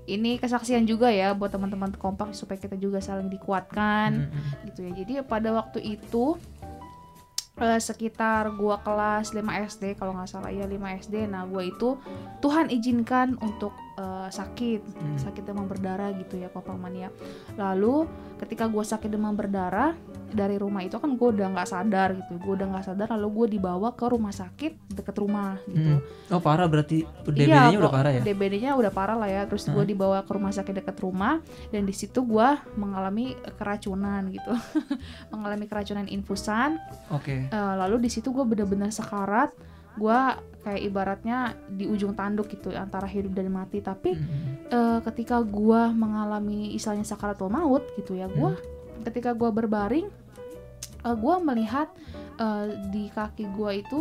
ini 0.04 0.36
kesaksian 0.36 0.84
juga 0.84 1.08
ya 1.08 1.32
buat 1.32 1.48
teman-teman 1.48 1.94
kompak 1.94 2.34
supaya 2.34 2.60
kita 2.60 2.76
juga 2.76 2.98
saling 3.00 3.30
dikuatkan 3.30 4.28
Mm-mm. 4.28 4.66
gitu 4.68 4.84
ya. 4.84 4.90
Jadi 4.98 5.12
pada 5.24 5.54
waktu 5.54 5.80
itu 5.80 6.36
eh, 7.56 7.80
sekitar 7.80 8.50
gua 8.58 8.82
kelas 8.82 9.30
5 9.30 9.40
SD 9.70 9.94
kalau 9.94 10.12
nggak 10.12 10.28
salah 10.28 10.50
ya 10.50 10.66
5 10.66 10.76
SD. 11.06 11.30
Nah, 11.30 11.46
gua 11.46 11.62
itu 11.64 11.96
Tuhan 12.42 12.68
izinkan 12.68 13.38
untuk 13.40 13.72
eh, 13.94 14.28
sakit, 14.28 14.80
Hmm. 14.84 15.16
sakit 15.16 15.42
demam 15.42 15.64
berdarah 15.64 16.10
gitu 16.12 16.34
ya 16.34 16.48
kompak 16.48 16.74
mania. 16.74 17.08
Lalu 17.54 18.06
ketika 18.36 18.66
gua 18.66 18.82
sakit 18.82 19.06
demam 19.06 19.32
berdarah 19.32 19.94
dari 20.28 20.58
rumah 20.58 20.82
itu 20.82 20.98
kan 20.98 21.14
gue 21.14 21.28
udah 21.30 21.46
nggak 21.54 21.68
sadar 21.70 22.10
gitu 22.10 22.34
gue 22.34 22.52
udah 22.58 22.66
nggak 22.66 22.84
sadar 22.84 23.06
lalu 23.14 23.28
gue 23.38 23.46
dibawa 23.54 23.94
ke 23.94 24.02
rumah 24.02 24.34
sakit 24.34 24.90
deket 24.90 25.14
rumah 25.14 25.62
gitu 25.64 26.02
Oh 26.26 26.42
parah 26.42 26.66
berarti 26.66 27.06
DBD-nya 27.22 27.70
Iya, 27.70 27.78
udah 27.78 27.92
parah 27.94 28.10
ya? 28.10 28.20
DBD-nya 28.20 28.70
udah 28.74 28.90
parah 28.90 29.14
lah 29.14 29.30
ya. 29.30 29.46
Terus 29.46 29.70
gue 29.70 29.78
Heeh. 29.78 29.94
dibawa 29.94 30.26
ke 30.26 30.34
rumah 30.34 30.50
sakit 30.50 30.74
dekat 30.74 30.98
rumah 30.98 31.38
dan 31.70 31.86
di 31.86 31.94
situ 31.94 32.18
gue 32.20 32.48
mengalami 32.74 33.38
keracunan 33.54 34.26
gitu, 34.26 34.50
mengalami 35.32 35.70
keracunan 35.70 36.10
infusan. 36.10 36.82
Oke. 37.14 37.46
Eh, 37.46 37.74
lalu 37.78 38.02
di 38.02 38.10
situ 38.10 38.34
gue 38.34 38.42
bener-bener 38.42 38.90
sekarat. 38.90 39.54
Gue 39.94 40.18
kayak 40.60 40.80
ibaratnya 40.82 41.38
di 41.66 41.84
ujung 41.84 42.12
tanduk 42.12 42.48
gitu 42.48 42.70
antara 42.70 43.04
hidup 43.04 43.32
dan 43.32 43.48
mati. 43.48 43.78
Tapi 43.78 44.12
Mm-mm. 44.12 44.68
eh, 44.68 44.98
ketika 45.04 45.38
gue 45.40 45.82
mengalami 45.90 46.72
istilahnya 46.72 47.04
sakaratul 47.04 47.48
maut 47.48 47.84
gitu 47.94 48.14
ya, 48.14 48.26
gue 48.26 48.56
ketika 49.02 49.32
gue 49.32 49.50
berbaring, 49.50 50.06
eh, 51.00 51.16
gue 51.16 51.34
melihat 51.40 51.88
eh, 52.34 52.66
di 52.88 53.06
kaki 53.08 53.46
gue 53.50 53.70
itu 53.76 54.00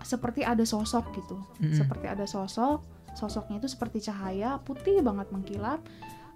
seperti 0.00 0.42
ada 0.42 0.60
sosok 0.62 1.14
gitu 1.14 1.40
Mm-mm. 1.58 1.72
seperti 1.72 2.04
ada 2.04 2.28
sosok 2.28 2.84
sosoknya 3.14 3.56
itu 3.56 3.70
seperti 3.70 4.04
cahaya 4.04 4.58
putih 4.58 5.00
banget 5.00 5.30
mengkilap 5.30 5.80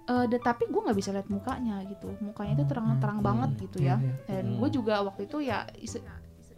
dan 0.09 0.41
tapi 0.41 0.65
gue 0.65 0.81
nggak 0.81 0.97
bisa 0.97 1.13
lihat 1.13 1.29
mukanya 1.29 1.85
gitu 1.85 2.09
mukanya 2.17 2.57
itu 2.57 2.65
terang-terang 2.65 3.21
Hmm. 3.21 3.27
banget 3.29 3.51
gitu 3.61 3.77
ya 3.79 4.01
Iya, 4.01 4.09
iya. 4.09 4.13
dan 4.25 4.43
Hmm. 4.47 4.57
gue 4.57 4.69
juga 4.73 4.95
waktu 5.05 5.21
itu 5.29 5.37
ya 5.37 5.69
is- 5.77 6.01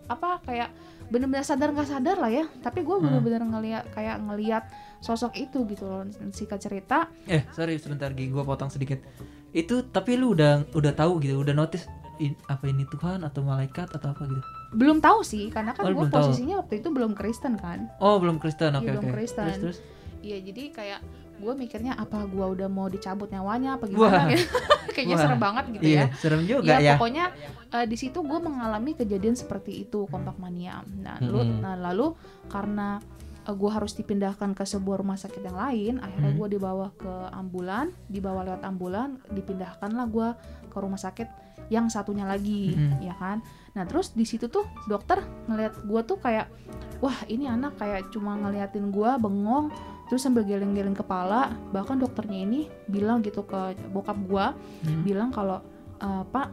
apa 0.08 0.39
kayak 0.39 0.72
bener-bener 1.12 1.43
sadar 1.43 1.69
nggak 1.69 1.89
sadar 1.89 2.15
lah 2.15 2.32
ya 2.32 2.47
tapi 2.58 2.82
gue 2.82 2.91
Hmm. 2.93 3.04
bener-bener 3.04 3.43
ngeliat 3.43 3.84
kayak 3.91 4.17
ngeliat 4.21 4.63
sosok 4.97 5.36
itu 5.36 5.67
gitu 5.67 5.84
loh 5.84 6.02
singkat 6.32 6.58
cerita 6.58 7.12
Eh 7.26 7.43
sorry 7.52 7.76
sebentar 7.76 8.10
Gi, 8.10 8.28
gue 8.28 8.39
potong 8.41 8.69
sedikit. 8.69 9.04
Itu 9.52 9.84
tapi 9.86 10.15
lu 10.15 10.32
udah 10.32 10.71
udah 10.71 10.93
tahu 10.93 11.19
gitu, 11.19 11.36
udah 11.38 11.52
notice 11.52 11.84
in- 12.17 12.39
apa 12.45 12.63
ini 12.65 12.86
Tuhan 12.86 13.19
atau 13.19 13.41
malaikat 13.41 13.91
atau 13.91 14.08
apa 14.10 14.24
gitu? 14.24 14.41
belum 14.71 14.97
tahu 14.97 15.19
sih 15.21 15.50
karena 15.50 15.74
kan 15.74 15.84
Oh, 15.84 15.89
gue 15.89 15.97
belum 15.97 16.08
tahu. 16.10 16.24
posisinya 16.24 16.56
waktu 16.58 16.80
itu 16.80 16.88
belum 16.88 17.12
Kristen 17.12 17.54
kan 17.56 17.91
Oh 18.00 18.15
belum 18.15 18.38
Kristen, 18.38 18.71
oke 18.71 18.82
Iya, 18.82 18.91
oke. 18.93 19.00
belum 19.02 19.12
Kristen. 19.12 19.45
Terus 19.50 19.60
terus. 19.60 19.78
Iya 20.21 20.38
jadi 20.39 20.63
kayak 20.71 21.00
gue 21.41 21.54
mikirnya 21.58 21.93
apa 21.95 22.21
gue 22.23 22.45
udah 22.47 22.69
mau 22.69 22.86
dicabut 22.86 23.27
nyawanya 23.27 23.75
apa 23.75 23.89
gimana 23.89 24.30
gitu. 24.30 24.45
kayaknya 24.93 25.15
Wah. 25.17 25.23
serem 25.25 25.39
banget 25.39 25.65
gitu 25.73 25.84
Iya 25.84 25.97
ya 25.97 26.06
serem 26.15 26.41
juga 26.45 26.69
ya, 26.69 26.77
ya. 26.80 26.93
pokoknya 26.95 27.25
eh, 27.73 27.86
di 27.86 27.97
situ 27.97 28.21
gue 28.21 28.39
mengalami 28.39 28.91
kejadian 28.93 29.34
seperti 29.34 29.82
itu 29.82 30.06
kompak 30.06 30.38
mania 30.38 30.86
nah 30.95 31.17
lalu, 31.17 31.39
Mm-mm. 31.41 31.60
nah, 31.60 31.75
lalu 31.75 32.13
karena 32.47 33.01
gue 33.41 33.71
harus 33.73 33.97
dipindahkan 33.97 34.54
ke 34.54 34.62
sebuah 34.62 35.01
rumah 35.01 35.17
sakit 35.17 35.41
yang 35.41 35.58
lain 35.58 35.93
akhirnya 35.97 36.30
Hmm. 36.30 36.38
gue 36.38 36.47
dibawa 36.54 36.93
ke 36.93 37.10
ambulan 37.34 37.89
dibawa 38.06 38.45
lewat 38.45 38.62
ambulan 38.62 39.17
dipindahkanlah 39.27 40.06
gue 40.08 40.30
ke 40.69 40.77
rumah 40.77 40.95
sakit 40.95 41.25
yang 41.67 41.89
satunya 41.89 42.23
lagi 42.23 42.77
Mm-mm. 42.77 43.01
ya 43.01 43.17
kan 43.17 43.41
nah 43.73 43.84
terus 43.84 44.13
di 44.13 44.23
situ 44.23 44.45
tuh 44.45 44.67
dokter 44.86 45.19
ngeliat 45.47 45.73
gue 45.82 46.01
tuh 46.04 46.15
kayak 46.15 46.54
wah 46.99 47.17
ini 47.25 47.47
anak 47.47 47.75
kayak 47.75 48.12
cuma 48.12 48.38
ngeliatin 48.38 48.91
gue 48.91 49.10
bengong 49.17 49.71
terus 50.12 50.21
sambil 50.21 50.43
geleng-geleng 50.43 50.91
kepala 50.91 51.56
bahkan 51.71 51.95
dokternya 51.95 52.43
ini 52.43 52.67
bilang 52.84 53.24
gitu 53.24 53.47
ke 53.47 53.62
bokap 53.88 54.19
gue 54.19 54.45
Hmm. 54.84 55.02
bilang 55.08 55.32
kalau 55.32 55.63
"Eh, 55.97 56.24
Pak 56.28 56.47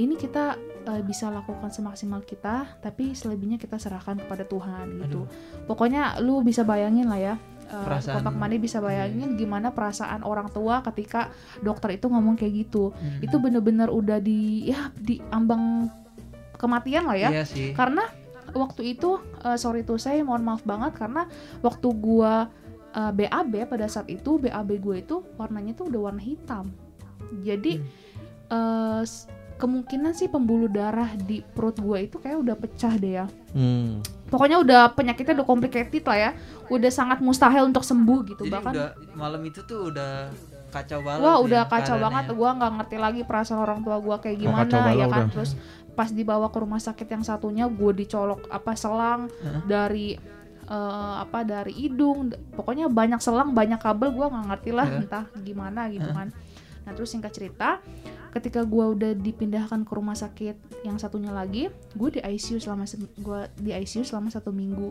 ini 0.00 0.16
kita 0.16 0.56
eh, 0.82 0.98
bisa 0.98 1.28
lakukan 1.28 1.68
semaksimal 1.68 2.24
kita 2.24 2.80
tapi 2.80 3.12
selebihnya 3.12 3.54
kita 3.54 3.76
serahkan 3.76 4.18
kepada 4.18 4.42
Tuhan 4.42 4.98
gitu. 4.98 5.28
Pokoknya 5.62 6.18
lu 6.18 6.40
bisa 6.40 6.64
bayangin 6.64 7.06
lah 7.06 7.20
ya. 7.20 7.34
Perasaan- 7.70 8.20
Kotak 8.20 8.34
bisa 8.58 8.80
bayangin 8.80 9.38
gimana 9.38 9.70
perasaan 9.70 10.24
orang 10.24 10.50
tua 10.50 10.82
ketika 10.82 11.30
dokter 11.60 11.94
itu 11.94 12.08
ngomong 12.08 12.34
kayak 12.34 12.66
gitu. 12.66 12.90
Hmm. 12.90 13.20
Itu 13.20 13.38
bener-bener 13.38 13.88
udah 13.88 14.18
di 14.18 14.66
ya 14.66 14.90
di 14.92 15.22
ambang 15.30 15.86
kematian 16.56 17.06
lah 17.06 17.16
ya. 17.16 17.28
Iya 17.30 17.44
sih. 17.46 17.70
Karena 17.72 18.02
waktu 18.50 18.98
itu 18.98 19.16
eh, 19.44 19.54
sorry 19.54 19.82
tuh 19.82 19.96
saya 19.96 20.18
mohon 20.20 20.42
maaf 20.42 20.66
banget 20.66 20.98
karena 20.98 21.30
waktu 21.62 21.88
gua 21.94 22.50
eh, 22.92 23.12
BAB 23.12 23.66
pada 23.66 23.86
saat 23.86 24.06
itu 24.06 24.36
BAB 24.36 24.70
gue 24.78 24.96
itu 25.00 25.16
warnanya 25.34 25.72
tuh 25.72 25.88
udah 25.88 26.00
warna 26.06 26.20
hitam. 26.20 26.70
Jadi 27.38 27.80
eh, 28.48 29.02
s- 29.02 29.26
kemungkinan 29.54 30.12
sih 30.12 30.26
pembuluh 30.26 30.66
darah 30.66 31.14
di 31.16 31.38
perut 31.40 31.78
gue 31.78 31.98
itu 32.02 32.16
kayak 32.18 32.36
udah 32.36 32.56
pecah 32.56 32.94
deh 32.94 33.14
ya. 33.14 33.26
Hmm. 33.52 34.02
Pokoknya 34.26 34.58
udah 34.58 34.82
penyakitnya 34.90 35.38
udah 35.38 35.46
complicated 35.46 36.02
lah 36.02 36.18
ya. 36.18 36.30
Udah 36.66 36.88
sangat 36.88 37.20
mustahil 37.20 37.64
untuk 37.64 37.82
sembuh 37.82 38.20
gitu 38.26 38.42
Jadi 38.42 38.52
bahkan 38.52 38.72
udah 38.72 38.88
malam 39.12 39.42
itu 39.44 39.60
tuh 39.62 39.88
udah 39.88 40.32
kacau 40.68 41.00
banget. 41.00 41.20
Wah 41.20 41.36
udah 41.38 41.62
kacau 41.68 41.96
banget, 42.00 42.32
gua 42.32 42.50
nggak 42.54 42.72
ngerti 42.74 42.96
lagi 42.96 43.20
perasaan 43.22 43.60
orang 43.60 43.80
tua 43.80 44.00
gua 44.00 44.16
kayak 44.18 44.36
Oh, 44.36 44.42
gimana 44.42 44.72
balau 44.72 44.96
ya 44.96 45.06
kan. 45.06 45.20
udah. 45.20 45.24
Terus 45.30 45.50
pas 45.92 46.08
dibawa 46.08 46.48
ke 46.48 46.58
rumah 46.58 46.80
sakit 46.80 47.04
yang 47.06 47.20
satunya, 47.20 47.68
gue 47.68 47.92
dicolok 47.94 48.48
apa 48.48 48.72
selang 48.72 49.28
Heeh. 49.28 49.60
dari 49.62 50.08
eh, 50.72 51.14
apa 51.20 51.44
dari 51.44 51.76
hidung, 51.76 52.32
pokoknya 52.56 52.88
banyak 52.88 53.20
selang, 53.20 53.52
banyak 53.52 53.76
kabel, 53.76 54.08
gua 54.16 54.32
nggak 54.32 54.46
ngerti 54.48 54.70
lah 54.72 54.86
Heeh. 54.88 55.00
entah 55.04 55.24
gimana 55.44 55.92
gitu 55.92 56.08
Heeh. 56.08 56.16
kan. 56.16 56.28
Nah 56.82 56.92
terus 56.96 57.12
singkat 57.12 57.36
cerita, 57.36 57.78
ketika 58.32 58.64
gua 58.64 58.90
udah 58.96 59.12
dipindahkan 59.12 59.84
ke 59.84 59.92
rumah 59.92 60.16
sakit 60.16 60.82
yang 60.88 60.96
satunya 60.96 61.30
lagi, 61.30 61.68
gue 61.94 62.08
di 62.08 62.20
ICU 62.24 62.58
selama 62.58 62.88
se- 62.88 62.98
gua 63.20 63.46
di 63.60 63.70
ICU 63.70 64.02
selama 64.02 64.32
satu 64.32 64.50
minggu 64.50 64.90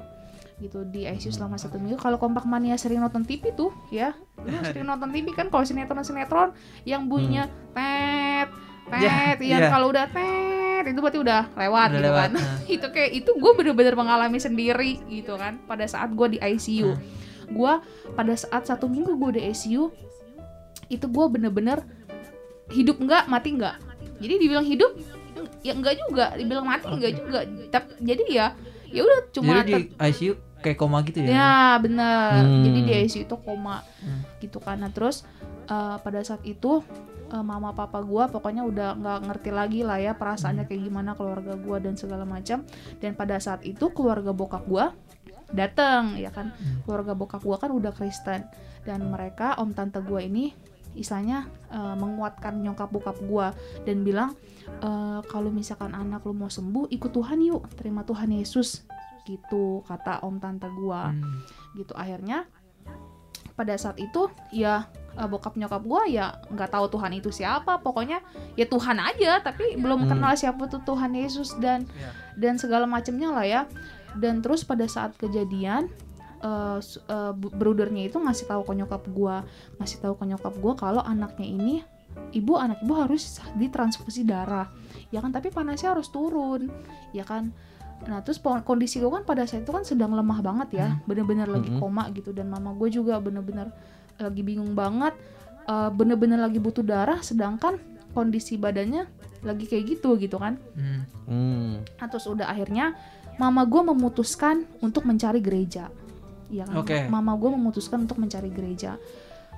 gitu 0.61 0.85
di 0.85 1.09
ICU 1.09 1.33
selama 1.33 1.57
satu 1.57 1.81
minggu 1.81 1.97
kalau 1.97 2.21
kompak 2.21 2.45
mania 2.45 2.77
sering 2.77 3.01
nonton 3.01 3.25
TV 3.25 3.49
tuh 3.57 3.73
ya 3.89 4.13
lu 4.45 4.53
sering 4.61 4.85
nonton 4.85 5.09
TV 5.09 5.33
kan 5.33 5.49
kalau 5.49 5.65
sinetron 5.65 6.05
sinetron 6.05 6.53
yang 6.85 7.09
bunyinya 7.09 7.49
tet 7.73 8.45
Tet 8.93 9.37
yang 9.39 9.61
iya. 9.61 9.69
kalau 9.69 9.87
udah 9.87 10.05
tet 10.05 10.83
itu 10.83 10.99
berarti 10.99 11.19
udah 11.19 11.41
lewat 11.53 11.87
Udah 11.87 11.93
gitu 11.93 12.05
lewat, 12.05 12.21
kan 12.21 12.31
nah. 12.37 12.57
itu 12.67 12.87
kayak 12.87 13.11
itu 13.15 13.31
gue 13.31 13.51
bener-bener 13.53 13.93
mengalami 13.93 14.37
sendiri 14.37 14.99
gitu 15.07 15.33
kan 15.35 15.61
pada 15.63 15.85
saat 15.85 16.11
gue 16.11 16.27
di 16.27 16.39
ICU 16.39 16.91
Hmm. 16.91 17.03
gue 17.49 17.73
pada 18.11 18.33
saat 18.33 18.63
satu 18.63 18.87
minggu 18.87 19.13
gue 19.13 19.31
di 19.35 19.41
ICU 19.45 19.91
itu 20.87 21.05
gue 21.05 21.25
bener-bener 21.29 21.83
hidup 22.69 22.97
enggak 22.97 23.27
mati 23.27 23.51
enggak 23.51 23.75
jadi 24.17 24.33
dibilang 24.37 24.63
hidup 24.63 24.91
ya 25.61 25.71
enggak 25.71 25.95
juga 25.99 26.31
dibilang 26.33 26.63
mati 26.63 26.87
enggak 26.87 27.13
juga 27.13 27.39
tapi 27.69 27.89
jadi 27.99 28.23
ya 28.27 28.47
ya 28.87 29.01
udah 29.01 29.19
cuma 29.31 29.51
Jadi 29.61 29.71
di 29.71 29.81
ICU 29.93 30.33
kayak 30.61 30.77
koma 30.77 31.01
gitu 31.01 31.17
ya. 31.19 31.27
ya 31.27 31.53
bener 31.77 32.39
Hmm. 32.39 32.63
jadi 32.63 32.79
di 32.81 32.91
ICU 33.05 33.21
itu 33.23 33.35
koma 33.37 33.83
Hmm. 33.99 34.21
gitu 34.39 34.57
kan 34.57 34.77
nah 34.77 34.89
terus 34.89 35.23
eh, 35.63 35.95
pada 35.99 36.19
saat 36.21 36.41
itu 36.43 36.83
eh, 37.31 37.43
mama 37.43 37.71
papa 37.71 38.03
gua 38.03 38.27
pokoknya 38.27 38.67
udah 38.67 38.89
nggak 38.99 39.19
ngerti 39.31 39.49
lagi 39.49 39.79
lah 39.87 39.97
ya 39.97 40.13
perasaannya 40.13 40.67
kayak 40.67 40.81
gimana 40.87 41.15
keluarga 41.15 41.55
gua 41.55 41.79
dan 41.79 41.95
segala 41.95 42.27
macam. 42.27 42.67
Dan 42.99 43.15
pada 43.15 43.39
saat 43.39 43.63
itu 43.63 43.89
keluarga 43.95 44.35
bokap 44.35 44.67
gua 44.67 44.91
datang 45.51 46.15
ya 46.19 46.31
kan? 46.31 46.55
Keluarga 46.83 47.15
bokap 47.15 47.41
gua 47.43 47.57
kan 47.59 47.71
udah 47.71 47.91
Kristen. 47.95 48.47
Dan 48.83 49.07
mereka 49.07 49.55
om 49.61 49.71
tante 49.71 50.01
gua 50.03 50.21
ini 50.23 50.51
istilahnya 50.91 51.47
eh, 51.71 51.95
menguatkan 51.95 52.59
nyokap 52.59 52.91
bokap 52.91 53.17
gua 53.23 53.55
dan 53.87 54.03
bilang 54.03 54.35
eh, 54.83 55.19
kalau 55.31 55.47
misalkan 55.47 55.95
anak 55.95 56.27
lu 56.27 56.35
mau 56.35 56.51
sembuh 56.51 56.91
ikut 56.91 57.11
Tuhan 57.15 57.39
yuk 57.47 57.63
terima 57.79 58.03
Tuhan 58.03 58.31
Yesus 58.35 58.83
gitu 59.23 59.85
kata 59.87 60.25
om 60.25 60.41
tante 60.41 60.67
gua. 60.67 61.13
Hmm. 61.13 61.45
gitu 61.71 61.95
akhirnya 61.95 62.43
pada 63.53 63.75
saat 63.75 63.97
itu 63.97 64.27
ya 64.49 64.87
eh, 65.11 65.27
bokap 65.27 65.55
nyokap 65.55 65.83
gua 65.83 66.07
ya 66.07 66.39
nggak 66.47 66.71
tahu 66.71 66.85
Tuhan 66.89 67.11
itu 67.13 67.29
siapa. 67.29 67.79
Pokoknya 67.79 68.23
ya 68.55 68.65
Tuhan 68.65 68.97
aja 68.97 69.39
tapi 69.39 69.75
belum 69.75 70.07
Hmm. 70.07 70.09
kenal 70.15 70.33
siapa 70.33 70.65
tuh 70.65 70.81
Tuhan 70.81 71.11
Yesus 71.11 71.59
dan 71.59 71.83
Ya. 71.99 72.11
dan 72.35 72.55
segala 72.55 72.87
macamnya 72.87 73.29
lah 73.29 73.45
ya. 73.45 73.61
Dan 74.15 74.39
terus 74.39 74.63
pada 74.63 74.87
saat 74.87 75.15
kejadian 75.15 75.91
eh, 76.41 76.79
bu- 77.33 77.53
brudernya 77.53 78.09
itu 78.09 78.17
ngasih 78.17 78.49
tahu 78.49 78.65
ke 78.65 78.73
nyokap 78.73 79.03
gua 79.09 79.45
ngasih 79.77 80.01
tahu 80.01 80.17
ke 80.17 80.25
nyokap 80.25 80.53
gua 80.57 80.73
kalau 80.73 81.01
anaknya 81.01 81.45
ini 81.45 81.75
ibu 82.33 82.57
anak 82.57 82.81
ibu 82.81 82.97
harus 82.97 83.37
ditransfusi 83.55 84.25
darah. 84.25 84.67
Ya 85.11 85.21
kan 85.21 85.29
tapi 85.29 85.47
panasnya 85.47 85.93
harus 85.93 86.09
turun. 86.09 86.73
Ya 87.13 87.23
kan 87.23 87.53
nah 88.01 88.19
terus 88.19 88.37
kondisi 88.39 88.97
gue 88.97 89.07
kan 89.07 89.21
pada 89.21 89.45
saat 89.45 89.61
itu 89.61 89.69
kan 89.69 89.85
sedang 89.85 90.11
lemah 90.11 90.41
banget 90.41 90.69
ya 90.73 90.87
bener-bener 91.05 91.45
lagi 91.45 91.69
Mhm. 91.69 91.77
koma 91.77 92.09
gitu 92.09 92.31
dan 92.31 92.49
mama 92.49 92.73
gue 92.73 92.89
juga 92.89 93.17
bener-bener 93.17 93.69
lagi 94.17 94.41
bingung 94.41 94.73
banget 94.73 95.13
eh, 95.63 95.89
bener-bener 95.89 96.41
lagi 96.41 96.57
butuh 96.57 96.81
darah 96.81 97.21
sedangkan 97.21 97.77
kondisi 98.11 98.57
badannya 98.57 99.05
lagi 99.41 99.65
kayak 99.65 99.97
gitu 99.97 100.17
gitu 100.17 100.37
kan 100.37 100.57
Hmm. 100.73 101.01
Hmm. 101.25 101.73
Nah, 101.97 102.07
terus 102.07 102.25
udah 102.25 102.45
akhirnya 102.45 102.93
mama 103.37 103.63
gue 103.63 103.81
memutuskan 103.83 104.65
untuk 104.81 105.01
mencari 105.01 105.39
gereja. 105.39 105.89
Ya 106.51 106.67
kan? 106.67 106.77
Oke. 106.77 107.07
Mama 107.07 107.33
gue 107.33 107.49
memutuskan 107.49 108.03
untuk 108.03 108.19
mencari 108.19 108.51
gereja. 108.51 108.99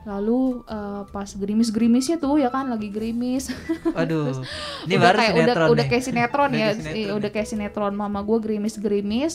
Lalu 0.04 0.64
eh, 0.68 1.02
pas 1.10 1.30
gerimis-gerimisnya 1.30 2.20
tuh 2.20 2.36
ya 2.40 2.52
kan 2.52 2.68
lagi 2.68 2.92
gerimis. 2.92 3.48
Waduh. 3.98 4.44
Ini 4.88 4.96
udah 4.96 5.00
baru 5.00 5.18
kayak 5.18 5.34
udah 5.34 5.44
sinetron 5.46 5.70
udah 5.72 5.84
nih. 5.86 5.90
kayak 5.92 6.04
sinetron 6.04 6.50
Udah 6.50 6.60
ya. 6.60 6.66
kayak 6.68 6.76
sinetron 6.76 6.96
nih. 6.96 7.18
udah 7.18 7.30
kayak 7.32 7.48
sinetron 7.48 7.94
mama 7.96 8.20
gue 8.24 8.38
gerimis-gerimis 8.44 9.34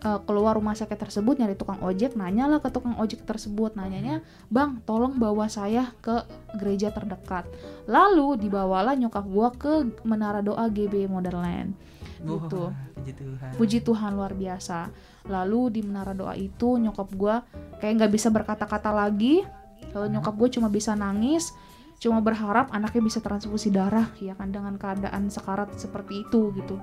eh, 0.00 0.18
keluar 0.28 0.52
rumah 0.56 0.76
sakit 0.76 0.98
tersebut 0.98 1.34
nyari 1.40 1.56
tukang 1.56 1.80
ojek 1.80 2.16
nanyalah 2.16 2.60
ke 2.60 2.68
tukang 2.68 2.96
ojek 2.96 3.24
tersebut 3.24 3.76
nanyanya 3.76 4.20
bang 4.48 4.80
tolong 4.84 5.16
bawa 5.16 5.48
saya 5.48 5.92
ke 6.04 6.24
gereja 6.56 6.92
terdekat 6.92 7.44
lalu 7.84 8.36
dibawalah 8.40 8.96
nyokap 8.96 9.24
gue 9.24 9.48
ke 9.60 9.72
menara 10.04 10.40
doa 10.40 10.68
GB 10.68 11.08
Modern 11.08 11.72
Wah, 12.20 12.36
gitu. 12.44 12.62
Puji 13.00 13.12
Tuhan. 13.16 13.50
Puji 13.56 13.78
Tuhan 13.80 14.10
luar 14.12 14.32
biasa. 14.36 14.92
Lalu 15.28 15.60
di 15.72 15.80
menara 15.80 16.12
doa 16.12 16.36
itu 16.36 16.76
nyokap 16.76 17.08
gua 17.16 17.40
kayak 17.80 17.96
nggak 17.96 18.12
bisa 18.12 18.28
berkata-kata 18.28 18.92
lagi. 18.92 19.40
Lalu 19.92 20.06
nyokap 20.18 20.34
gue 20.38 20.48
cuma 20.58 20.68
bisa 20.70 20.94
nangis, 20.94 21.50
cuma 21.98 22.22
berharap 22.22 22.70
anaknya 22.70 23.02
bisa 23.02 23.18
transfusi 23.20 23.68
darah, 23.68 24.08
ya 24.22 24.32
kan 24.38 24.48
dengan 24.48 24.78
keadaan 24.78 25.28
sekarat 25.28 25.74
seperti 25.76 26.24
itu 26.24 26.54
gitu. 26.56 26.78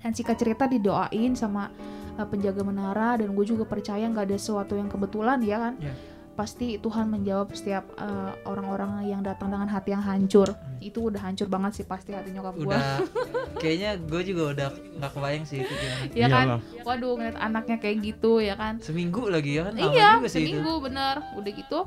Dan 0.00 0.12
singkat 0.12 0.36
cerita 0.40 0.64
didoain 0.64 1.36
sama 1.36 1.68
uh, 2.16 2.26
penjaga 2.28 2.64
menara 2.64 3.20
dan 3.20 3.32
gue 3.32 3.44
juga 3.44 3.64
percaya 3.68 4.08
nggak 4.08 4.32
ada 4.32 4.36
sesuatu 4.36 4.76
yang 4.76 4.88
kebetulan 4.88 5.40
ya 5.44 5.58
kan. 5.60 5.74
Ya. 5.80 5.92
Pasti 6.30 6.80
Tuhan 6.80 7.12
menjawab 7.12 7.52
setiap 7.52 7.84
uh, 8.00 8.32
orang-orang 8.48 9.04
yang 9.04 9.20
datang 9.20 9.52
dengan 9.52 9.68
hati 9.68 9.92
yang 9.92 10.00
hancur. 10.00 10.48
Itu 10.80 11.12
udah 11.12 11.20
hancur 11.20 11.52
banget 11.52 11.82
sih 11.82 11.84
pasti 11.84 12.16
hati 12.16 12.32
nyokap 12.32 12.56
gue. 12.56 12.64
Udah 12.64 13.04
kayaknya 13.60 14.00
gue 14.00 14.22
juga 14.24 14.42
udah 14.56 14.68
nggak 14.72 15.10
kebayang 15.12 15.44
sih 15.44 15.60
itu 15.60 15.68
gimana. 15.68 16.04
ya 16.16 16.26
kan 16.32 16.46
Iyalah. 16.48 16.60
waduh 16.80 17.12
ngeliat 17.20 17.36
anaknya 17.36 17.76
kayak 17.76 17.96
gitu 18.00 18.40
ya 18.40 18.54
kan 18.56 18.80
Seminggu 18.80 19.28
lagi 19.28 19.60
ya 19.60 19.68
kan? 19.68 19.74
Iya 19.76 20.08
juga 20.16 20.28
sih 20.32 20.40
itu. 20.40 20.56
seminggu 20.56 20.72
bener 20.80 21.14
udah 21.36 21.52
gitu 21.52 21.78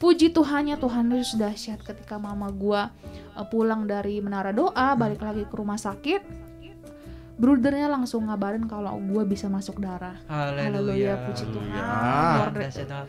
puji 0.00 0.32
Tuhannya 0.32 0.74
Tuhan 0.74 1.12
Yesus 1.12 1.36
dahsyat 1.36 1.80
ketika 1.80 2.16
mama 2.16 2.48
gua 2.50 2.88
uh, 3.32 3.44
pulang 3.44 3.84
dari 3.84 4.18
menara 4.18 4.50
doa 4.50 4.96
balik 4.96 5.20
lagi 5.20 5.44
ke 5.44 5.52
rumah 5.52 5.76
sakit 5.76 6.24
brudernya 7.36 7.86
langsung 7.86 8.24
ngabarin 8.24 8.64
kalau 8.64 8.96
gua 9.02 9.24
bisa 9.24 9.46
masuk 9.46 9.76
darah 9.78 10.16
Haleluya. 10.24 10.64
Haleluya, 10.66 11.12
puji 11.24 11.44
Tuhan. 11.46 11.68
Haleluya. 11.70 13.00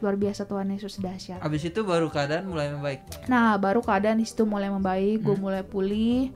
Luar, 0.00 0.16
biasa 0.16 0.42
Tuhan 0.44 0.64
Yesus 0.70 0.96
dahsyat 0.96 1.38
Abis 1.38 1.60
itu 1.62 1.84
baru 1.84 2.08
keadaan 2.08 2.48
mulai 2.48 2.72
membaik. 2.72 3.04
nah 3.26 3.54
baru 3.54 3.78
keadaan 3.78 4.16
di 4.16 4.24
situ 4.24 4.42
mulai 4.42 4.66
membaik 4.66 5.20
gue 5.20 5.36
mulai 5.36 5.60
pulih 5.60 6.32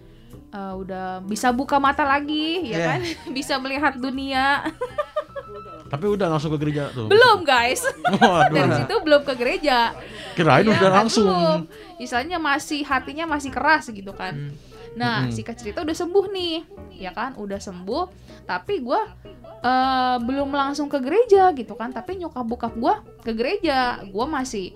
uh, 0.51 0.77
udah 0.77 1.25
bisa 1.25 1.49
buka 1.49 1.81
mata 1.81 2.05
lagi 2.05 2.69
ya 2.69 2.77
Yeah. 2.77 2.87
kan 2.87 3.01
bisa 3.37 3.57
melihat 3.57 3.97
dunia 3.97 4.63
Tapi 5.95 6.07
udah 6.09 6.27
langsung 6.27 6.51
ke 6.51 6.59
gereja 6.59 6.91
tuh. 6.91 7.07
belum 7.07 7.43
guys 7.43 7.87
Waduh. 8.19 8.51
dari 8.51 8.71
situ 8.77 8.95
belum 8.99 9.23
ke 9.23 9.35
gereja 9.35 9.95
Kirain 10.35 10.67
Iya, 10.67 10.75
udah 10.75 10.91
langsung. 10.93 11.31
belum. 11.31 11.61
Istilahnya 11.97 12.37
masih 12.37 12.83
hatinya 12.83 13.23
masih 13.25 13.49
keras 13.49 13.87
gitu 13.87 14.11
kan. 14.11 14.35
Hmm. 14.35 14.55
Nah, 14.95 15.17
Mm-mm. 15.23 15.31
singkat 15.31 15.55
cerita 15.55 15.79
udah 15.81 15.95
sembuh 15.95 16.27
nih, 16.29 16.67
ya 16.93 17.11
kan? 17.11 17.35
Udah 17.35 17.59
sembuh, 17.59 18.11
tapi 18.43 18.79
gua 18.79 19.07
eh, 19.61 20.17
belum 20.21 20.51
langsung 20.51 20.87
ke 20.87 20.99
gereja 20.99 21.51
gitu 21.51 21.75
kan. 21.75 21.91
Tapi 21.91 22.19
nyokap 22.19 22.43
bokap 22.45 22.75
gua 22.75 22.99
ke 23.21 23.31
gereja, 23.31 24.03
gua 24.09 24.27
masih 24.29 24.75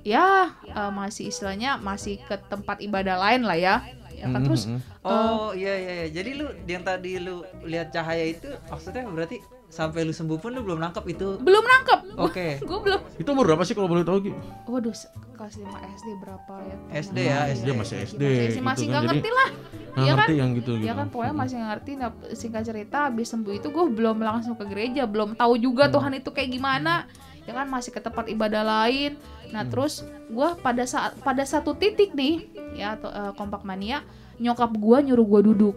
ya 0.00 0.46
eh, 0.64 0.90
masih 0.90 1.28
istilahnya 1.28 1.74
masih 1.76 2.18
ke 2.20 2.38
tempat 2.46 2.78
ibadah 2.78 3.18
lain 3.20 3.42
lah 3.42 3.58
ya. 3.58 3.76
Ya 4.12 4.26
kan 4.26 4.42
terus 4.42 4.66
Mhm. 4.66 4.78
Oh 5.02 5.50
iya 5.52 5.74
iya 5.74 5.92
iya. 5.96 6.08
Jadi 6.12 6.30
lu 6.34 6.46
yang 6.64 6.82
tadi 6.82 7.18
lu 7.18 7.40
lihat 7.62 7.90
cahaya 7.90 8.26
itu 8.26 8.46
maksudnya 8.66 9.02
berarti 9.06 9.42
sampai 9.70 10.02
lu 10.02 10.10
sembuh 10.10 10.36
pun 10.36 10.50
lu 10.50 10.60
belum 10.60 10.76
nangkep 10.78 11.04
itu. 11.08 11.38
belum 11.38 11.62
nangkep. 11.64 12.00
Oke. 12.18 12.58
Gue 12.68 12.78
belum. 12.82 13.00
itu 13.16 13.28
umur 13.28 13.46
berapa 13.46 13.62
sih 13.62 13.72
kalau 13.72 13.86
boleh 13.86 14.02
tahu 14.02 14.18
Ki? 14.20 14.30
Waduh, 14.66 14.90
kelas 15.32 15.54
5 15.56 15.62
SD 15.94 16.08
berapa 16.18 16.54
ya? 16.60 16.76
SD 17.00 17.16
ya, 17.20 17.38
Tahun 17.40 17.54
SD. 17.56 17.68
masih 17.72 17.94
ya. 17.94 18.04
SD 18.04 18.20
Masih, 18.20 18.34
gitu 18.50 18.60
masih 18.60 18.84
kan. 18.84 18.90
nggak 18.90 19.02
ngerti 19.08 19.30
lah. 19.30 19.48
Nggak 19.90 19.96
Iya 20.00 20.12
ngerti 20.12 20.34
yang 20.36 20.50
gitu 20.52 20.70
gitu. 20.74 20.84
Ya 20.84 20.92
kan 20.92 21.06
pokoknya 21.08 21.34
masih 21.34 21.54
nggak 21.56 21.70
ngerti 21.70 21.90
nah, 21.94 22.10
singkat 22.32 22.62
cerita 22.64 22.98
habis 23.06 23.26
sembuh 23.26 23.52
itu 23.52 23.68
gue 23.68 23.84
belum 23.88 24.16
langsung 24.20 24.54
ke 24.54 24.64
gereja 24.64 25.02
belum 25.04 25.34
tahu 25.34 25.54
juga 25.56 25.86
Hmm. 25.86 25.94
Tuhan 25.96 26.12
itu 26.16 26.30
kayak 26.30 26.50
gimana 26.50 27.06
ya 27.40 27.52
kan 27.52 27.66
masih 27.66 27.90
ke 27.90 27.98
tempat 27.98 28.26
ibadah 28.26 28.62
lain 28.62 29.16
nah 29.48 29.62
Hmm. 29.62 29.70
terus 29.70 30.02
gue 30.28 30.48
pada 30.58 30.84
saat 30.84 31.18
pada 31.18 31.42
satu 31.42 31.72
titik 31.72 32.12
nih 32.12 32.46
ya 32.72 32.94
atau 32.94 33.08
eh, 33.08 33.32
kompak 33.32 33.62
mania 33.62 34.06
nyokap 34.36 34.70
gue 34.70 34.98
nyuruh 35.04 35.26
gue 35.28 35.40
duduk 35.44 35.76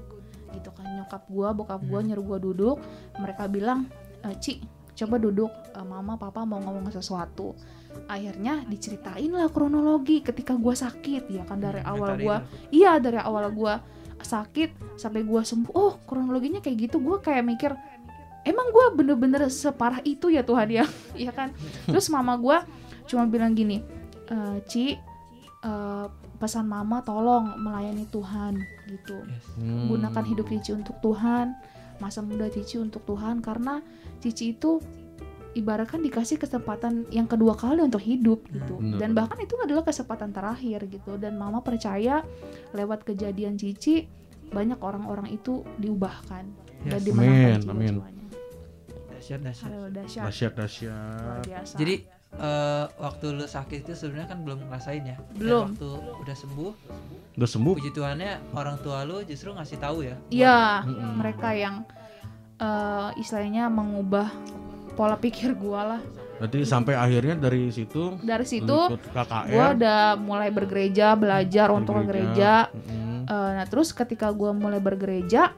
gitu 0.51 0.69
kan 0.71 0.85
nyokap 1.03 1.27
gue 1.27 1.47
bokap 1.53 1.81
gue 1.81 1.99
Hmm. 1.99 2.07
nyuruh 2.07 2.25
gue 2.25 2.39
duduk 2.43 2.77
mereka 3.15 3.45
bilang 3.45 3.91
"Eh, 4.23 4.35
Ci 4.39 4.63
coba 4.93 5.17
duduk. 5.17 5.51
Eh, 5.73 5.81
mama 5.81 6.15
papa 6.15 6.41
mau 6.43 6.57
ngomong 6.57 6.87
sesuatu. 6.87 7.57
Akhirnya 8.05 8.61
diceritain 8.63 9.27
lah 9.27 9.49
kronologi 9.49 10.21
ketika 10.21 10.53
gue 10.53 10.71
sakit. 10.71 11.29
Ya 11.29 11.43
kan 11.43 11.57
dari 11.57 11.81
Hmm, 11.81 11.91
awal 11.91 12.11
gue 12.15 12.37
iya 12.71 12.97
dari 12.97 13.17
awal 13.17 13.49
gua 13.49 13.81
sakit 14.17 14.95
sampai 14.95 15.21
gua 15.21 15.43
sembuh. 15.43 15.73
Oh 15.73 15.99
kronologinya 15.99 16.57
kayak 16.57 16.87
gitu. 16.87 16.97
Gua 16.97 17.19
kayak 17.19 17.43
mikir 17.43 17.71
emang 18.43 18.69
gua 18.69 18.91
bener-bener 18.91 19.45
separah 19.47 19.99
itu 20.03 20.29
ya 20.29 20.41
Tuhan 20.41 20.69
ya? 20.69 20.85
Iya 21.13 21.31
kan? 21.37 21.51
Terus 21.85 22.07
mama 22.07 22.37
gua 22.37 22.63
cuma 23.03 23.25
bilang 23.25 23.51
gini 23.51 23.83
"E, 24.25 24.35
Ci 24.63 24.95
eh, 25.59 26.05
pesan 26.43 26.67
mama 26.67 26.99
tolong 27.01 27.55
melayani 27.55 28.03
Tuhan 28.05 28.59
gitu 28.85 29.23
Hmm. 29.55 29.87
gunakan 29.87 30.23
hidup 30.25 30.51
Cici 30.51 30.75
untuk 30.75 30.99
Tuhan 30.99 31.55
masa 31.97 32.19
muda 32.19 32.45
Cici 32.47 32.75
untuk 32.77 33.07
Tuhan 33.07 33.39
karena 33.39 33.79
Cici 34.19 34.51
itu 34.51 34.83
ibaratkan 35.53 36.01
dikasih 36.01 36.35
kesempatan 36.35 37.05
yang 37.09 37.23
kedua 37.23 37.53
kali 37.53 37.79
untuk 37.79 38.01
hidup 38.01 38.43
gitu 38.49 38.75
Bener. 38.75 38.97
dan 38.97 39.13
bahkan 39.13 39.37
itu 39.37 39.53
adalah 39.55 39.81
kesempatan 39.81 40.33
terakhir 40.33 40.83
gitu 40.85 41.15
dan 41.15 41.37
mama 41.37 41.61
percaya 41.61 42.25
lewat 42.71 43.05
kejadian 43.05 43.55
Cici 43.55 44.09
banyak 44.49 44.81
orang-orang 44.81 45.31
itu 45.31 45.61
diubahkan 45.77 46.43
dan 46.83 46.99
Yes. 46.99 47.05
dimenangkan 47.05 47.59
Amin, 47.63 47.71
amin. 47.71 47.93
jiwa-jiwanya 47.95 48.21
Dahsyat 49.13 49.39
dahsyat. 49.39 49.69
Halo, 49.71 49.83
dahsyat 49.87 50.23
Dahsyat 50.25 50.51
luar 50.51 50.59
dahsyat. 50.59 51.43
biasa 51.47 51.75
Jadi 51.79 51.95
eh, 52.35 52.85
waktu 52.95 53.25
lu 53.31 53.45
sakit 53.45 53.83
itu 53.83 53.93
sebenarnya 53.93 54.27
kan 54.27 54.39
belum 54.41 54.59
ngerasain 54.63 55.03
ya. 55.03 55.17
Dan 55.29 55.35
Belum. 55.35 55.65
waktu 55.71 55.89
udah 56.19 56.35
sembuh, 56.35 56.71
Udah 57.33 57.49
sembuh. 57.49 57.73
puji 57.75 57.91
Tuhannya 57.91 58.31
orang 58.51 58.77
tua 58.79 59.01
lu 59.01 59.21
justru 59.21 59.51
ngasih 59.51 59.77
tahu 59.77 59.97
ya. 60.03 60.15
Iya, 60.29 60.59
Mm-mm. 60.83 61.11
mereka 61.17 61.49
yang 61.51 61.81
eh, 62.55 63.09
istilahnya 63.17 63.67
mengubah 63.67 64.29
pola 64.93 65.15
pikir 65.15 65.53
gua 65.53 65.97
lah 65.97 66.01
Berarti 66.33 66.61
sampai 66.63 66.93
akhirnya 66.93 67.33
dari 67.35 67.69
situ 67.69 68.19
dari 68.19 68.43
situ 68.43 68.77
KKR. 69.09 69.47
gue 69.47 69.65
udah 69.79 70.01
mulai 70.17 70.49
bergereja 70.49 71.15
belajar 71.15 71.71
untuk 71.71 71.97
ke 71.97 72.03
gereja 72.05 72.67
Mm-mm. 72.69 73.23
Eh, 73.23 73.49
nah 73.55 73.63
terus 73.63 73.89
ketika 73.89 74.29
gue 74.29 74.51
mulai 74.51 74.77
bergereja 74.77 75.55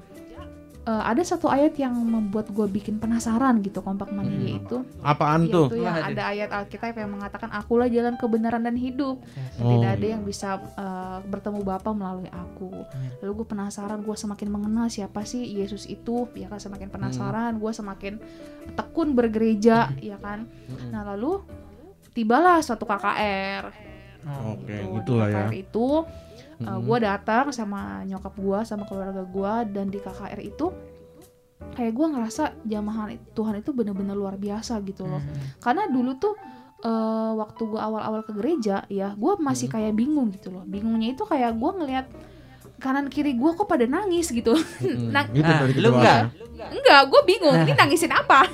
eh, 0.85 1.03
ada 1.05 1.21
satu 1.25 1.49
ayat 1.49 1.73
yang 1.75 1.93
membuat 1.97 2.53
gue 2.53 2.67
bikin 2.69 3.01
penasaran 3.01 3.59
gitu 3.65 3.81
kompak 3.81 4.13
mania 4.13 4.61
itu. 4.61 4.85
Apaan 5.01 5.49
tuh? 5.49 5.67
yaitu 5.73 5.83
yang 5.83 5.97
Wah, 5.97 6.09
ada 6.13 6.23
ayat 6.29 6.49
Alkitab 6.53 6.95
yang 6.95 7.11
mengatakan 7.11 7.49
akulah 7.51 7.89
jalan 7.89 8.15
kebenaran 8.15 8.61
dan 8.63 8.77
hidup. 8.77 9.17
Oh, 9.59 9.69
tidak 9.75 9.97
ada 9.99 10.07
yang 10.17 10.21
bisa 10.23 10.61
eh, 10.61 11.17
bertemu 11.25 11.59
Bapa 11.65 11.91
melalui 11.91 12.29
aku. 12.29 12.71
Lalu 13.19 13.31
gue 13.43 13.47
penasaran 13.49 13.99
gue 14.05 14.15
semakin 14.15 14.47
mengenal 14.53 14.87
siapa 14.87 15.25
sih 15.25 15.41
Yesus 15.43 15.89
itu 15.89 16.29
ya 16.37 16.47
kan? 16.47 16.61
Semakin 16.61 16.87
penasaran 16.93 17.57
gue 17.57 17.71
semakin 17.73 18.21
tekun 18.77 19.17
bergereja 19.17 19.91
ya 19.99 20.17
kan? 20.21 20.45
Mm-mm. 20.45 20.89
nah 20.89 21.05
lalu 21.05 21.41
tibalah 22.15 22.63
suatu 22.63 22.87
KKR 22.87 23.95
Oke, 24.25 24.73
gitu. 24.73 24.73
Di 24.73 24.95
gitulah 25.01 25.27
ya. 25.29 25.35
KKR 25.53 25.53
itu 26.55 26.63
Mm-mm. 26.65 26.83
gue 26.83 26.97
datang 26.99 27.45
sama 27.49 27.79
nyokap 28.03 28.31
gue 28.33 28.59
sama 28.63 28.83
keluarga 28.83 29.21
gue 29.21 29.53
dan 29.69 29.85
di 29.85 29.97
KKR 29.97 30.39
itu 30.39 30.71
kayak 31.71 31.91
gue 31.91 32.07
ngerasa 32.09 32.43
jamahan 32.61 33.07
Tuhan 33.29 33.55
itu 33.57 33.71
bener-bener 33.71 34.13
luar 34.13 34.35
biasa 34.35 34.79
gitu 34.81 35.03
loh. 35.03 35.19
Karena 35.57 35.85
dulu 35.85 36.15
tuh 36.15 36.35
eh, 36.77 37.31
waktu 37.33 37.61
gue 37.65 37.77
awal-awal 37.77 38.21
ke 38.21 38.31
gereja 38.31 38.83
ya 38.87 39.11
gue 39.13 39.33
masih 39.37 39.67
kayak 39.67 39.91
bingung 39.93 40.31
gitu 40.31 40.49
loh. 40.49 40.63
Bingungnya 40.63 41.11
itu 41.11 41.23
kayak 41.23 41.51
gue 41.53 41.71
ngelihat 41.73 42.07
kanan 42.77 43.07
kiri 43.07 43.33
gue 43.33 43.51
kok 43.51 43.65
pada 43.65 43.83
nangis 43.83 44.29
gitu. 44.29 44.55
Mm-mm. 44.55 45.11
Nang- 45.15 45.31
Gitu 45.31 45.43
Ah, 45.43 45.59
dari 45.61 45.73
lu 45.75 45.89
kita 45.89 45.97
enggak? 45.97 46.21
enggak 46.71 47.01
gue 47.05 47.21
bingung 47.25 47.55
ini 47.57 47.73
nangisin 47.73 48.11
apa? 48.11 48.39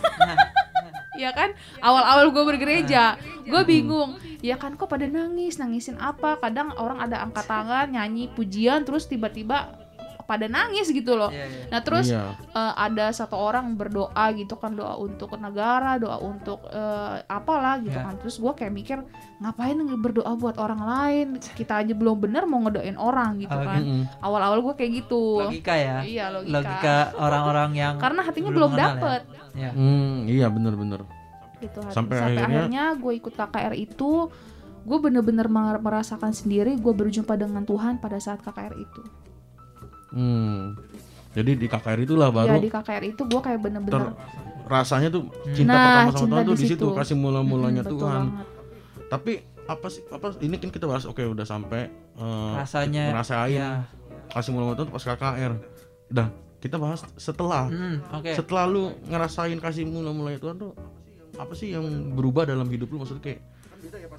Ya 1.14 1.30
kan? 1.30 1.54
Awal-awal 1.78 2.32
gue 2.32 2.44
bergereja 2.48 3.14
gue 3.44 3.62
bingung 3.64 4.16
ya 4.42 4.58
kan 4.58 4.74
kok 4.74 4.86
pada 4.88 5.06
nangis 5.06 5.56
nangisin 5.56 5.96
apa 5.96 6.38
kadang 6.38 6.74
orang 6.76 6.98
ada 7.00 7.22
angkat 7.22 7.46
tangan 7.46 7.88
nyanyi 7.88 8.26
pujian 8.28 8.82
terus 8.82 9.06
tiba-tiba 9.06 9.78
pada 10.22 10.48
nangis 10.48 10.88
gitu 10.88 11.14
loh 11.14 11.28
Iya, 11.28 11.44
iya. 11.44 11.64
nah 11.68 11.82
terus 11.82 12.08
Iya. 12.08 12.24
eh, 12.48 12.74
ada 12.80 13.12
satu 13.12 13.36
orang 13.36 13.76
berdoa 13.76 14.32
gitu 14.32 14.56
kan 14.56 14.72
doa 14.72 14.96
untuk 14.96 15.36
negara 15.36 16.00
doa 16.00 16.18
untuk 16.18 16.64
eh, 16.66 17.20
apalah 17.28 17.78
gitu 17.80 17.94
Ya. 17.94 18.02
kan 18.02 18.16
terus 18.16 18.40
gue 18.40 18.48
kayak 18.50 18.72
mikir 18.72 18.98
ngapain 19.38 19.76
berdoa 19.94 20.32
buat 20.34 20.56
orang 20.56 20.82
lain 20.82 21.28
kita 21.52 21.84
aja 21.84 21.92
belum 21.92 22.16
bener 22.18 22.48
mau 22.48 22.64
ngedoain 22.64 22.96
orang 22.96 23.44
gitu 23.44 23.52
Oh, 23.52 23.60
kan 23.60 23.82
Mm-mm. 23.84 24.04
awal-awal 24.22 24.64
gue 24.64 24.74
kayak 24.74 24.92
gitu 25.04 25.44
Logika 25.44 25.74
ya. 25.76 26.00
iya 26.02 26.26
logika, 26.30 26.54
Logika 26.56 26.96
orang-orang 27.20 27.70
yang 27.76 27.94
karena 28.00 28.22
hatinya 28.24 28.50
belum 28.50 28.72
belum, 28.72 28.80
ya. 28.80 28.84
dapet 28.88 29.22
ya. 29.52 29.70
Hmm, 29.70 30.16
iya 30.26 30.48
bener-bener. 30.48 31.04
Gitu 31.62 31.80
hati. 31.80 31.94
Sampai 31.94 32.18
sampai, 32.18 32.36
akhirnya- 32.36 32.66
akhirnya, 32.66 32.84
gue 32.96 33.14
ikut 33.16 33.34
KKR 33.34 33.74
itu 33.76 34.12
gue 34.82 34.98
bener-bener 35.00 35.46
mer- 35.46 35.78
merasakan 35.78 36.32
sendiri 36.32 36.74
gue 36.74 36.90
berjumpa 36.92 37.34
dengan 37.36 37.62
Tuhan 37.62 37.98
pada 37.98 38.18
saat 38.18 38.42
KKR 38.42 38.74
itu 38.76 39.02
Hmm. 40.10 40.76
Jadi 41.32 41.56
di 41.56 41.66
KKR 41.66 42.00
itulah 42.02 42.28
ya 42.28 42.36
baru 42.36 42.56
di 42.58 42.68
KKR 42.68 43.04
itu 43.06 43.22
gue 43.24 43.40
kayak 43.40 43.60
bener-bener 43.62 44.12
rasanya 44.68 45.08
tuh 45.10 45.28
cinta 45.50 45.70
Nah, 45.70 45.80
pertama 45.80 46.00
sama 46.02 46.18
cinta 46.18 46.34
Tuhan 46.34 46.44
tuh 46.44 46.56
di 46.58 46.66
situ 46.66 46.86
kasih 46.90 47.16
mula-mulanya 47.16 47.82
Mm, 47.82 47.88
betul 47.88 48.00
Tuhan. 48.02 48.24
banget. 48.26 48.48
Tapi 49.08 49.32
apa 49.64 49.88
sih 49.88 50.02
apa 50.06 50.28
ini 50.38 50.56
kan 50.58 50.70
kita 50.70 50.86
bahas 50.86 51.04
oke 51.06 51.22
udah 51.22 51.46
sampai 51.46 51.88
eh, 52.14 52.54
Rasanya 52.54 53.04
ngerasain 53.10 53.52
ya. 53.54 53.70
kasih 54.30 54.50
mula-mulanya 54.50 54.80
Tuhan 54.82 54.90
pas 54.90 55.04
KKR. 55.06 55.54
Udah, 56.10 56.28
kita 56.60 56.76
bahas 56.76 57.00
setelah 57.16 57.64
Hmm, 57.66 58.04
oke. 58.12 58.32
setelah 58.34 58.64
lu 58.66 58.84
ngerasain 59.06 59.56
kasih 59.58 59.84
mula-mulanya 59.86 60.38
Tuhan 60.38 60.56
tuh 60.58 60.72
apa 61.42 61.54
sih 61.54 61.74
yang 61.74 61.84
berubah 62.12 62.46
dalam 62.46 62.68
hidup 62.68 62.88
lu 62.88 63.02
maksudnya 63.02 63.24
kayak 63.24 63.42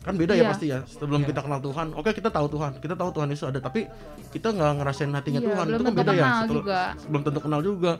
kan 0.00 0.14
beda 0.14 0.34
ya 0.34 0.42
Iya. 0.42 0.50
pasti 0.50 0.66
ya 0.68 0.78
sebelum 0.84 1.22
Iya. 1.22 1.28
kita 1.30 1.40
kenal 1.40 1.60
Tuhan 1.60 1.86
oke 1.92 2.10
kita 2.10 2.28
tahu 2.28 2.46
Tuhan 2.48 2.72
kita 2.76 2.94
tahu 2.94 3.10
Tuhan 3.12 3.28
Yesus 3.30 3.46
ada 3.46 3.58
tapi 3.58 3.86
kita 4.28 4.50
nggak 4.50 4.72
ngerasain 4.76 5.12
hatinya 5.12 5.38
Iya, 5.38 5.48
Tuhan 5.48 5.64
itu 5.68 5.82
kan 5.84 5.94
beda 5.94 6.12
ya 6.12 6.26
Setelah- 6.36 6.50
juga. 6.50 6.80
belum 7.06 7.22
tentu 7.22 7.40
kenal 7.40 7.60
juga 7.62 7.92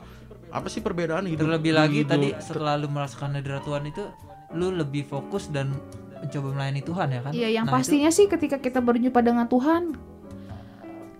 apa 0.49 0.67
sih 0.67 0.79
perbedaan 0.79 1.23
hidup 1.25 1.47
Terlebih 1.47 1.71
lu 1.71 1.79
lagi 1.79 1.97
hidup- 1.97 2.11
tadi 2.11 2.29
setelah 2.37 2.75
lu 2.75 2.87
merasakan 2.87 3.29
hadirat 3.33 3.63
Tuhan 3.63 3.83
itu 3.85 4.03
lu 4.53 4.67
lebih 4.71 5.03
fokus 5.03 5.47
dan 5.47 5.71
mencoba 6.15 6.47
melayani 6.53 6.81
Tuhan 6.81 7.07
ya 7.09 7.19
kan? 7.21 7.31
Iya, 7.33 7.49
yang 7.51 7.65
Nah, 7.65 7.71
itu- 7.73 7.77
pastinya 7.81 8.07
sih 8.09 8.25
ketika 8.27 8.55
kita 8.57 8.79
berjumpa 8.79 9.19
dengan 9.19 9.43
Tuhan, 9.45 9.97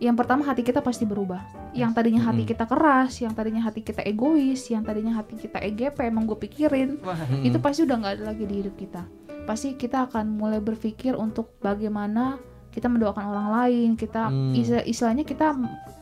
yang 0.01 0.15
pertama 0.17 0.43
hati 0.43 0.61
kita 0.61 0.81
pasti 0.81 1.05
berubah. 1.05 1.41
Yang 1.73 1.91
tadinya 1.95 2.21
hati 2.27 2.43
Mm-mm. 2.43 2.51
kita 2.53 2.65
keras, 2.65 3.17
yang 3.21 3.33
tadinya 3.33 3.61
hati 3.63 3.81
kita 3.81 4.01
egois, 4.03 4.61
yang 4.69 4.83
tadinya 4.85 5.13
hati 5.17 5.37
kita 5.37 5.57
EGP 5.57 5.97
emang 6.05 6.25
gue 6.25 6.37
pikirin, 6.37 7.01
Mm-mm. 7.01 7.41
itu 7.45 7.57
pasti 7.57 7.85
udah 7.85 7.97
nggak 7.97 8.13
ada 8.19 8.23
lagi 8.33 8.43
di 8.45 8.55
hidup 8.61 8.75
kita. 8.77 9.01
Pasti 9.43 9.75
kita 9.75 10.07
akan 10.07 10.37
mulai 10.39 10.59
berpikir 10.59 11.15
untuk 11.15 11.55
bagaimana 11.59 12.37
kita 12.73 12.89
mendoakan 12.89 13.25
orang 13.29 13.47
lain, 13.53 13.89
kita 13.93 14.33
Hmm. 14.33 14.53
is- 14.57 14.87
istilahnya 14.89 15.21
kita 15.23 15.53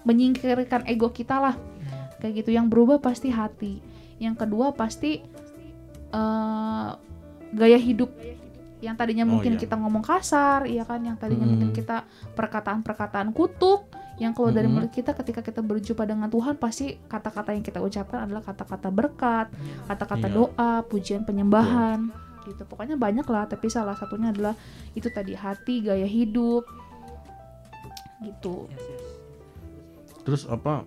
menyingkirkan 0.08 0.88
ego 0.88 1.12
kita 1.12 1.36
lah, 1.38 1.56
kayak 2.24 2.44
gitu. 2.46 2.56
Yang 2.56 2.68
berubah 2.72 2.98
pasti 3.04 3.28
hati. 3.28 3.84
Yang 4.22 4.46
kedua 4.48 4.72
pasti 4.72 5.20
eh, 6.12 6.90
gaya 7.52 7.80
hidup 7.80 8.12
yang 8.82 8.94
tadinya 8.94 9.24
Oh, 9.24 9.38
mungkin 9.38 9.56
iya. 9.56 9.62
kita 9.62 9.78
ngomong 9.78 10.02
kasar, 10.02 10.66
ya 10.66 10.82
kan? 10.84 11.00
Yang 11.00 11.18
tadinya 11.22 11.46
Mm-mm. 11.46 11.54
mungkin 11.56 11.70
kita 11.72 12.04
perkataan-perkataan 12.34 13.30
kutuk 13.32 13.86
yang 14.18 14.34
keluar 14.34 14.52
dari 14.52 14.66
Mm-mm. 14.66 14.82
mulut 14.82 14.92
kita 14.92 15.14
ketika 15.14 15.42
kita 15.42 15.62
berjumpa 15.62 16.04
dengan 16.04 16.28
Tuhan 16.28 16.58
pasti 16.58 16.98
kata-kata 17.00 17.54
yang 17.54 17.62
kita 17.62 17.78
ucapkan 17.80 18.26
adalah 18.26 18.42
kata-kata 18.42 18.90
berkat, 18.90 19.48
kata-kata 19.86 20.28
Iya. 20.28 20.36
doa, 20.36 20.72
pujian 20.84 21.22
penyembahan 21.22 22.10
gitu. 22.44 22.66
Pokoknya 22.66 22.98
banyak 22.98 23.26
lah, 23.26 23.46
tapi 23.46 23.70
salah 23.70 23.94
satunya 23.94 24.34
adalah 24.34 24.58
itu 24.92 25.08
tadi 25.08 25.34
hati, 25.34 25.82
gaya 25.82 26.06
hidup 26.06 26.66
gitu. 28.22 28.70
yes, 28.70 28.86
yes. 28.86 29.04
terus 30.22 30.42
apa 30.46 30.86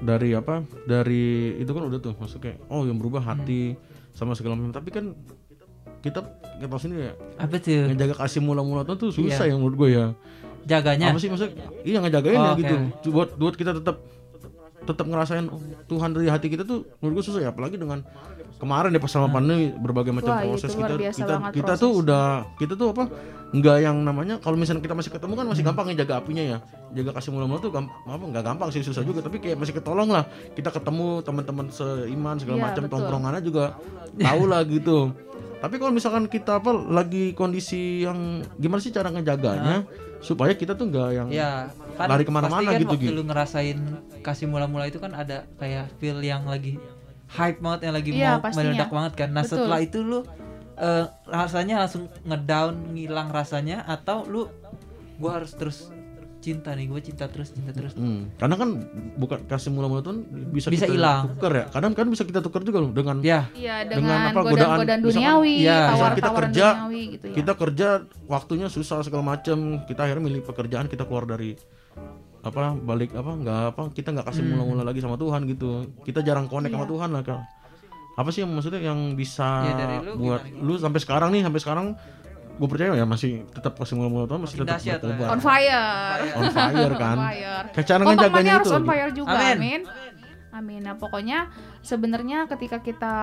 dari 0.00 0.36
apa 0.36 0.60
dari 0.84 1.56
itu 1.56 1.72
kan 1.72 1.82
udah 1.82 1.96
tuh 1.96 2.12
maksudnya 2.12 2.52
kayak 2.52 2.58
oh 2.68 2.84
yang 2.84 3.00
berubah 3.00 3.24
hati 3.24 3.72
Hmm. 3.72 3.80
sama 4.12 4.36
segala 4.36 4.60
macam 4.60 4.76
tapi 4.76 4.92
kan 4.92 5.16
kita 6.02 6.20
kita 6.54 6.66
tahu 6.68 6.80
sini 6.80 6.94
ya. 7.00 7.12
Apa 7.36 7.56
tuh? 7.56 7.88
ngejaga 7.88 8.14
kasih 8.18 8.40
mula-mula 8.40 8.82
tuh 8.84 9.08
susah 9.08 9.42
Iya. 9.42 9.50
ya 9.50 9.56
menurut 9.56 9.76
gue 9.76 9.88
ya. 9.90 10.06
Jaganya. 10.62 11.10
apa 11.10 11.18
sih 11.18 11.26
maksudnya 11.26 11.54
iya 11.82 11.98
ngejagain 11.98 12.34
Oh, 12.34 12.44
ya 12.44 12.52
oke. 12.52 12.60
gitu 12.60 12.74
buat 13.08 13.34
buat 13.34 13.54
kita 13.54 13.74
tetap 13.74 13.98
tetap 14.82 15.06
ngerasain 15.06 15.46
oh, 15.46 15.58
Tuhan 15.86 16.10
dari 16.10 16.26
hati 16.26 16.46
kita 16.46 16.62
tuh 16.62 16.86
menurut 16.98 17.18
gue 17.18 17.26
susah 17.26 17.40
ya. 17.40 17.50
Apalagi 17.50 17.74
dengan 17.74 18.02
kemarin 18.58 18.90
ya 18.90 18.98
pas 18.98 19.10
sama 19.10 19.26
pandemi 19.26 19.70
berbagai 19.72 20.10
macam 20.12 20.30
Wah, 20.32 20.38
itu 20.40 20.54
proses 20.54 20.70
kita 20.70 20.94
kita 20.94 21.34
kita 21.50 21.72
tuh 21.74 21.90
proses. 21.90 22.02
udah 22.06 22.24
kita 22.56 22.74
tuh 22.74 22.88
apa 22.90 23.10
nggak 23.52 23.76
yang 23.80 23.96
namanya 24.00 24.38
kalau 24.38 24.54
misalnya 24.54 24.80
kita 24.80 24.94
masih 24.94 25.10
ketemu 25.10 25.34
kan 25.34 25.46
masih 25.46 25.62
gampang 25.62 25.86
ya 25.88 26.06
jaga 26.06 26.14
apinya 26.18 26.44
ya. 26.46 26.58
Jaga 26.92 27.10
kasih 27.12 27.30
mula-mula 27.32 27.58
tuh 27.58 27.70
gamp, 27.70 27.90
apa 28.00 28.22
nggak 28.22 28.44
gampang 28.44 28.68
sih 28.70 28.80
susah 28.80 29.02
juga. 29.02 29.18
Tapi 29.20 29.38
kayak 29.38 29.58
masih 29.58 29.74
ketolong 29.74 30.08
lah. 30.08 30.24
Kita 30.52 30.70
ketemu 30.70 31.20
teman-teman 31.20 31.66
seiman 31.68 32.38
segala 32.38 32.56
Iya, 32.56 32.64
macam 32.70 32.82
tongkrongannya 32.86 33.42
juga 33.42 33.64
tahu 34.14 34.42
lah 34.46 34.62
gitu 34.62 34.98
tapi 35.62 35.78
kalau 35.78 35.94
misalkan 35.94 36.26
kita 36.26 36.58
apa 36.58 36.74
lagi 36.74 37.32
kondisi 37.32 38.02
yang 38.02 38.42
gimana 38.58 38.82
sih 38.82 38.90
cara 38.90 39.08
ngejaganya 39.08 39.86
supaya 40.18 40.52
kita 40.52 40.74
tuh 40.74 40.90
nggak 40.90 41.08
yang 41.14 41.28
Ya, 41.30 41.70
kan 41.94 42.10
Lari 42.10 42.22
ke 42.22 42.30
mana-mana 42.30 42.66
kan 42.68 42.78
gitu, 42.78 42.94
waktu 42.94 43.06
Gi. 43.06 43.14
lu 43.14 43.22
ngerasain 43.22 43.78
kasih 44.20 44.46
mula-mula 44.46 44.86
itu 44.86 44.98
kan 44.98 45.14
ada 45.14 45.46
kayak 45.56 45.86
feel 45.98 46.18
yang 46.18 46.42
lagi 46.44 46.78
hype 47.30 47.58
banget 47.58 47.80
yang 47.86 47.94
lagi 47.94 48.10
Iya, 48.12 48.30
mau 48.36 48.44
pastinya. 48.44 48.64
meledak 48.70 48.90
banget 48.90 49.12
kan. 49.16 49.28
Nah, 49.30 49.42
Betul. 49.42 49.56
setelah 49.56 49.78
itu 49.80 49.98
lu 49.98 50.20
eh, 50.74 51.04
rasanya 51.26 51.74
langsung 51.80 52.04
ngedown, 52.22 52.74
ngilang 52.92 53.28
rasanya 53.30 53.82
atau 53.84 54.26
lu 54.26 54.50
gua 55.16 55.38
harus 55.38 55.54
terus 55.54 55.78
cinta 56.42 56.74
nih, 56.74 56.84
gua 56.84 56.98
cinta 56.98 57.24
terus, 57.24 57.48
cinta 57.48 57.70
terus. 57.70 57.94
Hmm, 57.94 58.26
karena 58.34 58.58
kan 58.58 58.68
bukan 59.14 59.38
kasih 59.46 59.70
mula-mula 59.70 60.02
tuh 60.02 60.18
bisa 60.50 60.66
Bisa 60.66 60.84
kita 60.84 60.92
hilang. 60.92 61.22
tukar 61.30 61.52
ya. 61.54 61.64
Kadang 61.68 61.94
kan 61.94 62.06
bisa 62.06 62.22
kita 62.22 62.40
tukar 62.40 62.60
juga 62.60 62.82
loh 62.82 62.90
dengan 62.90 63.22
Ya, 63.22 63.46
Iya 63.52 63.86
Dengan 63.86 64.02
dengan, 64.02 64.20
apa, 64.28 64.40
godaan-godaan 64.42 64.78
godaan, 64.82 65.00
duniawi, 65.00 65.54
iya, 65.56 65.78
misalkan 65.88 66.14
kita 66.18 66.30
kerja, 66.34 66.66
duniawi 66.74 67.02
gitu 67.08 67.24
ya. 67.24 67.34
kita 67.38 67.52
kerja 67.54 67.88
waktunya 68.26 68.66
susah 68.66 68.98
segala 69.00 69.22
macam. 69.24 69.58
Kita 69.82 70.00
akhirnya 70.02 70.24
milih 70.24 70.42
pekerjaan 70.42 70.86
kita 70.86 71.06
keluar 71.06 71.24
dari 71.24 71.54
apa 72.42 72.74
balik 72.74 73.14
apa 73.14 73.32
nggak 73.32 73.60
apa 73.70 73.82
kita 73.94 74.10
nggak 74.10 74.26
kasih 74.26 74.42
mula-mula 74.42 74.82
lagi 74.82 74.98
sama 74.98 75.14
Tuhan 75.14 75.46
gitu. 75.46 75.70
Kita 76.02 76.20
jarang 76.20 76.50
connect 76.50 76.74
sama 76.74 76.82
Iya. 76.82 76.90
Tuhan 76.90 77.10
lah 77.10 77.22
Kak. 77.22 77.40
Apa 78.12 78.28
sih 78.28 78.42
yang 78.42 78.50
maksudnya 78.50 78.82
yang 78.82 79.14
bisa 79.14 79.48
Ya, 79.62 79.72
dari 79.74 79.96
lu 80.02 80.12
buat 80.20 80.42
gimana, 80.42 80.60
lu 80.60 80.74
sampai 80.76 81.00
sekarang 81.00 81.28
nih 81.30 81.42
sampai 81.42 81.60
sekarang 81.60 81.86
gue 82.62 82.68
percaya 82.70 82.94
ya 82.94 83.02
masih 83.02 83.42
tetap 83.50 83.74
kasih 83.74 83.98
mula-mula 83.98 84.30
Tuhan 84.30 84.38
masih 84.38 84.56
tetap 84.62 84.78
berkobar. 84.78 85.28
on 85.34 85.40
fire. 85.42 86.18
On 86.38 86.46
fire 86.54 86.92
kan. 86.94 87.16
On 87.18 87.26
fire. 87.26 87.64
Kayak 87.74 87.86
cara 87.90 88.02
Kompak 88.06 88.14
ngejaganya 88.14 88.38
Mania 88.38 88.54
harus 88.54 88.70
itu. 88.70 88.78
on 88.78 88.84
fire 88.86 89.10
juga, 89.10 89.34
Amin. 89.34 89.50
amin. 89.58 89.80
Amin. 90.52 90.80
Nah, 90.84 90.94
pokoknya 91.00 91.48
sebenarnya 91.82 92.44
ketika 92.46 92.78
kita 92.78 93.14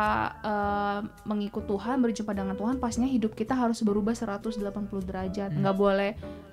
eh, 0.44 1.00
mengikut 1.24 1.64
Tuhan, 1.70 2.02
berjumpa 2.04 2.36
dengan 2.36 2.58
Tuhan, 2.60 2.82
pastinya 2.84 3.08
hidup 3.08 3.32
kita 3.32 3.56
harus 3.56 3.80
berubah 3.80 4.12
180 4.12 4.60
derajat. 5.08 5.54
Hmm. 5.56 5.62
Nggak 5.64 5.76
boleh 5.78 6.12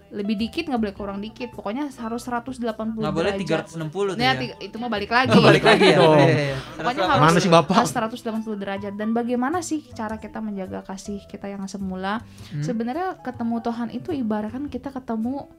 lebih 0.08 0.36
dikit 0.36 0.64
nggak 0.64 0.78
boleh 0.78 0.94
kurang 0.94 1.18
dikit 1.18 1.50
pokoknya 1.50 1.90
harus 1.90 2.22
180 2.22 2.62
Nggak 2.94 3.10
boleh 3.10 3.32
derajat 3.34 3.66
360 3.66 3.90
tuh 3.90 4.14
Nah, 4.14 4.24
ya. 4.24 4.34
tiga- 4.36 4.58
itu 4.60 4.76
mah 4.76 4.86
balik 4.88 5.10
lagi 5.10 5.34
balik 5.36 5.64
lagi 5.64 5.86
ya. 5.88 5.98
Dong. 5.98 6.14
Iya, 6.16 6.30
iya. 6.46 6.56
Pokoknya 6.76 6.94
180. 6.96 7.10
harus 7.10 7.22
Mana 7.24 7.38
sih 7.38 7.50
Bapak? 7.50 7.74
harus 7.76 7.90
180 7.92 8.54
derajat 8.56 8.92
dan 8.94 9.08
bagaimana 9.10 9.58
sih 9.60 9.82
cara 9.90 10.16
kita 10.16 10.38
menjaga 10.38 10.80
kasih 10.82 11.20
kita 11.24 11.46
yang 11.46 11.66
semula 11.66 12.22
Hmm. 12.46 12.62
sebenarnya 12.62 13.18
ketemu 13.18 13.56
Tuhan 13.60 13.88
itu 13.90 14.10
ibaratkan 14.12 14.66
kita 14.66 14.88
ketemu 14.90 15.50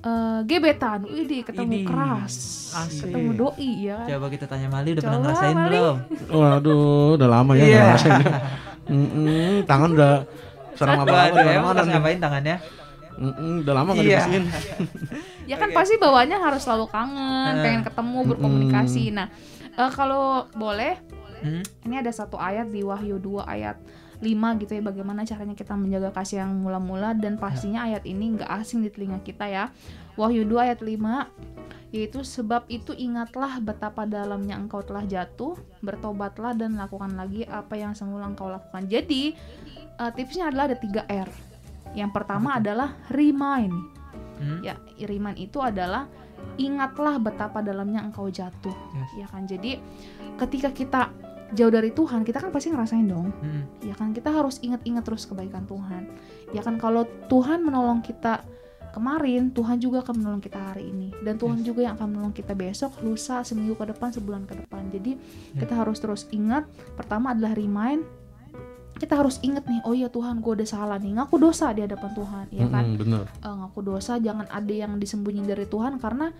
eh, 0.00 0.40
gebetan, 0.44 1.04
Widih, 1.04 1.42
ketemu 1.44 1.72
Ini. 1.72 1.86
keras, 1.86 2.34
Asik. 2.76 3.06
ketemu 3.06 3.30
doi 3.36 3.70
ya 3.82 3.94
kan. 3.96 4.06
Coba 4.08 4.26
kita 4.28 4.46
tanya 4.46 4.66
Mali 4.68 4.88
udah 4.88 4.98
Coba, 4.98 5.06
pernah 5.08 5.20
ngerasain 5.22 5.54
Mali. 5.54 5.66
belum? 5.70 5.96
Waduh, 6.32 6.82
udah 7.14 7.28
lama 7.30 7.52
ya 7.52 7.60
Iya. 7.60 7.66
nggak 7.68 7.86
ngerasain 7.86 8.14
ya. 8.16 8.34
Mm-mm, 8.92 9.52
tangan 9.62 9.88
udah 9.92 10.12
serem 10.74 10.96
apa 10.96 11.06
apa 11.06 11.14
Waduh, 11.32 11.50
emang 11.52 11.72
ngapain 11.78 12.18
tangannya? 12.18 12.56
Mm-mm, 13.14 13.62
udah 13.62 13.74
lama 13.74 13.90
nggak 13.92 14.04
Iya. 14.04 14.18
dibersihin. 14.24 14.44
Ya 15.50 15.56
kan 15.58 15.70
pasti 15.70 15.98
bawaannya 15.98 16.38
harus 16.38 16.62
selalu 16.62 16.86
kangen, 16.86 17.52
Eh. 17.52 17.62
pengen 17.62 17.82
ketemu, 17.82 18.18
berkomunikasi. 18.30 19.10
Nah, 19.10 19.26
eh, 19.68 19.90
kalau 19.90 20.46
boleh 20.52 20.96
Hmm? 21.40 21.58
ini 21.82 21.98
ada 21.98 22.08
satu 22.08 22.38
ayat 22.38 22.70
di 22.70 22.80
Wahyu 22.80 23.18
2 23.18 23.42
ayat 23.42 23.74
5 24.22 24.54
gitu 24.54 24.78
ya 24.78 24.82
bagaimana 24.84 25.26
caranya 25.26 25.52
kita 25.52 25.74
menjaga 25.74 26.14
kasih 26.14 26.38
yang 26.38 26.54
mula-mula 26.54 27.10
dan 27.12 27.34
pastinya 27.34 27.82
ayat 27.82 28.06
ini 28.06 28.38
nggak 28.38 28.46
asing 28.62 28.78
di 28.78 28.94
telinga 28.94 29.18
kita 29.18 29.50
ya 29.50 29.74
Wahyu 30.14 30.46
2 30.46 30.62
ayat 30.62 30.78
5 30.78 31.26
yaitu 31.90 32.22
sebab 32.22 32.70
itu 32.70 32.94
ingatlah 32.94 33.58
betapa 33.58 34.06
dalamnya 34.06 34.54
engkau 34.54 34.80
telah 34.80 35.02
jatuh 35.02 35.52
bertobatlah 35.82 36.54
dan 36.54 36.78
lakukan 36.78 37.10
lagi 37.12 37.42
apa 37.42 37.74
yang 37.74 37.92
semula 37.92 38.24
engkau 38.24 38.46
lakukan 38.46 38.86
jadi 38.86 39.34
eh, 39.98 40.10
tipsnya 40.14 40.46
adalah 40.46 40.70
ada 40.70 40.78
3 40.78 41.02
R 41.10 41.28
yang 41.92 42.10
pertama 42.10 42.58
adalah 42.58 42.96
remind. 43.12 43.74
Hmm? 44.42 44.58
ya 44.58 44.74
remind 45.06 45.38
itu 45.38 45.62
adalah 45.62 46.10
ingatlah 46.58 47.22
betapa 47.22 47.62
dalamnya 47.62 48.02
engkau 48.02 48.26
jatuh. 48.26 48.74
Yes. 48.74 49.10
ya 49.22 49.26
kan? 49.30 49.46
Jadi 49.46 49.78
ketika 50.36 50.70
kita 50.74 51.02
jauh 51.52 51.70
dari 51.70 51.92
Tuhan 51.92 52.24
kita 52.24 52.40
kan 52.42 52.50
pasti 52.50 52.72
ngerasain 52.72 53.06
dong. 53.06 53.30
Hmm. 53.30 53.62
ya 53.84 53.94
kan? 53.94 54.10
Kita 54.10 54.34
harus 54.34 54.58
ingat-ingat 54.58 55.06
terus 55.06 55.24
kebaikan 55.30 55.64
Tuhan. 55.70 56.10
Ya 56.50 56.60
kan? 56.64 56.76
Kalau 56.82 57.06
Tuhan 57.30 57.62
menolong 57.62 58.02
kita 58.02 58.42
kemarin 58.92 59.48
Tuhan 59.56 59.80
juga 59.80 60.04
akan 60.04 60.20
menolong 60.20 60.42
kita 60.44 60.60
hari 60.60 60.92
ini. 60.92 61.14
Dan 61.24 61.40
Tuhan 61.40 61.64
juga 61.64 61.86
yang 61.86 61.96
akan 61.96 62.08
menolong 62.12 62.34
kita 62.36 62.52
besok 62.52 63.00
lusa 63.00 63.40
seminggu 63.42 63.74
ke 63.74 63.88
depan 63.88 64.12
sebulan 64.12 64.44
ke 64.44 64.54
depan. 64.58 64.92
Jadi 64.92 65.16
kita 65.56 65.72
harus 65.72 65.98
terus 65.98 66.28
ingat. 66.34 66.68
Pertama 66.94 67.32
adalah 67.32 67.56
remind 67.56 68.04
kita 69.02 69.18
harus 69.18 69.42
ingat 69.42 69.66
nih 69.66 69.82
oh 69.82 69.90
iya 69.90 70.06
Tuhan 70.06 70.38
gue 70.38 70.62
udah 70.62 70.68
salah 70.68 70.96
nih. 70.96 71.18
Ngaku 71.18 71.34
dosa 71.36 71.74
di 71.74 71.82
hadapan 71.82 72.10
Tuhan 72.14 72.46
ya 72.54 72.66
kan? 72.70 72.84
Mm-mm, 72.86 73.00
bener. 73.02 73.24
eh, 73.26 73.54
ngaku 73.58 73.80
dosa 73.82 74.22
jangan 74.22 74.46
ada 74.46 74.70
yang 74.72 74.94
disembunyi 74.96 75.42
dari 75.42 75.66
Tuhan 75.66 75.98
karena 75.98 76.30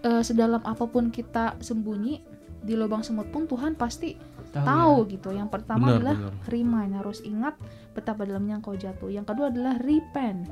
eh, 0.00 0.22
sedalam 0.22 0.62
apa 0.62 0.86
pun 0.86 1.10
kita 1.10 1.58
sembunyi 1.58 2.22
di 2.62 2.74
lubang 2.74 3.02
semut 3.02 3.26
pun 3.28 3.44
Tuhan 3.44 3.74
pasti 3.74 4.14
Tahu, 4.46 4.64
tahu 4.64 4.96
gitu. 5.12 5.28
Yang 5.34 5.50
pertama 5.52 5.84
Benar, 5.84 5.96
adalah 6.00 6.16
benar. 6.16 6.32
remind 6.48 6.92
harus 6.96 7.18
ingat 7.20 7.54
betapa 7.92 8.24
dalamnya 8.24 8.56
engkau 8.56 8.72
jatuh. 8.72 9.12
Yang 9.12 9.26
kedua 9.28 9.52
adalah 9.52 9.74
repent 9.76 10.48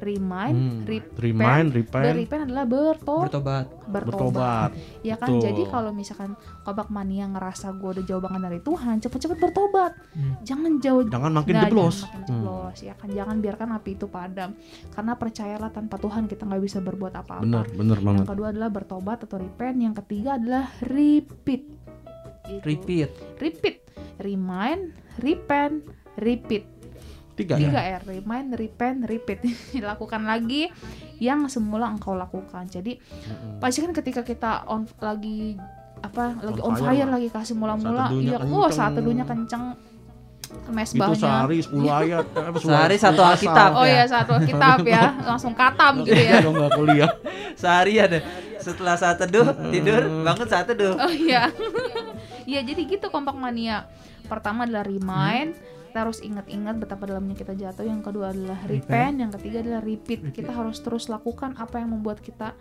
remind 0.00 0.56
Hmm, 0.56 0.80
rep- 0.82 1.12
Remind, 1.14 1.68
dan 1.68 1.76
repent, 1.76 2.14
repent 2.16 2.42
adalah 2.44 2.64
berto 2.64 3.16
Bertobat. 3.20 3.64
bertobat. 3.86 4.70
ya 5.00 5.14
kan 5.14 5.28
Betul. 5.30 5.44
jadi 5.44 5.62
kalau 5.66 5.90
misalkan 5.90 6.32
kobak 6.60 6.88
mania 6.88 7.26
ngerasa 7.26 7.70
gue 7.72 7.90
udah 7.92 8.04
jauh 8.04 8.18
banget 8.18 8.40
dari 8.42 8.60
Tuhan 8.60 8.96
cepet-cepet 8.98 9.38
bertobat 9.38 9.92
Hmm. 10.10 10.34
jangan 10.40 10.72
jauh 10.78 11.02
Jangan 11.04 11.32
makin 11.32 11.52
Nah, 11.52 11.62
jeblos. 11.64 11.96
jangan 11.98 12.08
makin 12.16 12.22
jeblos 12.26 12.78
ya 12.80 12.94
kan 12.94 13.08
jangan 13.10 13.36
biarkan 13.38 13.68
api 13.72 13.90
itu 13.92 14.06
padam 14.06 14.50
karena 14.90 15.12
percayalah 15.14 15.70
tanpa 15.70 15.96
Tuhan 15.96 16.24
kita 16.24 16.42
nggak 16.44 16.62
bisa 16.62 16.78
berbuat 16.78 17.12
apa-apa 17.14 17.42
Bener, 17.42 17.66
bener 17.70 17.98
banget. 17.98 18.20
yang 18.20 18.30
kedua 18.30 18.48
adalah 18.48 18.70
bertobat 18.70 19.18
atau 19.20 19.36
repent 19.36 19.76
yang 19.76 19.94
ketiga 19.94 20.34
adalah 20.34 20.64
repeat 20.82 21.68
Gitu. 22.42 22.64
Repeat. 22.64 23.10
repeat 23.38 23.76
remind 24.18 24.90
repent 25.18 25.86
repeat 26.16 26.66
Tiga. 27.40 27.54
tiga 27.56 27.80
R 27.80 28.02
remind 28.04 28.52
repent 28.52 28.98
repeat 29.02 29.40
lakukan 29.82 30.22
lagi 30.22 30.68
yang 31.16 31.46
semula 31.46 31.88
engkau 31.88 32.12
lakukan 32.12 32.64
jadi 32.64 32.96
Mm-mm. 32.96 33.58
pasti 33.58 33.80
kan 33.80 33.92
ketika 33.92 34.20
kita 34.20 34.64
on 34.64 34.84
lagi 34.98 35.56
apa 35.98 36.32
lagi 36.38 36.60
On 36.60 36.66
on 36.66 36.74
fire 36.76 36.96
fire, 36.98 37.08
lagi 37.10 37.28
kasih 37.28 37.54
mula-mula 37.54 38.08
iya 38.14 38.36
kenceng. 38.36 38.52
oh 38.54 38.68
saat 38.68 38.92
teduhnya 38.94 39.24
kenceng 39.24 39.76
Itu 40.50 40.66
mesbahnya 40.68 41.14
sehari 41.14 41.58
10 41.62 41.70
ayat. 42.02 42.26
eh, 42.26 42.42
apa, 42.42 42.58
Sehari 42.58 42.96
10 42.96 43.04
satu. 43.06 43.20
Alkitab. 43.22 43.70
oh 43.70 43.84
ya. 43.84 43.92
iya 43.92 44.04
satu 44.04 44.32
kitab 44.42 44.78
ya 44.82 45.04
langsung 45.28 45.54
katam 45.54 46.02
gitu 46.02 46.16
ya 46.16 46.40
Kalau 46.40 46.52
nggak 46.52 46.72
kuliah. 46.74 47.10
Seharian 47.54 48.08
deh. 48.10 48.22
Setelah 48.58 48.92
saat 48.92 49.16
teduh, 49.16 49.46
tidur, 49.70 50.02
bangun 50.20 50.44
saat 50.44 50.66
teduh. 50.66 50.92
oh 50.94 51.08
iya 51.08 51.48
iya 52.44 52.60
jadi 52.60 52.82
gitu 52.82 53.06
kompak 53.08 53.32
mania 53.32 53.86
pertama 54.26 54.62
adalah 54.62 54.82
remind 54.82 55.54
kita 55.90 56.06
harus 56.06 56.22
ingat-ingat 56.22 56.78
betapa 56.78 57.10
dalamnya 57.10 57.34
kita 57.34 57.58
jatuh. 57.58 57.82
Yang 57.82 58.06
kedua 58.06 58.30
adalah 58.30 58.62
repent 58.70 59.18
yang 59.18 59.34
ketiga 59.34 59.66
adalah 59.66 59.82
repeat. 59.82 60.30
Kita 60.30 60.54
harus 60.54 60.78
terus 60.78 61.10
lakukan 61.10 61.58
apa 61.58 61.82
yang 61.82 61.90
membuat 61.90 62.22
kita 62.22 62.54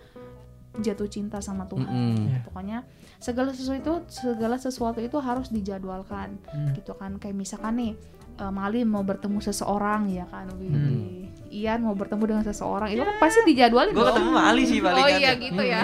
jatuh 0.81 1.05
cinta 1.05 1.37
sama 1.45 1.69
Tuhan. 1.69 1.85
Mm-mm. 1.85 2.45
pokoknya 2.49 2.85
segala 3.19 3.51
sesuatu 3.51 3.77
itu 3.77 3.93
segala 4.09 4.55
sesuatu 4.57 4.97
itu 4.97 5.21
harus 5.21 5.53
dijadwalkan. 5.53 6.41
Hmm. 6.49 6.73
gitu 6.73 6.97
kan. 6.97 7.21
Kayak 7.21 7.37
misalkan 7.37 7.77
nih 7.77 7.93
eh, 8.41 8.49
Mali 8.49 8.81
mau 8.81 9.05
bertemu 9.05 9.37
seseorang 9.45 10.09
ya 10.09 10.25
kan? 10.25 10.49
Hmm. 10.49 11.29
Ian 11.53 11.85
mau 11.85 11.93
bertemu 11.93 12.23
dengan 12.25 12.43
seseorang 12.45 12.93
itu 12.93 13.01
kan 13.01 13.17
pasti 13.17 13.41
dijadwalin 13.45 13.93
Gue 13.93 14.05
ketemu 14.05 14.29
sama 14.29 14.41
Ali 14.53 14.63
sih 14.69 14.79
paling 14.81 15.01
oh 15.05 15.09
iya 15.09 15.31
gitu 15.37 15.61
ya. 15.61 15.81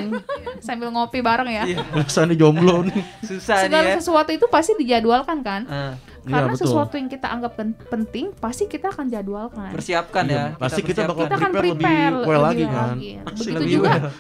Sambil 0.66 0.90
ngopi 0.90 1.22
bareng 1.22 1.50
ya. 1.50 1.64
Iya. 1.70 1.82
Rasanya 1.94 2.34
jomblo 2.38 2.86
nih. 2.86 3.02
Susah 3.22 3.66
segala 3.66 3.86
nih 3.86 3.94
ya. 3.94 3.98
sesuatu 4.02 4.30
itu 4.34 4.46
pasti 4.50 4.74
dijadwalkan 4.78 5.42
kan? 5.46 5.62
Ah, 5.70 5.94
karena 6.26 6.42
Iya, 6.44 6.52
betul. 6.52 6.62
sesuatu 6.66 6.94
yang 6.96 7.08
kita 7.08 7.28
anggap 7.28 7.54
pen- 7.54 7.78
penting 7.86 8.26
pasti 8.36 8.66
kita 8.66 8.90
akan 8.90 9.06
jadwalkan 9.08 9.70
persiapkan 9.70 10.26
Iya, 10.26 10.36
ya. 10.36 10.46
pasti 10.58 10.82
kita 10.82 11.06
bakal 11.06 11.24
kita 11.24 11.36
akan 11.36 11.52
prepare 11.54 12.14
lebih 12.16 12.28
well 12.28 12.44
lebih 12.44 12.44
lagi 12.44 12.64
kan. 12.68 12.90
lagi. 12.92 13.12
Begitu 13.24 13.54
lebih 13.56 13.72
juga 13.72 13.92
well. 13.94 14.12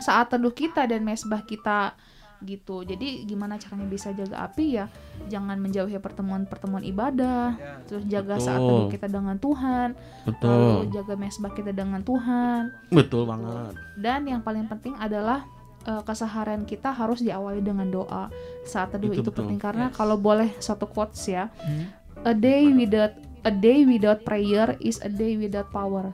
saat 0.06 0.26
teduh 0.28 0.52
kita 0.52 0.82
dan 0.84 1.00
mesbah 1.00 1.42
kita 1.42 1.96
gitu 2.40 2.80
jadi 2.82 3.20
gimana 3.22 3.60
caranya 3.60 3.84
bisa 3.84 4.12
jaga 4.12 4.40
api 4.42 4.72
ya 4.74 4.88
jangan 5.28 5.60
menjauhi 5.60 5.92
pertemuan-pertemuan 5.94 6.80
ibadah 6.82 7.52
terus 7.84 8.00
jaga 8.06 8.40
saat 8.40 8.56
Betul. 8.56 8.68
teduh 8.70 8.88
kita 8.88 9.06
dengan 9.08 9.36
Tuhan 9.36 9.88
lalu 9.92 10.24
Betul. 10.24 10.72
jaga 10.90 11.14
mesbah 11.16 11.52
kita 11.52 11.70
dengan 11.70 12.00
Tuhan 12.00 12.62
Betul 12.88 13.28
banget. 13.28 13.76
dan 13.94 14.20
yang 14.24 14.40
paling 14.40 14.64
penting 14.66 14.96
adalah 14.96 15.44
eh, 15.82 16.02
keseharian 16.02 16.62
kita 16.62 16.90
harus 16.90 17.18
diawali 17.18 17.60
dengan 17.60 17.86
doa 17.86 18.28
saat 18.62 18.90
teduh 18.90 19.08
Itu 19.08 19.14
itu, 19.16 19.22
betul. 19.24 19.36
penting 19.44 19.58
karena 19.58 19.86
Yes. 19.88 19.96
kalau 19.96 20.16
boleh 20.16 20.52
satu 20.58 20.84
quotes 20.84 21.24
ya 21.24 21.48
Hmm. 21.58 21.88
a 22.22 22.32
day 22.32 22.68
without 22.68 23.14
a 23.40 23.50
day 23.50 23.82
without 23.82 24.20
prayer 24.20 24.76
is 24.78 25.00
a 25.00 25.08
day 25.08 25.34
without 25.34 25.68
power 25.68 26.12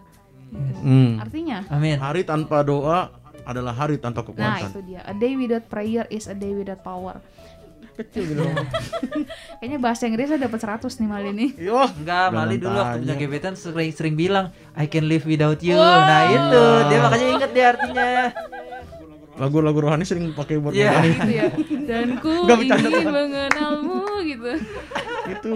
Hmm. 0.78 1.18
artinya 1.18 1.66
Amin. 1.68 1.98
Hari 1.98 2.22
tanpa 2.22 2.62
doa 2.62 3.10
adalah 3.42 3.74
hari 3.74 3.94
tanpa 3.96 4.22
nah 4.22 4.26
kekuatan. 4.56 4.70
itu 4.70 4.80
dia 4.84 5.00
a 5.02 5.10
day 5.12 5.34
without 5.34 5.66
prayer 5.66 6.06
is 6.08 6.26
a 6.26 6.34
day 6.34 6.50
without 6.50 6.80
power 6.80 7.18
Kecil 7.96 8.28
gitu. 8.28 8.44
kayaknya 9.58 9.78
bahasa 9.80 10.04
Inggrisnya 10.04 10.36
dapat 10.38 10.60
100 10.60 10.84
nih 10.92 11.08
mal 11.08 11.24
ini 11.24 11.56
Yo. 11.56 11.80
Enggak, 11.80 12.28
Mali 12.28 12.60
dulu 12.60 12.76
waktu 12.76 13.00
punya 13.02 13.14
gebetan 13.16 13.54
sering 13.56 13.88
sering 13.90 14.14
bilang 14.14 14.52
I 14.72 14.84
can 14.84 15.06
live 15.06 15.24
without 15.24 15.58
you. 15.58 15.74
Wow. 15.74 16.04
Nah, 16.04 16.22
itu 16.28 16.62
dia 16.84 16.98
makanya 17.00 17.26
inget 17.32 17.50
dia 17.50 17.66
artinya. 17.66 18.06
Lagu-lagu 19.36 19.78
rohani 19.84 20.04
sering 20.08 20.32
pakai 20.32 20.56
buat 20.56 20.72
rohani. 20.72 21.08
gitu 21.12 21.32
ya. 21.32 21.44
Dan 21.84 22.08
ku 22.20 22.32
ingin 22.48 23.04
mengenalmu 23.04 24.04
gitu. 24.24 24.52
Itu 25.28 25.54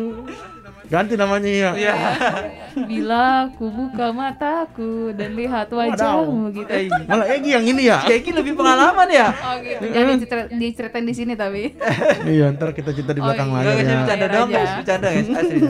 ganti 0.90 1.14
namanya 1.14 1.46
ya. 1.46 1.70
Iya. 1.72 1.94
bila 2.90 3.24
ku 3.52 3.66
buka 3.68 4.10
mataku 4.10 4.90
dan 5.12 5.32
lihat 5.32 5.66
wajahmu 5.68 6.50
gitu 6.52 6.66
Eh, 6.68 6.86
Malah 7.04 7.26
Egi 7.28 7.50
yang 7.50 7.64
ini 7.64 7.82
ya. 7.84 7.98
Kayak 8.00 8.20
gini 8.22 8.36
lebih 8.36 8.54
pengalaman 8.54 9.08
ya. 9.08 9.28
oh 9.30 9.54
gitu 9.58 9.84
jangan 9.86 10.14
diceritain, 10.16 10.48
diceritain 10.52 11.04
di 11.04 11.14
sini 11.14 11.32
tapi 11.34 11.74
iya, 12.28 12.50
ntar 12.50 12.70
kita 12.70 12.90
cerita 12.90 13.10
di 13.10 13.18
Oh, 13.18 13.24
belakang 13.24 13.48
iya. 13.48 13.54
Enggak 13.56 13.66
layar 13.66 13.76
guys, 13.76 13.86
ya. 13.86 13.98
bercanda 14.00 14.26
dong 14.28 14.48
guys, 14.48 14.70
bercanda 14.72 15.08
guys, 15.08 15.28
asli. 15.40 15.60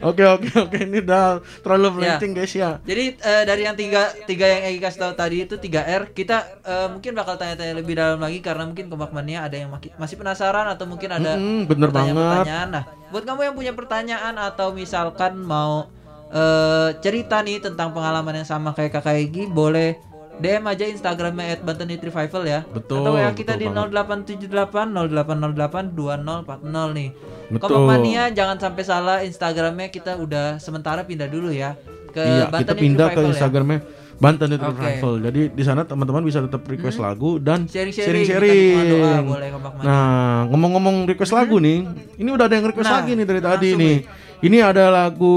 Oke 0.00 0.22
oke 0.26 0.48
oke 0.58 0.78
ini 0.80 0.98
udah 1.00 1.24
terlalu 1.60 1.84
Ya. 1.84 1.92
melenceng 1.94 2.32
guys 2.32 2.52
ya. 2.54 2.70
Jadi 2.82 3.04
eh, 3.14 3.42
dari 3.44 3.62
yang 3.62 3.74
tiga 3.74 4.02
tiga 4.24 4.46
yang 4.46 4.62
Egi 4.64 4.80
kasih 4.80 5.00
tahu 5.00 5.12
tadi 5.14 5.36
itu 5.40 5.54
3 5.54 5.68
R, 5.84 6.02
kita 6.10 6.36
eh, 6.60 6.88
mungkin 6.88 7.12
bakal 7.12 7.34
tanya-tanya 7.34 7.74
lebih 7.74 7.94
dalam 7.94 8.16
lagi 8.16 8.38
karena 8.38 8.64
mungkin 8.64 8.86
Komak 8.86 9.10
Mania 9.10 9.42
ada 9.42 9.54
yang 9.54 9.68
masih 9.72 10.16
penasaran 10.16 10.64
atau 10.66 10.84
mungkin 10.84 11.10
ada 11.10 11.34
Mm-mm, 11.34 11.66
bener 11.66 11.88
banget. 11.88 12.14
pertanyaan-pertanyaan. 12.14 12.68
Nah, 12.70 12.84
buat 13.14 13.22
kamu 13.22 13.46
yang 13.46 13.54
punya 13.54 13.72
pertanyaan 13.78 14.34
atau 14.34 14.74
misalkan 14.74 15.38
mau 15.38 15.86
eh, 16.34 16.98
cerita 16.98 17.38
nih 17.46 17.62
tentang 17.62 17.94
pengalaman 17.94 18.42
yang 18.42 18.48
sama 18.50 18.74
kayak 18.74 18.98
Kakak 18.98 19.22
Egi, 19.22 19.46
boleh 19.46 19.94
DM 20.42 20.66
aja 20.66 20.82
Instagramnya 20.90 21.62
@bantenit 21.62 22.02
revival 22.02 22.42
ya. 22.42 22.66
Betul, 22.66 23.06
Atau 23.06 23.14
ya 23.14 23.30
kita 23.30 23.54
betul 23.54 23.70
di 23.70 24.46
0878 24.50 25.14
0808 25.14 25.94
2040 25.94 26.98
nih. 26.98 27.08
Betul. 27.54 27.62
Kompak 27.62 27.82
Mania 27.86 28.34
jangan 28.34 28.58
sampai 28.58 28.82
salah 28.82 29.22
Instagramnya 29.22 29.94
kita 29.94 30.18
udah 30.18 30.58
sementara 30.58 31.06
pindah 31.06 31.30
dulu 31.30 31.54
ya 31.54 31.78
ke 32.10 32.18
Iya, 32.18 32.50
kita 32.50 32.74
Banten 32.74 32.74
Youth 32.74 32.82
pindah 32.82 33.08
ke 33.14 33.20
Revival 33.22 33.30
ya. 33.30 33.78
Banten 34.24 34.48
itu 34.50 34.64
Oke. 34.64 34.80
Revival. 34.80 35.14
Jadi 35.28 35.40
di 35.52 35.62
sana 35.62 35.84
teman-teman 35.84 36.24
bisa 36.24 36.40
tetap 36.40 36.64
request 36.64 36.96
lagu 36.96 37.36
dan 37.36 37.68
Sharing-sharing, 37.68 38.76
doa, 38.88 39.14
boleh. 39.20 39.48
Nah, 39.84 40.48
ngomong-ngomong 40.48 41.04
request 41.04 41.36
lagu 41.36 41.60
nih, 41.60 41.84
ini 42.16 42.28
udah 42.32 42.48
ada 42.48 42.56
yang 42.56 42.64
request 42.64 42.88
Nah, 42.88 43.04
lagi 43.04 43.12
nih 43.12 43.26
dari 43.28 43.40
tadi 43.44 43.68
nih. 43.76 43.96
Ini 44.44 44.60
ada 44.60 44.92
lagu 44.92 45.32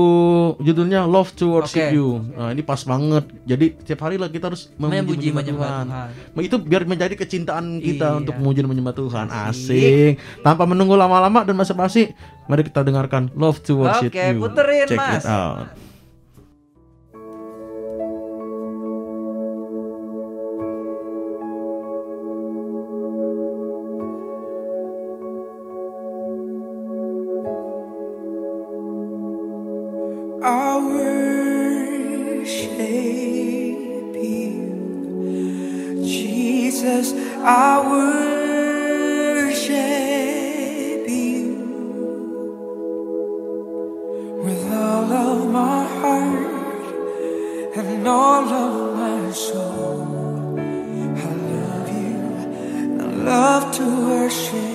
judulnya 0.60 1.08
Love 1.08 1.32
to 1.32 1.48
Worship 1.48 1.80
Oke. 1.80 1.96
You. 1.96 2.28
Nah, 2.36 2.52
ini 2.52 2.60
pas 2.60 2.84
banget. 2.84 3.24
Jadi 3.48 3.80
setiap 3.80 4.04
hari 4.04 4.20
lah 4.20 4.28
kita 4.28 4.52
harus 4.52 4.68
Memuji, 4.76 5.00
memuji 5.00 5.28
menyembah 5.32 5.40
menyembah 5.40 5.68
Tuhan. 5.72 5.86
Tuhan. 5.88 6.36
Nah, 6.36 6.42
Itu 6.44 6.56
biar 6.60 6.84
menjadi 6.84 7.16
kecintaan 7.16 7.80
kita 7.80 8.08
Iya. 8.12 8.20
untuk 8.20 8.36
memuji 8.36 8.60
dan 8.60 8.68
menyembah 8.68 8.96
Tuhan. 9.00 9.26
Asik. 9.32 10.20
Tanpa 10.44 10.68
menunggu 10.68 11.00
lama-lama 11.00 11.48
dan 11.48 11.56
basa-basi, 11.56 12.12
mari 12.52 12.68
kita 12.68 12.84
dengarkan 12.84 13.32
Love 13.32 13.64
to 13.64 13.80
Worship 13.80 14.12
Oke, 14.12 14.20
You. 14.36 14.44
puterin, 14.44 14.88
Check 14.92 15.00
Mas. 15.00 15.24
it 15.24 15.32
out. 15.32 15.87
To 53.78 53.86
worship 54.10 54.67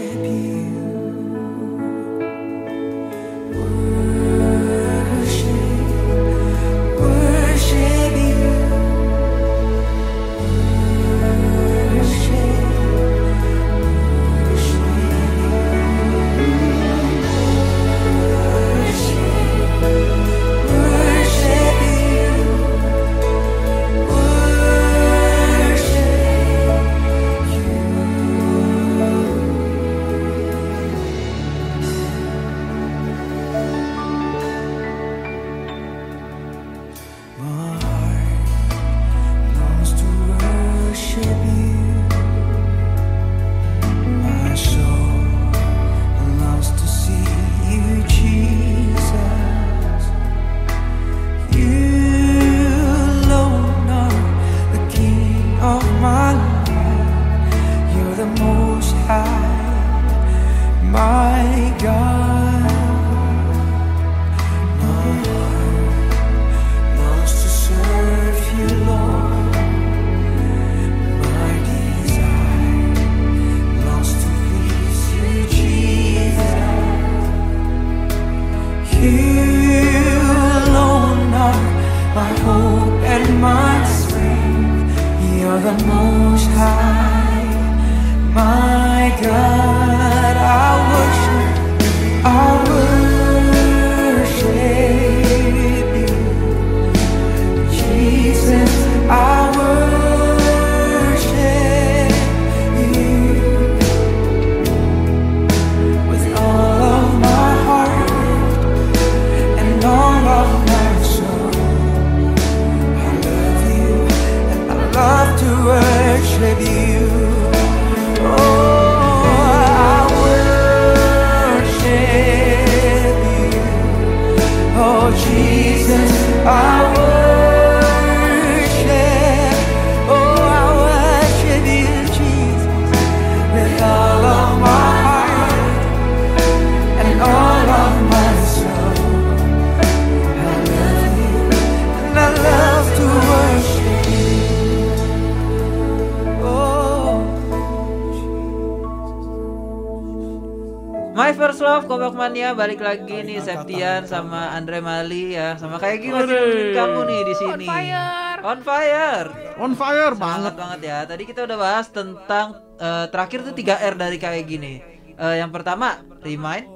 Kompak 152.32 152.48
Mania 152.48 152.56
balik 152.56 152.80
lagi 152.80 153.16
nih 153.28 153.44
Septian 153.44 154.08
sama 154.08 154.56
Andre 154.56 154.80
Mali 154.80 155.36
ya 155.36 155.52
sama 155.60 155.76
kayak 155.76 156.00
gini 156.00 156.16
masih 156.16 156.72
kamu 156.72 157.00
nih 157.04 157.20
di 157.28 157.34
sini. 157.36 157.52
On 157.52 157.60
fire. 157.68 158.40
On 158.40 158.58
fire. 158.64 159.26
On 159.60 159.72
fire 159.76 160.14
Banget 160.16 160.54
banget. 160.56 160.80
ya. 160.80 160.98
Tadi 161.04 161.28
kita 161.28 161.44
udah 161.44 161.58
bahas 161.60 161.92
tentang 161.92 162.56
eh, 162.80 163.04
terakhir 163.12 163.44
tuh 163.44 163.52
3 163.52 163.84
R 163.84 163.94
dari 164.00 164.16
kayak 164.16 164.48
gini. 164.48 164.80
Eh, 165.12 165.34
yang 165.44 165.52
pertama 165.52 166.00
remind, 166.24 166.72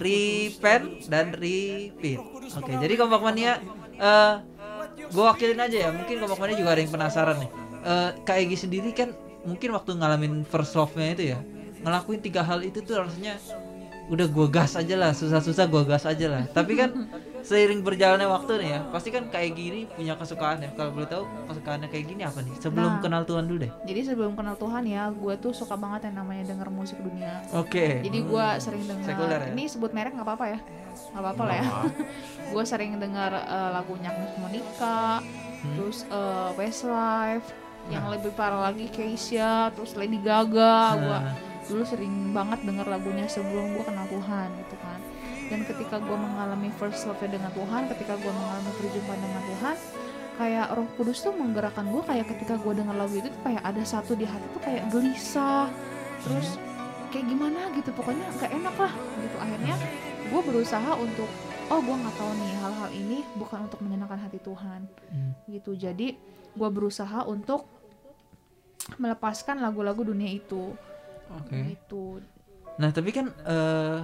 repent 0.00 1.04
dan 1.12 1.36
repeat. 1.36 2.24
Oke, 2.56 2.72
jadi 2.80 2.94
Kompak 2.96 3.20
Mania 3.20 3.60
eh 3.92 4.34
gue 5.04 5.20
wakilin 5.20 5.60
aja 5.60 5.76
ya. 5.84 5.90
Mungkin 5.92 6.16
Kompak 6.16 6.40
Mania 6.40 6.56
juga 6.56 6.72
ada 6.72 6.80
yang 6.80 6.92
penasaran 6.96 7.36
nih. 7.44 7.50
Eh 7.84 8.10
kayak 8.24 8.48
gini 8.48 8.56
sendiri 8.56 8.90
kan 8.96 9.12
mungkin 9.44 9.68
waktu 9.76 10.00
ngalamin 10.00 10.48
first 10.48 10.72
love-nya 10.72 11.12
itu 11.12 11.36
ya, 11.36 11.38
ngelakuin 11.84 12.24
tiga 12.24 12.40
hal 12.40 12.64
itu 12.64 12.80
tuh 12.80 13.04
rasanya 13.04 13.36
udah 14.08 14.26
gua 14.26 14.48
gas 14.48 14.72
aja 14.72 14.94
lah, 14.94 15.12
susah-susah 15.12 15.64
gua 15.64 15.84
gas 15.84 16.02
aja 16.02 16.26
lah. 16.26 16.42
Tapi 16.46 16.72
kan 16.74 16.90
seiring 17.38 17.80
berjalannya 17.80 18.24
waktu 18.24 18.52
nih 18.58 18.68
ya, 18.70 18.80
pasti 18.88 19.08
kan 19.08 19.24
kayak 19.26 19.52
gini 19.52 19.80
punya 19.86 20.14
kesukaan 20.14 20.58
ya. 20.58 20.70
Kalau 20.72 20.90
boleh 20.90 21.06
tahu 21.06 21.22
kesukaannya 21.46 21.88
kayak 21.88 22.04
gini 22.06 22.22
apa 22.22 22.40
nih? 22.40 22.54
Sebelum 22.58 22.98
Nah. 22.98 23.00
kenal 23.00 23.22
Tuhan 23.22 23.44
dulu 23.44 23.58
deh. 23.60 23.72
Jadi 23.84 24.00
sebelum 24.04 24.32
kenal 24.32 24.54
Tuhan 24.54 24.84
ya, 24.84 25.08
gue 25.08 25.34
tuh 25.36 25.52
suka 25.52 25.74
banget 25.74 26.08
yang 26.08 26.16
namanya 26.18 26.48
denger 26.48 26.68
musik 26.68 26.98
dunia. 26.98 27.40
Oke. 27.52 28.00
Jadi 28.00 28.18
gue 28.20 28.46
sering 28.58 28.84
dengar. 28.84 29.06
Sekuler 29.06 29.40
ya? 29.40 29.50
Ini 29.52 29.64
sebut 29.66 29.90
merek 29.92 30.12
nggak 30.12 30.26
apa-apa 30.26 30.46
ya? 30.46 30.58
Nggak 31.08 31.22
apa-apa 31.22 31.42
lah 31.44 31.54
ya. 31.54 31.66
gue 32.52 32.64
sering 32.64 32.92
dengar 32.96 33.30
eh, 33.32 33.70
lagunya 33.72 34.08
Agnes 34.08 34.34
Monica, 34.36 35.20
Hmm. 35.58 35.74
terus 35.74 36.06
eh, 36.06 36.50
Westlife, 36.54 37.50
yang 37.88 38.06
lebih 38.06 38.30
parah 38.30 38.62
lagi 38.64 38.86
Keisha, 38.86 39.72
terus 39.72 39.92
Lady 39.94 40.16
Gaga. 40.16 40.78
Gue 40.94 41.18
Nah. 41.18 41.34
Dulu 41.68 41.84
sering 41.84 42.32
banget 42.32 42.64
denger 42.64 42.88
lagunya 42.88 43.28
sebelum 43.28 43.76
gue 43.76 43.84
kenal 43.84 44.08
Tuhan 44.08 44.48
gitu 44.64 44.76
kan. 44.80 45.00
Dan 45.48 45.64
ketika 45.64 45.96
gue 46.00 46.16
mengalami 46.16 46.68
first 46.76 47.04
love 47.04 47.20
dengan 47.20 47.52
Tuhan, 47.52 47.88
ketika 47.92 48.16
gue 48.16 48.32
mengalami 48.32 48.70
perjumpaan 48.76 49.20
dengan 49.20 49.42
Tuhan, 49.44 49.76
kayak 50.36 50.66
Roh 50.76 50.88
Kudus 50.96 51.18
tuh 51.20 51.32
menggerakkan 51.32 51.88
gue 51.88 52.02
kayak 52.04 52.26
ketika 52.36 52.54
gue 52.56 52.72
dengar 52.72 52.96
lagu 52.96 53.14
itu 53.16 53.28
tuh 53.28 53.42
kayak 53.44 53.62
ada 53.64 53.82
satu 53.84 54.12
di 54.12 54.28
hati 54.28 54.44
tuh 54.52 54.62
kayak 54.64 54.88
gelisah, 54.88 55.68
terus 56.24 56.56
kayak 57.08 57.24
gimana 57.24 57.72
gitu 57.72 57.88
pokoknya 57.96 58.28
gak 58.36 58.52
enak 58.52 58.76
lah 58.76 58.92
gitu 58.92 59.36
akhirnya 59.40 59.74
gue 60.28 60.40
berusaha 60.44 60.92
untuk 61.00 61.24
oh 61.68 61.80
gue 61.80 61.96
nggak 61.96 62.16
tahu 62.20 62.32
nih 62.36 62.52
hal-hal 62.60 62.88
ini 62.92 63.18
bukan 63.32 63.64
untuk 63.64 63.80
menyenangkan 63.80 64.20
hati 64.28 64.36
Tuhan 64.44 64.84
Hmm. 65.08 65.32
gitu 65.48 65.72
jadi 65.72 66.20
gue 66.52 66.68
berusaha 66.68 67.24
untuk 67.24 67.64
melepaskan 69.00 69.60
lagu-lagu 69.60 70.04
dunia 70.04 70.28
itu 70.28 70.76
Oke. 71.34 71.74
gitu 71.74 72.20
Nah 72.78 72.90
tapi 72.90 73.10
kan 73.10 73.26
eh 73.42 73.98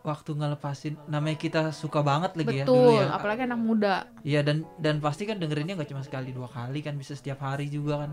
waktu 0.00 0.32
ngelepasin 0.32 0.96
namanya 1.06 1.36
kita 1.36 1.62
suka 1.70 2.00
banget 2.00 2.32
lagi 2.32 2.56
ya 2.56 2.64
betul 2.64 2.88
dulu 2.88 3.04
ya. 3.04 3.08
apalagi 3.12 3.42
anak 3.44 3.60
muda 3.60 3.94
Iya 4.24 4.40
dan 4.40 4.64
dan 4.80 4.96
pasti 4.96 5.28
kan 5.28 5.36
dengerinnya 5.36 5.76
nggak 5.76 5.92
cuma 5.92 6.00
sekali 6.00 6.32
dua 6.32 6.48
kali 6.48 6.80
kan 6.80 6.96
bisa 6.96 7.12
setiap 7.12 7.40
hari 7.40 7.68
juga 7.68 8.06
kan. 8.06 8.10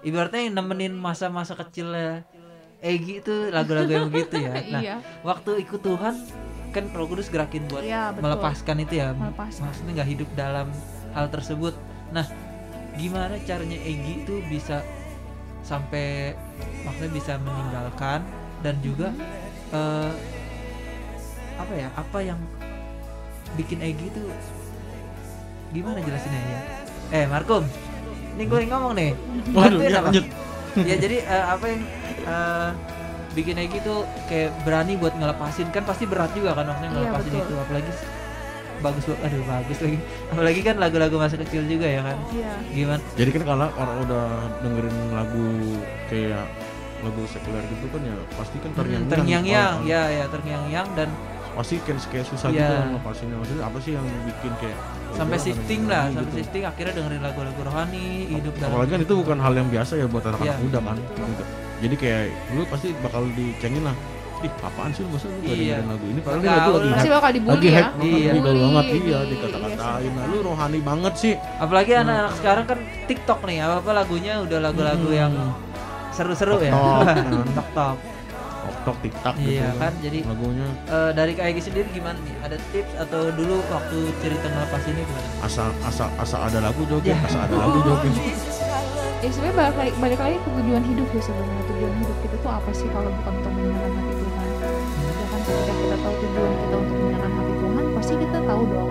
Ibaratnya 0.00 0.40
yang 0.44 0.56
nemenin 0.56 0.92
masa-masa 0.92 1.52
kecilnya 1.54 2.24
Egi 2.80 3.20
itu 3.20 3.52
lagu-lagu 3.52 3.88
yang 3.88 4.08
begitu 4.08 4.36
ya. 4.36 4.52
Nah 4.72 4.80
iya 4.80 4.96
waktu 5.20 5.64
ikut 5.64 5.80
Tuhan 5.80 6.14
kan 6.72 6.84
Roh 6.92 7.06
Kudus 7.06 7.28
gerakin 7.28 7.66
buat 7.66 7.82
Iya, 7.82 8.14
betul. 8.14 8.22
melepaskan 8.24 8.76
itu 8.80 8.94
ya. 8.96 9.08
Melepaskan. 9.12 9.62
Maksudnya 9.68 9.92
nggak 10.00 10.10
hidup 10.12 10.28
dalam 10.32 10.68
hal 11.12 11.26
tersebut. 11.28 11.74
Nah 12.12 12.24
gimana 12.96 13.36
caranya 13.44 13.76
Egi 13.80 14.24
itu 14.24 14.40
bisa 14.48 14.80
sampai 15.62 16.34
maksudnya 16.82 17.12
bisa 17.12 17.32
meninggalkan 17.38 18.20
dan 18.60 18.74
juga 18.80 19.12
eh, 19.70 20.10
apa 21.56 21.72
ya 21.76 21.88
apa 21.92 22.18
yang 22.20 22.40
bikin 23.54 23.78
Egi 23.80 24.08
itu 24.08 24.24
gimana 25.70 26.00
jelasinnya 26.00 26.40
ya 26.40 26.60
eh 27.12 27.24
Markum 27.26 27.62
ini 28.38 28.42
gue 28.46 28.58
yang 28.64 28.72
ngomong 28.74 28.94
nih 28.96 29.12
Waduh, 29.52 29.78
ya, 29.82 29.98
apa? 30.00 30.08
lanjut. 30.10 30.24
ya 30.86 30.94
jadi 30.96 31.16
eh, 31.22 31.44
apa 31.46 31.64
yang 31.66 31.82
eh, 32.24 32.70
bikin 33.30 33.56
Egi 33.60 33.78
tuh 33.82 34.02
kayak 34.26 34.50
berani 34.64 34.96
buat 34.96 35.14
ngelepasin 35.14 35.70
kan 35.70 35.84
pasti 35.86 36.06
berat 36.06 36.30
juga 36.32 36.56
kan 36.58 36.66
maksudnya 36.66 36.90
Iya, 36.90 36.96
ngelepasin 36.98 37.30
betul. 37.30 37.44
itu 37.46 37.54
apalagi 37.58 37.92
bagus 38.80 39.04
banget. 39.04 39.20
Aduh 39.26 39.44
bagus 39.44 39.78
lagi. 39.78 39.98
Apalagi 40.28 40.60
kan 40.60 40.76
lagu-lagu 40.76 41.16
masa 41.16 41.36
kecil 41.36 41.62
juga 41.64 41.86
ya 41.86 42.00
kan? 42.00 42.16
Iya. 42.30 42.52
Gimana? 42.70 43.02
Jadi 43.14 43.30
kan 43.30 43.42
kalau 43.44 43.66
orang 43.70 43.96
udah 44.02 44.24
dengerin 44.60 44.96
lagu 45.10 45.46
kayak 46.06 46.44
lagu 47.00 47.22
sekuler 47.26 47.64
gitu 47.66 47.86
kan 47.88 48.00
ya 48.02 48.16
pasti 48.34 48.56
kan 48.58 48.70
terngiang 48.74 49.00
Hmm, 49.00 49.10
terngiang-yang 49.10 49.72
ya 49.84 50.02
ya 50.10 50.24
terngiang-yang 50.28 50.84
dan 50.92 51.08
pasti 51.50 51.80
kayak 51.80 51.96
kayak 52.06 52.26
susah 52.28 52.48
Iya. 52.48 52.60
gitu 52.60 52.74
ngelepasinnya 52.86 53.36
maksudnya 53.36 53.64
apa 53.64 53.78
sih 53.80 53.92
yang 53.92 54.04
bikin 54.22 54.52
kayak 54.60 54.78
sampai 55.10 55.34
"Oh, 55.34 55.42
shifting 55.42 55.82
lah 55.84 56.02
gini," 56.04 56.14
sampai 56.14 56.28
gitu. 56.28 56.36
shifting 56.38 56.62
akhirnya 56.62 56.92
dengerin 56.94 57.22
lagu-lagu 57.24 57.60
rohani 57.64 58.04
hidup 58.30 58.52
dalam 58.54 58.70
apalagi 58.70 58.90
kan 58.92 59.00
itu 59.00 59.14
bukan 59.16 59.38
hal 59.38 59.52
yang 59.54 59.68
biasa 59.68 59.92
ya 59.96 60.06
buat 60.06 60.24
anak-anak 60.26 60.46
Iya. 60.52 60.62
muda 60.62 60.78
kan 60.78 60.96
Gitu. 61.00 61.44
jadi 61.80 61.94
kayak 61.96 62.22
lu 62.52 62.62
pasti 62.68 62.88
bakal 63.00 63.22
dicengin 63.32 63.82
lah 63.82 63.96
ih 64.40 64.52
apaan 64.58 64.90
sih 64.90 65.02
masa 65.04 65.26
lu 65.26 65.36
gak 65.38 65.52
Iya. 65.52 65.76
dengerin 65.76 65.86
lagu 65.86 66.04
ini? 66.06 66.20
Padahal 66.20 66.40
lagu 66.40 66.70
lagi 66.72 66.88
pasti 66.90 67.00
hype 67.02 67.14
bakal 67.14 67.30
dibully 67.30 67.52
lagi 67.52 67.66
ya. 67.66 67.72
Iya. 67.72 67.84
lagi 67.84 68.00
gaul 68.00 68.40
Bully, 68.46 68.60
banget. 68.62 68.84
Iya 68.84 68.98
di- 69.20 69.28
dikata-katain. 69.30 70.10
nah 70.10 70.24
lu 70.26 70.38
rohani 70.42 70.78
banget 70.80 71.14
sih. 71.14 71.34
Apalagi 71.58 71.92
anak-anak 71.94 72.32
sekarang 72.34 72.64
kan 72.64 72.78
TikTok 73.04 73.40
nih 73.42 73.56
apa 73.60 73.74
apa 73.78 73.90
lagunya 73.94 74.32
udah 74.40 74.58
lagu-lagu 74.60 75.06
Hmm. 75.06 75.20
yang 75.20 75.32
seru-seru 76.10 76.56
ya. 76.58 76.72
Tok, 76.72 77.06
tok 77.52 77.68
tok 77.72 77.96
tok 78.80 78.96
tiktak 78.98 79.34
gitu 79.36 79.60
Iya 79.60 79.76
kan, 79.76 79.92
jadi- 80.00 80.24
lagunya. 80.24 80.64
Eh, 80.86 81.10
dari 81.12 81.32
Egi 81.34 81.60
sendiri 81.62 81.88
gimana 81.90 82.16
nih? 82.18 82.32
Ada 82.40 82.56
tips 82.70 82.92
atau 82.98 83.28
dulu 83.30 83.60
waktu 83.66 83.98
cerita 84.18 84.46
ngelepas 84.46 84.82
ini 84.86 85.00
gimana? 85.02 85.28
Asal 85.42 85.68
asal 85.82 86.08
asal 86.16 86.40
ada 86.42 86.58
lagu 86.62 86.80
joget 86.86 87.12
Ya. 87.12 87.20
asal 87.22 87.40
ada 87.42 87.56
lagu 87.58 87.78
joget. 87.82 88.12
Ya 89.20 89.28
sebenarnya 89.28 89.52
balik 89.54 89.76
lagi, 89.76 89.92
balik 90.00 90.18
lagi 90.18 90.36
ke 90.38 90.48
tujuan 90.50 90.80
hidup 90.82 91.08
ya 91.10 91.20
sebenarnya. 91.20 91.62
Tujuan 91.66 91.92
hidup 91.94 92.16
kita 92.22 92.36
tuh 92.38 92.50
apa 92.50 92.70
sih 92.72 92.88
kalau 92.88 93.10
bukan 93.12 93.32
untuk 93.34 93.52
menyenangkan 93.52 93.92
hati 94.00 94.19
tahu 96.00 96.14
tujuan 96.16 96.52
kita 96.56 96.74
untuk 96.80 96.96
menyenangkan 96.96 97.32
hati 97.36 97.54
Tuhan 97.60 97.84
pasti 97.96 98.14
kita 98.16 98.38
tahu 98.44 98.62
dong. 98.68 98.88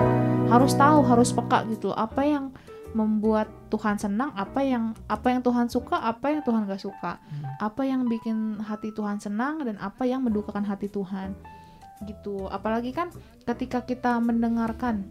Harus 0.50 0.74
tahu 0.74 0.98
harus 1.06 1.30
peka 1.34 1.60
gitu 1.70 1.90
apa 1.94 2.22
yang 2.26 2.46
membuat 2.90 3.46
Tuhan 3.70 4.02
senang 4.02 4.34
apa 4.34 4.66
yang 4.66 4.98
apa 5.06 5.30
yang 5.30 5.46
Tuhan 5.46 5.70
suka 5.70 6.02
apa 6.02 6.34
yang 6.34 6.42
Tuhan 6.42 6.66
gak 6.66 6.82
suka. 6.82 7.22
Apa 7.62 7.86
yang 7.86 8.10
bikin 8.10 8.58
hati 8.66 8.90
Tuhan 8.90 9.22
senang 9.22 9.62
dan 9.62 9.78
apa 9.78 10.10
yang 10.10 10.26
mendukakan 10.26 10.66
hati 10.66 10.90
Tuhan 10.90 11.38
gitu. 12.10 12.50
Apalagi 12.50 12.90
kan 12.90 13.14
ketika 13.46 13.86
kita 13.86 14.18
mendengarkan 14.18 15.06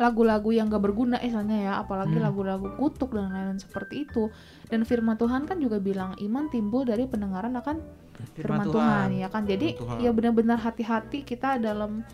lagu-lagu 0.00 0.48
yang 0.52 0.72
gak 0.72 0.84
berguna 0.84 1.20
misalnya 1.20 1.56
ya 1.60 1.72
apalagi 1.80 2.16
Hmm. 2.16 2.24
lagu-lagu 2.28 2.72
kutuk 2.80 3.12
dan 3.16 3.32
lain-lain 3.32 3.60
seperti 3.60 4.04
itu. 4.08 4.28
Dan 4.68 4.84
firman 4.84 5.16
Tuhan 5.16 5.48
kan 5.48 5.60
juga 5.60 5.80
bilang 5.80 6.16
iman 6.20 6.48
timbul 6.52 6.84
dari 6.84 7.08
pendengaran 7.08 7.56
akan 7.56 7.76
firman, 8.36 8.66
Tuhan. 8.66 9.06
ya 9.16 9.28
kan? 9.28 9.42
Jadi 9.46 9.76
Tuhan. 9.76 9.96
ya 10.02 10.10
benar-benar 10.12 10.58
hati-hati 10.60 11.24
kita 11.24 11.60
dalam 11.60 12.04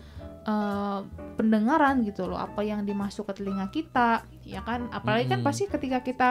eh, 0.47 0.99
pendengaran 1.35 2.01
gitu 2.07 2.25
loh 2.25 2.39
apa 2.39 2.63
yang 2.63 2.83
dimasuk 2.87 3.27
ke 3.29 3.43
telinga 3.43 3.67
kita 3.69 4.23
ya 4.47 4.63
kan? 4.63 4.87
Apalagi 4.89 5.27
kan 5.27 5.39
pasti 5.43 5.67
ketika 5.67 6.01
kita 6.01 6.29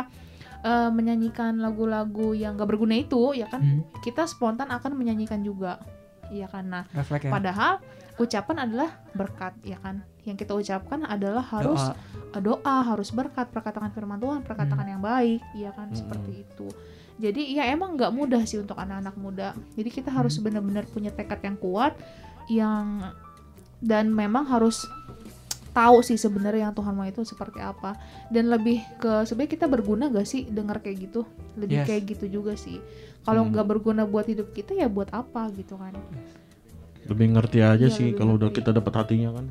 eh, 0.65 0.91
menyanyikan 0.91 1.61
lagu-lagu 1.61 2.33
yang 2.33 2.57
gak 2.57 2.69
berguna 2.69 2.97
itu 2.97 3.37
ya 3.37 3.47
kan? 3.47 3.61
Hmm, 3.63 3.81
kita 4.01 4.25
spontan 4.25 4.73
akan 4.73 4.97
menyanyikan 4.97 5.41
juga 5.45 5.81
ya 6.33 6.51
kan? 6.51 6.67
Nah 6.67 6.85
refleks 6.91 7.29
ya. 7.29 7.33
padahal 7.33 7.73
ucapan 8.17 8.57
adalah 8.67 8.91
berkat 9.13 9.55
ya 9.63 9.79
kan? 9.79 10.03
Yang 10.27 10.43
kita 10.43 10.53
ucapkan 10.59 11.07
adalah 11.07 11.45
harus 11.45 11.79
Doa. 11.79 12.35
eh, 12.35 12.43
doa 12.43 12.77
harus 12.83 13.15
berkat. 13.15 13.47
Perkataan 13.53 13.95
firman 13.95 14.19
Tuhan 14.19 14.43
perkataan 14.43 14.87
yang 14.91 15.03
baik 15.05 15.43
ya 15.55 15.71
kan? 15.77 15.93
Mm-mm. 15.93 16.01
seperti 16.01 16.43
itu 16.43 16.67
jadi 17.17 17.43
ya 17.57 17.65
emang 17.73 17.97
nggak 17.97 18.13
mudah 18.13 18.43
sih 18.45 18.61
untuk 18.61 18.77
anak-anak 18.77 19.17
muda. 19.17 19.49
Jadi 19.73 19.89
kita 19.89 20.13
harus 20.13 20.37
Hmm. 20.37 20.45
benar-benar 20.49 20.85
punya 20.87 21.09
tekad 21.09 21.41
yang 21.41 21.57
kuat 21.57 21.97
yang 22.47 23.09
dan 23.81 24.13
memang 24.13 24.45
harus 24.45 24.85
tahu 25.73 26.01
sih 26.01 26.17
sebenarnya 26.17 26.69
yang 26.69 26.75
Tuhan 26.77 26.93
mau 26.93 27.05
itu 27.05 27.25
seperti 27.25 27.61
apa. 27.61 27.97
Dan 28.29 28.49
lebih 28.49 28.81
ke 28.97 29.25
sebenarnya 29.25 29.53
kita 29.53 29.67
berguna 29.67 30.09
gak 30.09 30.25
sih 30.25 30.45
dengar 30.45 30.81
kayak 30.81 31.09
gitu? 31.09 31.25
Lebih 31.57 31.85
Yes. 31.85 31.87
kayak 31.89 32.03
gitu 32.17 32.27
juga 32.41 32.53
sih. 32.57 32.81
Kalau 33.25 33.45
Hmm. 33.45 33.53
nggak 33.53 33.67
berguna 33.67 34.05
buat 34.05 34.25
hidup 34.25 34.53
kita 34.53 34.73
ya 34.73 34.87
buat 34.87 35.09
apa 35.11 35.49
gitu 35.53 35.77
kan? 35.77 35.93
Lebih 37.07 37.27
ngerti 37.33 37.59
aja 37.61 37.87
Iya, 37.87 37.93
sih 37.93 38.09
kalau 38.13 38.37
udah 38.37 38.51
kita 38.51 38.73
dapat 38.73 38.93
hatinya 38.93 39.31
kan. 39.37 39.47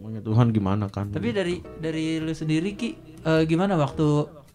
Maunya 0.00 0.20
Tuhan 0.20 0.48
gimana 0.50 0.86
kan? 0.86 1.10
Tapi 1.10 1.28
dari 1.30 1.58
dari 1.76 2.20
lu 2.20 2.30
sendiri 2.30 2.72
ki 2.72 2.90
eh, 3.20 3.42
gimana 3.44 3.74
waktu 3.74 4.06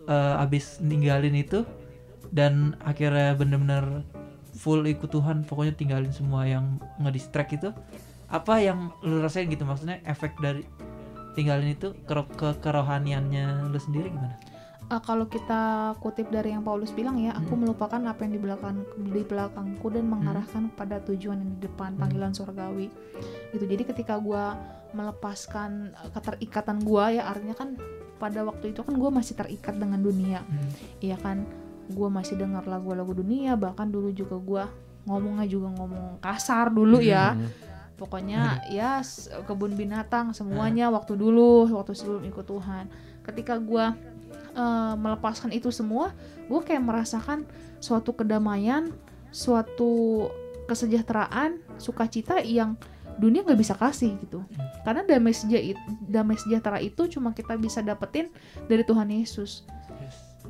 eh, 0.02 0.44
abis 0.44 0.80
ninggalin 0.82 1.36
itu 1.36 1.62
dan 2.32 2.80
akhirnya 2.82 3.36
bener-bener 3.36 4.04
full 4.56 4.84
ikut 4.88 5.12
Tuhan 5.12 5.44
pokoknya 5.44 5.76
tinggalin 5.76 6.12
semua 6.12 6.48
yang 6.48 6.80
ngedistract 7.00 7.52
itu 7.56 7.70
apa 8.32 8.64
yang 8.64 8.96
lu 9.04 9.20
rasain 9.20 9.52
gitu 9.52 9.68
maksudnya 9.68 10.00
efek 10.08 10.40
dari 10.40 10.64
tinggalin 11.36 11.76
itu 11.76 11.92
ke, 12.08 12.14
ke 12.36 12.50
kerohaniannya 12.64 13.72
lu 13.72 13.80
sendiri 13.80 14.12
gimana 14.12 14.36
Eh, 14.92 15.00
kalau 15.08 15.24
kita 15.24 15.96
kutip 16.04 16.28
dari 16.28 16.52
yang 16.52 16.68
Paulus 16.68 16.92
bilang 16.92 17.16
ya, 17.16 17.32
aku 17.32 17.56
Hmm. 17.56 17.64
melupakan 17.64 18.02
apa 18.12 18.28
yang 18.28 18.36
di 18.36 18.42
belakang 18.44 18.84
di 19.00 19.24
belakangku 19.24 19.88
dan 19.88 20.04
mengarahkan 20.04 20.68
pada 20.76 21.00
tujuan 21.08 21.40
yang 21.40 21.52
di 21.56 21.64
depan, 21.64 21.96
Hmm. 21.96 22.02
panggilan 22.04 22.36
surgawi. 22.36 22.92
Gitu. 23.56 23.72
Jadi 23.72 23.84
ketika 23.88 24.20
gua 24.20 24.60
melepaskan 24.92 25.96
eh, 25.96 26.10
keterikatan 26.12 26.84
gua 26.84 27.08
ya, 27.08 27.24
artinya 27.24 27.56
kan 27.56 27.80
pada 28.20 28.44
waktu 28.44 28.76
itu 28.76 28.84
kan 28.84 29.00
gua 29.00 29.16
masih 29.16 29.40
terikat 29.40 29.80
dengan 29.80 30.04
dunia, 30.04 30.44
Hmm. 30.44 30.68
iya 31.00 31.16
kan? 31.16 31.48
Gua 31.92 32.08
masih 32.10 32.40
dengar 32.40 32.64
lagu-lagu 32.66 33.12
dunia, 33.12 33.54
bahkan 33.54 33.88
dulu 33.88 34.10
juga 34.10 34.36
gua 34.40 34.64
ngomongnya 35.04 35.46
juga 35.46 35.68
ngomong 35.76 36.18
kasar 36.20 36.72
dulu 36.72 36.98
ya. 37.04 37.36
Hmm. 37.36 37.50
Pokoknya 37.98 38.66
ya 38.70 38.98
s- 39.00 39.30
kebun 39.46 39.78
binatang 39.78 40.34
semuanya 40.34 40.90
waktu 40.90 41.14
dulu, 41.14 41.70
waktu 41.70 41.94
sebelum 41.94 42.26
ikut 42.26 42.46
Tuhan. 42.46 42.90
Ketika 43.22 43.62
gua 43.62 43.94
eh, 44.52 44.94
melepaskan 45.00 45.56
itu 45.56 45.72
semua, 45.72 46.12
gue 46.52 46.60
kayak 46.60 46.84
merasakan 46.84 47.48
suatu 47.80 48.12
kedamaian, 48.12 48.92
suatu 49.32 50.28
kesejahteraan, 50.68 51.60
sukacita 51.80 52.44
yang 52.44 52.76
dunia 53.16 53.44
nggak 53.44 53.60
bisa 53.60 53.76
kasih 53.80 54.20
gitu. 54.20 54.44
Karena 54.84 55.08
damai 55.08 55.32
sejahtera, 55.32 55.80
damai 56.04 56.36
sejahtera 56.36 56.78
itu 56.80 57.08
cuma 57.08 57.32
kita 57.32 57.56
bisa 57.56 57.80
dapetin 57.80 58.28
dari 58.68 58.84
Tuhan 58.84 59.08
Yesus 59.08 59.64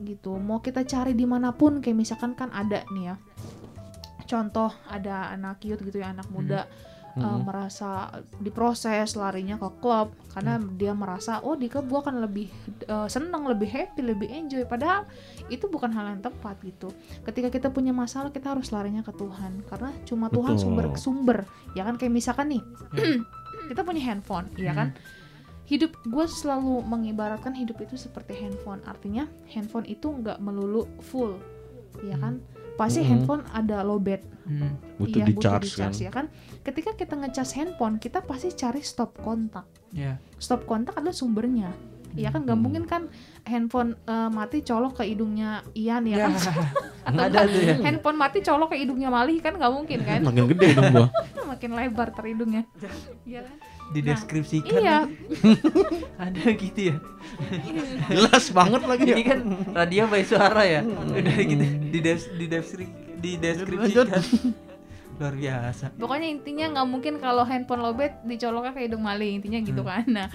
gitu. 0.04 0.38
Mau 0.38 0.60
kita 0.60 0.84
cari 0.84 1.14
di 1.14 1.24
mana 1.24 1.54
pun, 1.54 1.80
kayak 1.80 1.98
misalkan 1.98 2.34
kan 2.34 2.50
ada 2.52 2.84
nih 2.92 3.14
ya. 3.14 3.16
Contoh 4.26 4.72
ada 4.88 5.32
anak 5.34 5.64
youth 5.68 5.84
gitu 5.84 6.00
ya, 6.00 6.16
anak 6.16 6.28
muda 6.32 6.66
uh, 7.18 7.20
Hmm. 7.20 7.44
merasa 7.44 8.08
diproses 8.40 9.20
larinya 9.20 9.60
ke 9.60 9.68
klub 9.84 10.16
karena 10.32 10.56
dia 10.80 10.96
merasa 10.96 11.44
oh 11.44 11.60
di 11.60 11.68
klub 11.68 11.92
gua 11.92 12.08
akan 12.08 12.24
lebih 12.24 12.48
uh, 12.88 13.08
seneng 13.12 13.48
lebih 13.52 13.68
happy 13.68 14.00
lebih 14.00 14.32
enjoy. 14.32 14.64
Padahal 14.64 15.04
itu 15.52 15.68
bukan 15.68 15.92
hal 15.92 16.16
yang 16.16 16.24
tepat 16.24 16.56
gitu. 16.64 16.88
Ketika 17.28 17.52
kita 17.52 17.68
punya 17.68 17.92
masalah 17.92 18.32
kita 18.32 18.56
harus 18.56 18.72
larinya 18.72 19.04
ke 19.04 19.12
Tuhan. 19.12 19.68
Karena 19.68 19.92
cuma 20.08 20.32
Tuhan 20.32 20.56
Betul. 20.56 20.64
sumber 20.64 20.86
sumber 20.96 21.38
ya 21.76 21.84
kan 21.84 22.00
kayak 22.00 22.14
misalkan 22.14 22.56
nih 22.56 22.64
kita 23.72 23.82
punya 23.84 24.02
handphone 24.12 24.48
ya 24.56 24.72
kan 24.72 24.96
hidup 25.72 25.96
gue 26.04 26.26
selalu 26.28 26.84
mengibaratkan 26.84 27.56
hidup 27.56 27.80
itu 27.80 27.96
seperti 27.96 28.36
handphone. 28.36 28.84
Artinya 28.84 29.24
handphone 29.48 29.88
itu 29.88 30.12
nggak 30.12 30.38
melulu 30.38 30.84
full 31.00 31.40
ya 32.04 32.20
kan? 32.20 32.44
Pasti 32.76 33.00
handphone 33.02 33.48
ada 33.50 33.80
lowbat. 33.82 34.20
Hmm. 34.42 34.74
butuh 34.98 35.22
iya 35.22 35.24
di 35.24 35.34
butuh 35.38 35.44
charge 35.54 35.70
di 35.70 35.78
kan? 35.78 35.92
ya 35.94 36.12
kan? 36.12 36.26
Ketika 36.60 36.98
kita 36.98 37.14
ngecas 37.14 37.54
handphone 37.54 37.96
kita 37.98 38.20
pasti 38.20 38.52
cari 38.52 38.82
stop 38.82 39.16
kontak. 39.18 39.64
Ya. 39.92 40.20
stop 40.36 40.66
kontak 40.66 40.98
adalah 40.98 41.14
sumbernya. 41.14 41.72
Iya 42.12 42.34
kan? 42.34 42.44
Nggak 42.44 42.58
Hmm. 42.58 42.66
mungkin 42.66 42.84
kan 42.84 43.02
handphone 43.46 43.96
eh, 44.04 44.28
mati 44.28 44.60
colok 44.60 45.00
ke 45.00 45.04
hidungnya 45.06 45.62
Ian 45.72 46.04
ya 46.04 46.18
Ya. 46.18 46.28
kan? 46.28 46.34
Atau 47.08 47.22
Ada 47.24 47.40
tuh 47.46 47.62
ya. 47.62 47.76
handphone 47.80 48.18
mati 48.18 48.40
colok 48.42 48.74
ke 48.74 48.78
hidungnya 48.78 49.08
Mali 49.08 49.40
kan? 49.40 49.56
Nggak 49.56 49.72
mungkin 49.72 50.00
kan? 50.04 50.20
Makin 50.26 50.44
gede 50.52 50.68
dong 50.74 50.90
gua. 50.92 51.08
Makin 51.54 51.70
lebar 51.72 52.10
terhidungnya 52.12 52.64
Iya 53.30 53.46
kan 53.46 53.56
Dideskripsikan. 53.92 54.80
iya 54.80 55.00
Ada 56.24 56.44
gitu 56.54 56.82
ya. 56.82 56.96
jelas 58.14 58.46
banget 58.50 58.82
lagi 58.82 59.04
ya 59.06 59.16
Ini 59.16 59.24
kan 59.26 59.40
radio 59.74 60.04
by 60.06 60.24
suara 60.24 60.64
ya. 60.64 60.82
Udah 60.86 61.36
gitu 61.38 61.64
di 61.86 62.00
di 62.00 62.88
dideskripsikan. 63.22 64.08
Luar 65.22 65.38
biasa. 65.38 65.94
pokoknya 65.94 66.26
intinya 66.26 66.66
nggak 66.72 66.88
mungkin 66.88 67.14
kalau 67.18 67.46
handphone 67.46 67.86
lowbat 67.86 68.26
dicoloknya 68.26 68.74
ke 68.74 68.82
hidung 68.82 69.06
Mali 69.06 69.38
intinya 69.38 69.62
gitu 69.62 69.82
Hmm. 69.82 69.92
kan 69.94 70.06
nah 70.08 70.28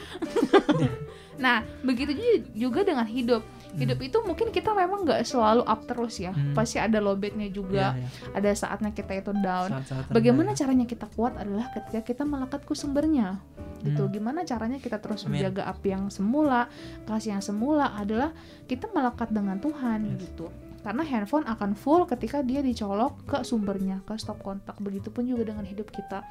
nah 1.36 1.56
begitu 1.82 2.14
ju- 2.14 2.46
juga 2.54 2.80
dengan 2.80 3.02
hidup 3.02 3.42
hidup 3.76 3.98
itu 4.00 4.18
mungkin 4.20 4.48
kita 4.48 4.72
memang 4.72 5.04
nggak 5.04 5.22
selalu 5.22 5.62
up 5.62 5.80
terus 5.84 6.16
ya 6.16 6.32
Hmm. 6.32 6.52
pasti 6.52 6.76
ada 6.76 6.96
lowbatnya 6.96 7.48
juga 7.48 7.92
Iya, 7.92 8.02
iya. 8.02 8.08
ada 8.34 8.50
saatnya 8.52 8.90
kita 8.90 9.12
itu 9.14 9.32
down 9.32 9.70
Saat-saat 9.70 10.08
Bagaimana 10.08 10.50
rendah. 10.50 10.58
caranya 10.58 10.84
kita 10.84 11.06
kuat 11.12 11.36
adalah 11.36 11.66
ketika 11.70 12.00
kita 12.02 12.22
melekat 12.22 12.60
ke 12.62 12.72
sumbernya. 12.72 13.38
Gitu. 13.78 14.00
Hmm. 14.00 14.10
Gimana 14.10 14.42
caranya 14.42 14.76
kita 14.76 14.96
terus 14.96 15.22
Amin. 15.22 15.38
menjaga 15.38 15.68
api 15.68 15.88
yang 15.90 16.08
semula, 16.08 16.66
kasih 17.04 17.32
yang 17.32 17.44
semula 17.44 17.92
adalah 17.92 18.32
kita 18.64 18.88
melekat 18.90 19.28
dengan 19.28 19.56
Tuhan 19.56 20.00
Yes. 20.08 20.26
gitu. 20.26 20.48
Karena 20.80 21.02
handphone 21.02 21.42
akan 21.44 21.74
full 21.74 22.06
ketika 22.06 22.40
dia 22.40 22.62
dicolok 22.62 23.18
ke 23.26 23.42
sumbernya, 23.42 24.00
ke 24.02 24.14
stop 24.16 24.38
kontak. 24.38 24.78
Begitupun 24.78 25.26
juga 25.26 25.42
dengan 25.44 25.66
hidup 25.66 25.90
kita. 25.90 26.22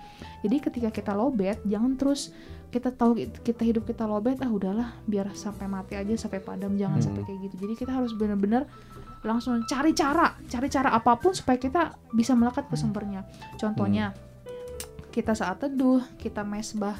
Jadi 0.42 0.58
ketika 0.62 0.90
kita 0.90 1.12
lowbat, 1.12 1.60
jangan 1.64 1.94
terus 1.94 2.32
kita 2.76 2.92
tahu 2.92 3.16
kita 3.40 3.64
hidup 3.64 3.88
kita 3.88 4.04
lowbat, 4.04 4.44
ah 4.44 4.52
udahlah 4.52 5.00
biar 5.08 5.32
sampai 5.32 5.64
mati 5.66 5.96
aja 5.96 6.12
sampai 6.20 6.44
padam, 6.44 6.76
jangan 6.76 7.00
Hmm. 7.00 7.08
sampai 7.08 7.24
kayak 7.24 7.40
gitu. 7.48 7.56
Jadi 7.64 7.74
kita 7.80 7.96
harus 7.96 8.12
benar-benar 8.12 8.68
langsung 9.24 9.64
cari 9.64 9.96
cara, 9.96 10.36
cari 10.46 10.68
cara 10.68 10.92
apa 10.92 11.16
pun 11.16 11.32
supaya 11.32 11.56
kita 11.56 11.96
bisa 12.12 12.36
melekat 12.36 12.68
ke 12.68 12.76
sumbernya. 12.76 13.24
Contohnya 13.56 14.12
kita 15.10 15.32
saat 15.32 15.64
teduh, 15.64 16.04
kita 16.20 16.44
mesbah, 16.44 17.00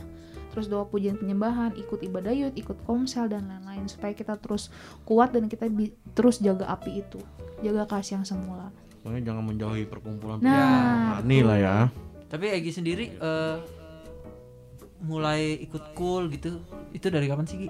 terus 0.50 0.66
doa 0.66 0.88
pujian 0.88 1.20
penyembahan, 1.20 1.76
ikut 1.76 2.00
ibadah 2.00 2.32
yud, 2.32 2.56
ikut 2.56 2.80
komsel 2.88 3.28
dan 3.28 3.46
lain-lain 3.46 3.92
supaya 3.92 4.16
kita 4.16 4.40
terus 4.40 4.72
kuat 5.04 5.36
dan 5.36 5.52
kita 5.52 5.68
bi- 5.68 5.92
terus 6.16 6.40
jaga 6.40 6.72
api 6.72 7.04
itu, 7.04 7.20
jaga 7.60 7.84
kasih 7.86 8.18
yang 8.18 8.26
semula. 8.26 8.72
Pokoknya 9.04 9.22
jangan 9.22 9.44
menjauhi 9.46 9.86
perkumpulan 9.86 10.42
Nah, 10.42 11.22
ini 11.22 11.46
lah 11.46 11.58
ya 11.62 11.78
Tapi 12.26 12.50
Egi 12.50 12.74
sendiri 12.74 13.06
eh, 13.14 13.56
mulai 15.06 15.62
ikut 15.62 15.94
cool 15.94 16.28
gitu. 16.28 16.60
Itu 16.92 17.08
dari 17.08 17.26
kapan 17.26 17.46
sih, 17.46 17.58
Gi? 17.58 17.70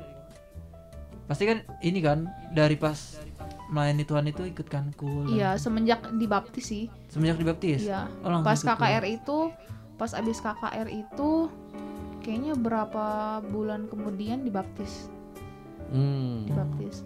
Pasti 1.25 1.43
kan 1.43 1.59
ini 1.81 1.99
kan 1.99 2.25
dari 2.49 2.75
pas 2.75 3.19
melayani 3.67 4.03
Tuhan 4.03 4.25
itu 4.25 4.45
ikut 4.45 4.65
kan 4.65 4.93
cool. 4.95 5.25
dan- 5.25 5.35
Iya, 5.35 5.49
semenjak 5.55 6.13
dibaptis 6.13 6.65
sih. 6.65 6.85
Semenjak 7.07 7.35
dibaptis. 7.35 7.83
Iya. 7.83 8.07
Oh, 8.21 8.29
langsung 8.29 8.45
Pas 8.45 8.55
ikut 8.55 8.67
cool. 8.67 8.77
KKR 8.79 9.05
itu, 9.05 9.37
pas 9.95 10.11
abis 10.11 10.37
KKR 10.37 10.87
itu 10.87 11.31
kayaknya 12.19 12.53
berapa 12.55 13.05
bulan 13.43 13.85
kemudian 13.85 14.41
dibaptis, 14.41 15.09
hmm. 15.87 16.45
dibaptis. 16.45 17.01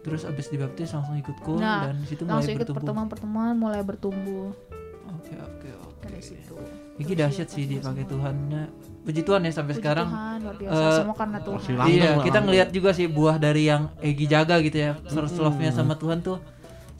Terus 0.00 0.24
abis 0.24 0.48
dibaptis 0.48 0.90
langsung 0.90 1.12
ikut 1.14 1.36
cool 1.40 1.60
Nah, 1.60 1.86
dan 1.86 2.00
situ 2.02 2.24
mulai 2.24 2.40
Langsung 2.40 2.52
ikut 2.52 2.60
bertumbuh. 2.62 2.78
pertemuan-pertemuan 2.80 3.52
mulai 3.54 3.82
bertumbuh 3.82 4.48
Oke 5.12 5.34
oke 5.36 5.68
oke. 5.78 5.89
Dari 6.20 6.36
situ. 6.36 6.54
Ini 7.00 7.04
Terus 7.08 7.18
dahsyat 7.24 7.48
ya, 7.48 7.54
sih 7.56 7.64
dipakai. 7.64 8.04
Tuhannya. 8.04 8.62
Puji 9.00 9.20
Tuhan 9.24 9.40
ya 9.48 9.52
sampai 9.56 9.72
Puji 9.72 9.80
sekarang. 9.80 10.08
Tuhan, 10.12 10.36
luar 10.44 10.56
biasa 10.60 10.76
eh, 10.84 10.96
semua 11.00 11.16
karena 11.16 11.38
Tuhan. 11.40 11.60
Iya, 11.88 12.10
lah, 12.12 12.24
kita 12.28 12.38
ngelihat 12.44 12.68
juga 12.68 12.90
sih 12.92 13.06
buah 13.08 13.36
dari 13.40 13.62
yang 13.72 13.82
Egi 14.04 14.26
jaga 14.28 14.60
gitu 14.60 14.76
ya. 14.76 14.92
First 15.08 15.40
love-nya 15.40 15.72
sama 15.72 15.96
Tuhan 15.96 16.20
tuh 16.20 16.36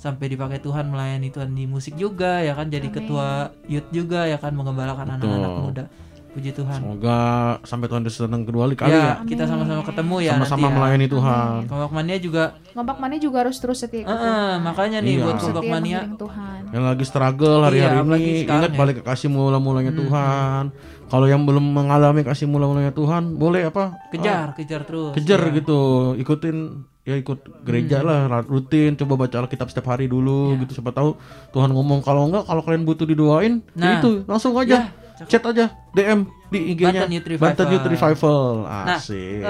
sampai 0.01 0.33
dipakai 0.33 0.64
Tuhan 0.64 0.89
melayani 0.89 1.29
Tuhan 1.29 1.53
di 1.53 1.68
musik 1.68 1.93
juga 1.93 2.41
ya 2.41 2.57
kan 2.57 2.73
jadi 2.73 2.89
Amin. 2.89 2.97
ketua 3.05 3.53
youth 3.68 3.85
juga 3.93 4.25
ya 4.25 4.41
kan 4.41 4.57
mengembalakan 4.57 5.21
anak-anak 5.21 5.53
muda. 5.61 5.85
Puji 6.31 6.51
Tuhan. 6.53 6.78
semoga 6.78 7.18
sampai 7.62 7.87
Tuhan 7.87 8.03
Yesus 8.03 8.22
kedua 8.22 8.70
kali 8.70 8.87
ya, 8.87 8.87
ya 8.89 9.12
kita 9.24 9.45
sama-sama 9.45 9.83
ketemu 9.83 10.16
ya 10.20 10.31
sama-sama 10.33 10.57
nanti 10.57 10.62
ya. 10.62 10.70
melayani 10.72 11.07
Tuhan 11.07 11.59
Kompak 11.66 11.91
Mania 11.91 12.16
juga 12.16 12.45
Ngompak 12.70 12.97
Mania 12.97 13.18
juga 13.18 13.37
harus 13.43 13.57
terus 13.57 13.76
setia 13.76 14.01
ikut 14.01 14.09
eh, 14.09 14.20
Tuhan. 14.20 14.57
makanya 14.62 14.99
nih 15.01 15.11
Iya. 15.12 15.24
buat 15.26 15.37
Kompak 15.37 15.64
Mania 15.66 15.99
Tuhan. 16.09 16.61
yang 16.70 16.85
lagi 16.87 17.05
struggle 17.05 17.59
hari-hari 17.61 17.97
Iya, 17.97 18.07
ini 18.07 18.33
sekarang 18.41 18.61
ingat 18.61 18.70
ya. 18.70 18.78
balik 18.78 18.95
ke 18.97 19.05
kasih 19.05 19.28
mula-mulanya 19.28 19.91
Tuhan 19.93 20.64
kalau 21.07 21.26
yang 21.26 21.43
belum 21.43 21.64
mengalami 21.66 22.22
kasih 22.22 22.47
mula-mulanya 22.47 22.93
Tuhan 22.93 23.35
boleh 23.35 23.66
apa 23.66 23.99
kejar, 24.09 24.55
kejar 24.55 24.87
terus. 24.87 25.11
kejar 25.12 25.41
Ya. 25.43 25.51
gitu 25.53 25.81
ikutin 26.14 26.57
ya 27.01 27.16
ikut 27.16 27.43
gereja 27.64 28.05
lah 28.05 28.45
rutin 28.45 28.95
coba 28.95 29.18
baca 29.18 29.41
Alkitab 29.41 29.66
setiap 29.66 29.89
hari 29.89 30.07
dulu 30.07 30.55
Ya. 30.55 30.62
gitu 30.62 30.78
siapa 30.78 30.93
tahu 30.93 31.18
Tuhan 31.51 31.68
ngomong 31.68 32.01
kalau 32.01 32.31
enggak 32.31 32.45
kalau 32.45 32.62
kalian 32.62 32.85
butuh 32.85 33.03
didoain 33.03 33.66
Nah. 33.74 33.83
ya 33.83 33.93
itu 33.99 34.22
langsung 34.24 34.55
aja 34.55 34.87
Ya, 34.87 34.99
chat 35.27 35.43
aja 35.43 35.66
DM 35.93 36.21
di 36.49 36.59
IG-nya 36.73 37.05
Banten 37.05 37.11
Youth 37.12 37.29
Revival. 37.29 37.45
Banten 37.45 37.66
Youth 37.68 37.89
Revival 37.89 38.41
Nah, 38.64 38.97
asik 38.97 39.43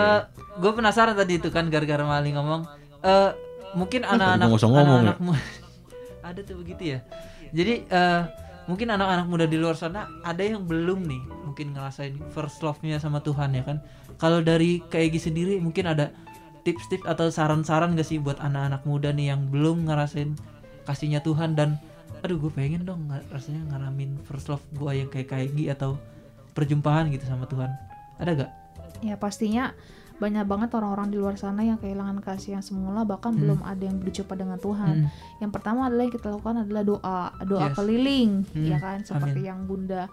gue 0.61 0.73
penasaran 0.75 1.15
tadi 1.15 1.39
itu 1.39 1.49
kan 1.49 1.69
gara-gara 1.69 2.03
Mali 2.03 2.33
ngomong 2.33 2.67
eh 3.01 3.31
mungkin 3.73 4.03
anak-anak 4.03 4.51
ngomong 4.51 4.77
anak-anak 4.77 5.19
mu- 5.23 5.39
ada 6.29 6.41
tuh 6.43 6.59
begitu 6.59 6.95
ya. 6.95 6.99
Jadi 7.51 7.87
eh 7.87 8.21
mungkin 8.67 8.87
anak-anak 8.89 9.27
muda 9.27 9.47
di 9.47 9.57
luar 9.57 9.75
sana 9.75 10.07
ada 10.21 10.43
yang 10.43 10.63
belum 10.63 11.07
nih 11.07 11.23
mungkin 11.45 11.73
ngerasain 11.73 12.15
first 12.31 12.61
love-nya 12.61 12.99
sama 12.99 13.19
Tuhan 13.19 13.51
ya 13.53 13.63
kan. 13.63 13.79
Kalau 14.17 14.45
dari 14.45 14.85
Kaegi 14.85 15.19
sendiri 15.19 15.57
mungkin 15.59 15.87
ada 15.87 16.13
tips-tips 16.61 17.09
atau 17.09 17.33
saran-saran 17.33 17.97
gak 17.97 18.05
sih 18.05 18.21
buat 18.21 18.37
anak-anak 18.37 18.85
muda 18.85 19.11
nih 19.11 19.33
yang 19.33 19.49
belum 19.49 19.89
ngerasain 19.89 20.37
kasihnya 20.85 21.25
Tuhan 21.25 21.57
dan 21.57 21.81
aduh 22.21 22.37
gue 22.37 22.51
pengen 22.51 22.83
dong 22.83 23.05
rasanya 23.29 23.65
ngalamin 23.69 24.21
first 24.23 24.47
love 24.47 24.63
gue 24.71 24.93
yang 24.95 25.09
kayak 25.09 25.29
Kaegi 25.29 25.69
atau 25.69 25.97
perjumpaan 26.51 27.09
gitu 27.09 27.25
sama 27.25 27.45
Tuhan. 27.45 27.71
Ada 28.17 28.31
gak? 28.37 28.51
Ya 29.01 29.17
pastinya 29.17 29.73
banyak 30.21 30.45
banget 30.45 30.77
orang-orang 30.77 31.09
di 31.09 31.17
luar 31.17 31.35
sana 31.35 31.65
yang 31.65 31.81
kehilangan 31.81 32.21
kasih 32.21 32.53
yang 32.53 32.61
semula 32.61 33.09
bahkan 33.09 33.33
Hmm. 33.33 33.41
belum 33.41 33.61
ada 33.65 33.81
yang 33.81 33.97
berjumpa 33.97 34.37
dengan 34.37 34.61
Tuhan. 34.61 35.09
Hmm. 35.09 35.41
Yang 35.41 35.51
pertama 35.51 35.89
adalah 35.89 36.05
yang 36.05 36.13
kita 36.13 36.29
lakukan 36.29 36.57
adalah 36.61 36.83
doa, 36.85 37.19
doa 37.41 37.67
Yes. 37.67 37.75
keliling, 37.75 38.31
Hmm, 38.47 38.67
ya 38.67 38.77
kan 38.77 39.01
seperti 39.01 39.41
amin. 39.41 39.49
yang 39.49 39.61
Bunda 39.65 40.13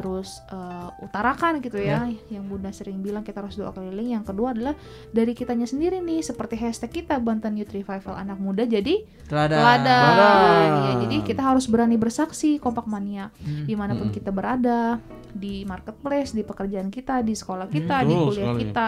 terus 0.00 0.40
eh, 0.48 0.88
utarakan 0.98 1.60
gitu 1.60 1.76
ya, 1.76 2.08
yang 2.28 2.44
Bunda 2.44 2.70
sering 2.70 2.98
bilang 2.98 3.20
kita 3.20 3.38
harus 3.38 3.54
doa 3.54 3.68
keliling. 3.70 4.16
Yang 4.16 4.24
kedua 4.26 4.50
adalah 4.50 4.72
dari 5.10 5.30
kitanya 5.30 5.64
sendiri 5.64 6.00
nih, 6.00 6.20
seperti 6.20 6.56
hashtag 6.56 6.88
kita 6.96 7.18
Banten 7.18 7.52
Youth 7.54 7.70
Revival 7.70 8.16
anak 8.16 8.36
muda 8.36 8.64
jadi 8.64 9.04
Teladan. 9.26 9.60
teladan. 9.60 10.00
Teladan. 10.08 10.70
Ya, 10.80 10.92
jadi 11.02 11.16
kita 11.22 11.42
harus 11.44 11.64
berani 11.64 11.94
bersaksi 11.94 12.56
kompak 12.56 12.86
mania 12.86 13.28
Hmm. 13.38 13.64
di 13.64 13.74
mana 13.74 13.92
pun 13.92 14.08
Mm-mm. 14.08 14.16
kita 14.16 14.30
berada 14.30 14.96
di 15.30 15.62
marketplace, 15.62 16.32
di 16.32 16.40
pekerjaan 16.40 16.88
kita, 16.88 17.20
di 17.20 17.32
sekolah 17.32 17.68
kita, 17.68 18.00
Hmm, 18.00 18.08
di 18.08 18.14
kuliah 18.16 18.46
sekali. 18.48 18.60
kita, 18.64 18.84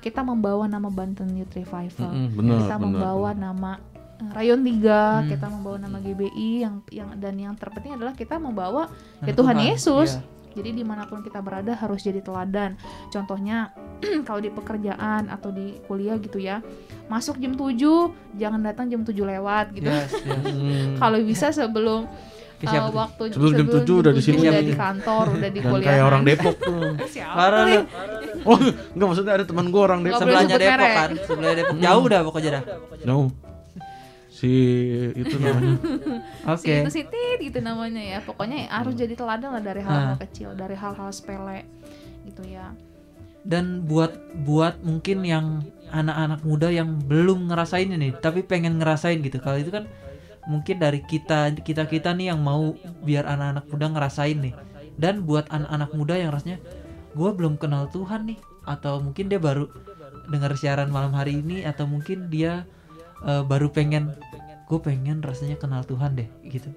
kita 0.00 0.20
membawa 0.20 0.66
nama 0.66 0.88
Banten 0.88 1.30
Youth 1.30 1.54
Revival. 1.54 2.10
Mm-mm, 2.10 2.34
benar, 2.34 2.56
kita 2.58 2.74
benar, 2.74 2.82
membawa 2.82 3.30
benar. 3.30 3.44
nama 3.46 3.72
eh, 4.16 4.30
Rayon 4.32 4.60
3, 4.60 4.80
Hmm. 5.14 5.28
kita 5.28 5.46
membawa 5.46 5.76
nama 5.78 5.98
GBI 5.98 6.50
yang 6.58 6.74
yang 6.90 7.08
dan 7.14 7.34
yang 7.36 7.52
terpenting 7.54 7.92
adalah 7.92 8.12
kita 8.12 8.36
membawa 8.36 8.88
ya 9.20 9.30
Tuhan 9.30 9.56
Yesus. 9.62 10.16
Iya. 10.16 10.35
Jadi 10.56 10.72
di 10.72 10.84
mana 10.88 11.04
pun 11.04 11.20
kita 11.20 11.44
berada 11.44 11.76
harus 11.76 12.00
jadi 12.00 12.24
teladan. 12.24 12.80
Contohnya 13.12 13.76
kalau 14.28 14.40
di 14.40 14.48
pekerjaan 14.48 15.28
atau 15.28 15.52
di 15.52 15.76
kuliah 15.84 16.16
gitu 16.16 16.40
ya, 16.40 16.64
masuk 17.12 17.36
jam 17.36 17.52
7, 17.52 17.76
jangan 18.40 18.60
datang 18.64 18.88
jam 18.88 19.04
7 19.04 19.12
lewat 19.12 19.76
gitu. 19.76 19.92
Yes, 19.92 20.12
yes. 20.16 20.24
Hmm. 20.56 20.96
Kalau 20.96 21.18
bisa 21.20 21.52
sebelum 21.52 22.08
uh, 22.64 22.90
waktu 22.94 23.22
Sebelum 23.36 23.52
jam 23.52 23.66
7 23.68 23.84
udah 23.84 24.12
di 24.16 24.22
sini. 24.24 24.48
udah 24.48 24.64
di 24.64 24.72
kantor, 24.76 25.24
udah 25.36 25.50
di 25.52 25.60
kuliah. 25.60 25.88
kayak 25.92 26.04
orang 26.08 26.22
Depok 26.24 26.56
tuh 26.56 26.96
Parah 27.36 27.64
oh 28.46 28.58
enggak 28.96 29.06
maksudnya 29.12 29.32
ada 29.36 29.44
teman 29.44 29.66
gua 29.68 29.82
orang 29.92 30.00
Depok 30.06 30.20
Sebelahnya 30.24 30.56
Depok 30.56 30.88
kan. 30.88 31.10
Sebelahnya 31.28 31.56
Depok 31.60 31.76
jauh 31.82 32.04
dah 32.08 32.20
pokoknya 32.24 32.50
dah. 32.56 32.62
jauh 33.04 33.28
si 34.36 34.52
itu 35.16 35.40
namanya 35.40 35.80
Oke. 36.52 36.60
Si 36.60 36.68
itu 36.84 36.90
si 36.92 37.02
Tit 37.08 37.38
gitu 37.40 37.64
namanya 37.64 38.02
ya. 38.04 38.18
Pokoknya 38.20 38.68
harus 38.68 38.92
jadi 38.92 39.16
teladan 39.16 39.56
lah 39.56 39.62
dari 39.64 39.80
hal-hal 39.80 40.12
Nah. 40.12 40.20
kecil, 40.20 40.52
dari 40.52 40.76
hal-hal 40.76 41.08
sepele 41.08 41.64
gitu 42.28 42.44
ya. 42.44 42.76
Dan 43.46 43.88
buat 43.88 44.12
buat 44.44 44.76
mungkin 44.84 45.24
yang 45.24 45.64
anak-anak 45.88 46.44
muda 46.44 46.68
yang 46.68 46.98
belum 47.00 47.48
ngerasain 47.48 47.88
ini 47.88 48.12
tapi 48.20 48.44
pengen 48.44 48.76
ngerasain 48.76 49.24
gitu. 49.24 49.40
Kalau 49.40 49.56
itu 49.56 49.72
kan 49.72 49.88
mungkin 50.44 50.76
dari 50.78 51.00
kita 51.00 51.56
kita 51.64 51.88
kita 51.88 52.12
nih 52.12 52.36
yang 52.36 52.44
mau 52.44 52.76
biar 53.02 53.24
anak-anak 53.24 53.64
muda 53.72 53.86
ngerasain 53.88 54.36
nih. 54.36 54.54
Dan 55.00 55.24
buat 55.24 55.48
anak-anak 55.48 55.90
muda 55.96 56.14
yang 56.20 56.30
rasanya 56.34 56.58
gue 57.16 57.30
belum 57.32 57.56
kenal 57.56 57.88
Tuhan 57.88 58.28
nih 58.28 58.38
atau 58.68 59.00
mungkin 59.00 59.32
dia 59.32 59.40
baru 59.40 59.70
dengar 60.28 60.52
siaran 60.58 60.90
malam 60.92 61.14
hari 61.14 61.40
ini 61.40 61.62
atau 61.64 61.86
mungkin 61.88 62.28
dia 62.28 62.66
eh, 63.24 63.42
baru 63.46 63.72
pengen. 63.72 64.12
Gue 64.66 64.82
pengen. 64.82 65.22
Rasanya 65.22 65.56
kenal 65.56 65.86
Tuhan 65.86 66.18
deh 66.18 66.28
gitu. 66.44 66.68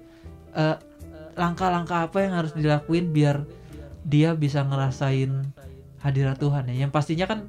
Eh, 0.54 0.76
langkah-langkah 1.34 2.08
apa 2.10 2.22
yang 2.22 2.34
harus 2.36 2.52
dilakuin 2.52 3.10
biar 3.10 3.44
dia 4.02 4.32
bisa 4.32 4.64
ngerasain 4.64 5.44
hadirat 6.00 6.40
Tuhan 6.40 6.70
ya. 6.72 6.86
Yang 6.86 6.90
pastinya 6.92 7.26
kan 7.28 7.46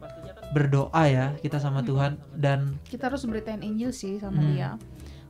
berdoa 0.52 1.04
ya 1.08 1.26
kita 1.40 1.64
sama 1.64 1.80
Tuhan 1.80 2.20
dan 2.36 2.76
kita 2.92 3.08
harus 3.08 3.24
beritain 3.24 3.64
Injil 3.64 3.96
sih 3.96 4.20
sama 4.20 4.44
Hmm. 4.44 4.52
dia. 4.52 4.70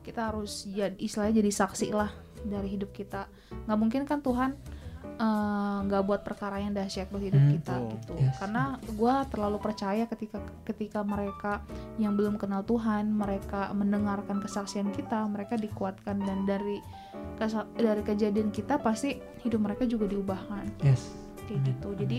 Kita 0.02 0.34
harus 0.34 0.66
jadi 0.66 0.98
istilahnya 0.98 1.38
jadi 1.38 1.50
saksi 1.54 1.94
lah 1.94 2.10
dari 2.42 2.74
hidup 2.74 2.90
kita. 2.90 3.30
Nggak 3.70 3.78
mungkin 3.78 4.02
kan 4.02 4.18
Tuhan 4.18 4.58
eh, 5.22 5.76
nggak 5.86 6.02
buat 6.02 6.20
perkara 6.26 6.58
yang 6.58 6.74
dahsyat 6.74 7.06
buat 7.08 7.22
hidup 7.22 7.38
Hmm. 7.38 7.52
kita 7.54 7.74
Betul. 7.78 7.90
gitu 7.94 8.12
Yes. 8.18 8.34
karena 8.42 8.62
gue 8.82 9.14
terlalu 9.30 9.58
percaya 9.62 10.04
ketika 10.04 10.38
ketika 10.66 11.00
mereka 11.06 11.62
yang 11.96 12.18
belum 12.18 12.34
kenal 12.36 12.66
Tuhan 12.66 13.14
mereka 13.14 13.70
mendengarkan 13.70 14.42
kesaksian 14.42 14.90
kita 14.90 15.22
mereka 15.30 15.54
dikuatkan 15.54 16.18
dan 16.18 16.42
dari 16.42 16.82
dari 17.74 18.02
kejadian 18.02 18.50
kita 18.50 18.78
pasti 18.78 19.18
hidup 19.42 19.62
mereka 19.62 19.86
juga 19.86 20.06
diubahkan 20.06 20.82
yes. 20.82 21.10
kayak 21.46 21.70
gitu 21.70 21.88
jadi 21.94 22.18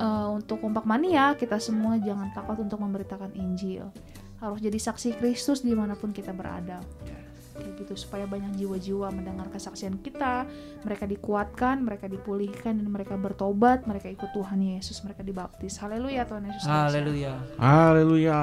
eh, 0.00 0.28
untuk 0.32 0.60
kompak 0.60 0.84
mania 0.84 1.32
kita 1.32 1.56
semua 1.56 1.96
jangan 1.96 2.32
takut 2.32 2.56
untuk 2.56 2.80
memberitakan 2.80 3.32
Injil 3.36 3.88
harus 4.40 4.60
jadi 4.60 4.76
saksi 4.76 5.16
Kristus 5.16 5.60
di 5.60 5.72
mana 5.72 5.96
pun 5.96 6.12
kita 6.12 6.32
berada 6.32 6.80
kayak 7.54 7.72
gitu 7.78 7.94
supaya 7.94 8.26
banyak 8.26 8.58
jiwa-jiwa 8.58 9.08
mendengar 9.08 9.46
kesaksian 9.48 10.02
kita 10.02 10.42
mereka 10.82 11.06
dikuatkan 11.06 11.80
mereka 11.80 12.06
dipulihkan 12.06 12.82
dan 12.82 12.88
mereka 12.90 13.14
bertobat 13.14 13.86
mereka 13.86 14.10
ikut 14.10 14.30
Tuhan 14.30 14.58
Yesus 14.58 15.00
mereka 15.00 15.22
dibaptis 15.22 15.78
haleluya 15.78 16.26
Tuhan 16.26 16.50
Yesus. 16.50 16.66
Haleluya. 16.66 17.34
Haleluya. 17.56 18.40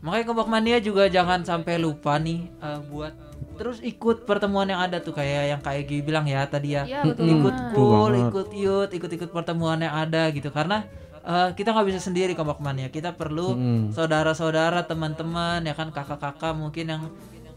Makanya 0.00 0.24
Kompak 0.24 0.48
Mania 0.48 0.78
juga 0.78 1.08
jangan 1.08 1.42
sampai 1.42 1.80
lupa 1.80 2.20
nih 2.20 2.48
eh, 2.52 2.80
buat 2.88 3.12
terus 3.54 3.78
ikut 3.80 4.26
pertemuan 4.26 4.66
yang 4.66 4.82
ada 4.82 4.98
tuh 4.98 5.14
kayak 5.14 5.54
yang 5.54 5.60
kayak 5.62 5.86
Gi 5.86 6.02
bilang 6.02 6.26
ya 6.26 6.42
tadi 6.44 6.74
ya. 6.74 6.82
Iya 6.84 7.00
betul 7.06 7.26
ikut. 7.30 7.54
Betul 7.54 7.72
pool, 7.72 8.10
banget. 8.10 8.28
ikut 8.28 8.48
youth, 8.52 8.90
ikut-ikut 8.92 9.30
pertemuan 9.30 9.78
yang 9.78 9.94
ada 9.94 10.26
gitu 10.28 10.50
karena 10.50 10.82
eh, 11.22 11.48
kita 11.54 11.72
nggak 11.72 11.86
bisa 11.88 12.00
sendiri 12.02 12.34
Kompak 12.34 12.58
Mania. 12.60 12.90
Kita 12.90 13.14
perlu 13.14 13.54
Mm. 13.54 13.84
saudara-saudara, 13.94 14.84
teman-teman 14.84 15.62
ya 15.62 15.72
kan 15.72 15.88
kakak-kakak 15.88 16.52
mungkin 16.52 16.84
yang 16.84 17.02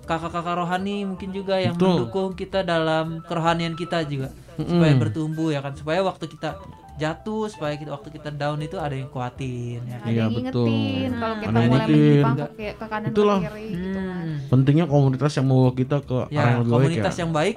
kakak-kakak 0.08 0.55
rohani 0.58 1.03
mungkin 1.03 1.30
juga 1.30 1.60
yang 1.60 1.76
Betul. 1.76 2.08
mendukung 2.08 2.30
kita 2.34 2.64
dalam 2.64 3.20
kerohanian 3.22 3.76
kita 3.76 4.01
juga 4.03 4.32
supaya 4.58 4.93
bertumbuh 4.95 5.51
ya 5.51 5.60
kan 5.60 5.76
supaya 5.76 5.99
waktu 6.01 6.26
kita 6.26 6.58
jatuh 6.97 7.45
supaya 7.45 7.78
kita 7.78 7.93
waktu 7.93 8.10
kita 8.10 8.34
down 8.34 8.58
itu 8.58 8.74
ada 8.74 8.89
yang 8.91 9.05
kuatin 9.08 9.86
ya 9.86 9.97
kan. 9.97 10.01
ada 10.01 10.10
Iya, 10.10 10.18
yang 10.18 10.32
betul. 10.34 10.66
ngingetin 10.66 11.10
kalau 11.14 11.36
kita 11.36 11.45
Ada 11.45 11.60
yang 11.60 11.70
mulai 11.70 11.86
menyimpang 11.86 12.36
ke, 12.49 12.86
kanan 12.88 13.08
Itulah. 13.08 13.38
ke 13.38 13.45
kiri 13.45 13.66
gitu 13.70 13.99
kan 13.99 14.16
Hmm. 14.18 14.36
Pentingnya 14.49 14.86
komunitas 14.88 15.32
yang 15.34 15.45
membawa 15.45 15.72
kita 15.72 15.97
ke 16.01 16.18
arah 16.18 16.28
ya 16.28 16.41
yang 16.41 16.58
lebih 16.58 16.66
baik 16.66 16.74
komunitas 16.74 17.14
ya. 17.14 17.20
yang 17.22 17.32
baik 17.32 17.55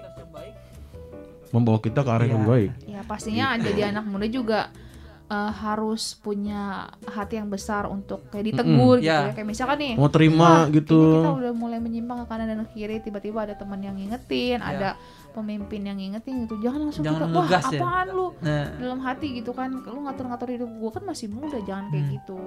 Membawa 1.51 1.79
kita 1.81 2.01
ke 2.01 2.11
arah 2.11 2.21
yang 2.21 2.31
Iya. 2.31 2.37
lebih 2.37 2.51
baik. 2.53 2.71
Ya 2.87 3.01
pastinya 3.03 3.47
jadi 3.57 3.81
anak 3.91 4.05
muda 4.07 4.27
juga 4.29 4.61
eh, 5.31 5.53
harus 5.57 6.19
punya 6.19 6.85
hati 7.07 7.39
yang 7.39 7.47
besar 7.47 7.87
untuk 7.87 8.27
kayak 8.29 8.51
ditegur 8.51 8.99
gitu 8.99 9.07
Ya. 9.07 9.31
ya. 9.31 9.33
Kayak 9.33 9.49
misalkan 9.49 9.79
nih, 9.79 9.95
Mau 9.95 10.11
terima 10.11 10.43
wah, 10.43 10.63
gitu. 10.69 10.99
ini 10.99 11.17
kita 11.17 11.33
udah 11.39 11.53
mulai 11.55 11.79
menyimpang 11.79 12.19
ke 12.21 12.27
kanan 12.27 12.47
dan 12.47 12.59
ke 12.67 12.75
kiri, 12.75 12.99
tiba-tiba 12.99 13.39
ada 13.41 13.55
teman 13.55 13.79
yang 13.79 13.95
ngingetin, 13.95 14.59
Ya. 14.59 14.67
ada 14.67 14.91
pemimpin 15.31 15.87
yang 15.87 15.95
ngingetin 15.95 16.45
gitu. 16.45 16.59
Jangan 16.59 16.81
langsung 16.83 17.05
Jangan 17.07 17.21
kita, 17.21 17.31
wah 17.31 17.45
ngegas 17.47 17.65
ya." 17.71 17.79
apaan 17.79 18.09
lu? 18.11 18.27
nah 18.41 18.67
Dalam 18.75 18.99
hati 19.01 19.29
gitu 19.33 19.53
kan, 19.53 19.71
lu 19.71 20.01
ngatur-ngatur 20.03 20.49
hidup 20.51 20.71
gua 20.77 20.91
kan 20.91 21.05
masih 21.07 21.31
muda, 21.31 21.59
jangan 21.63 21.87
kayak 21.89 22.03
Hmm. 22.03 22.15
gitu. 22.19 22.41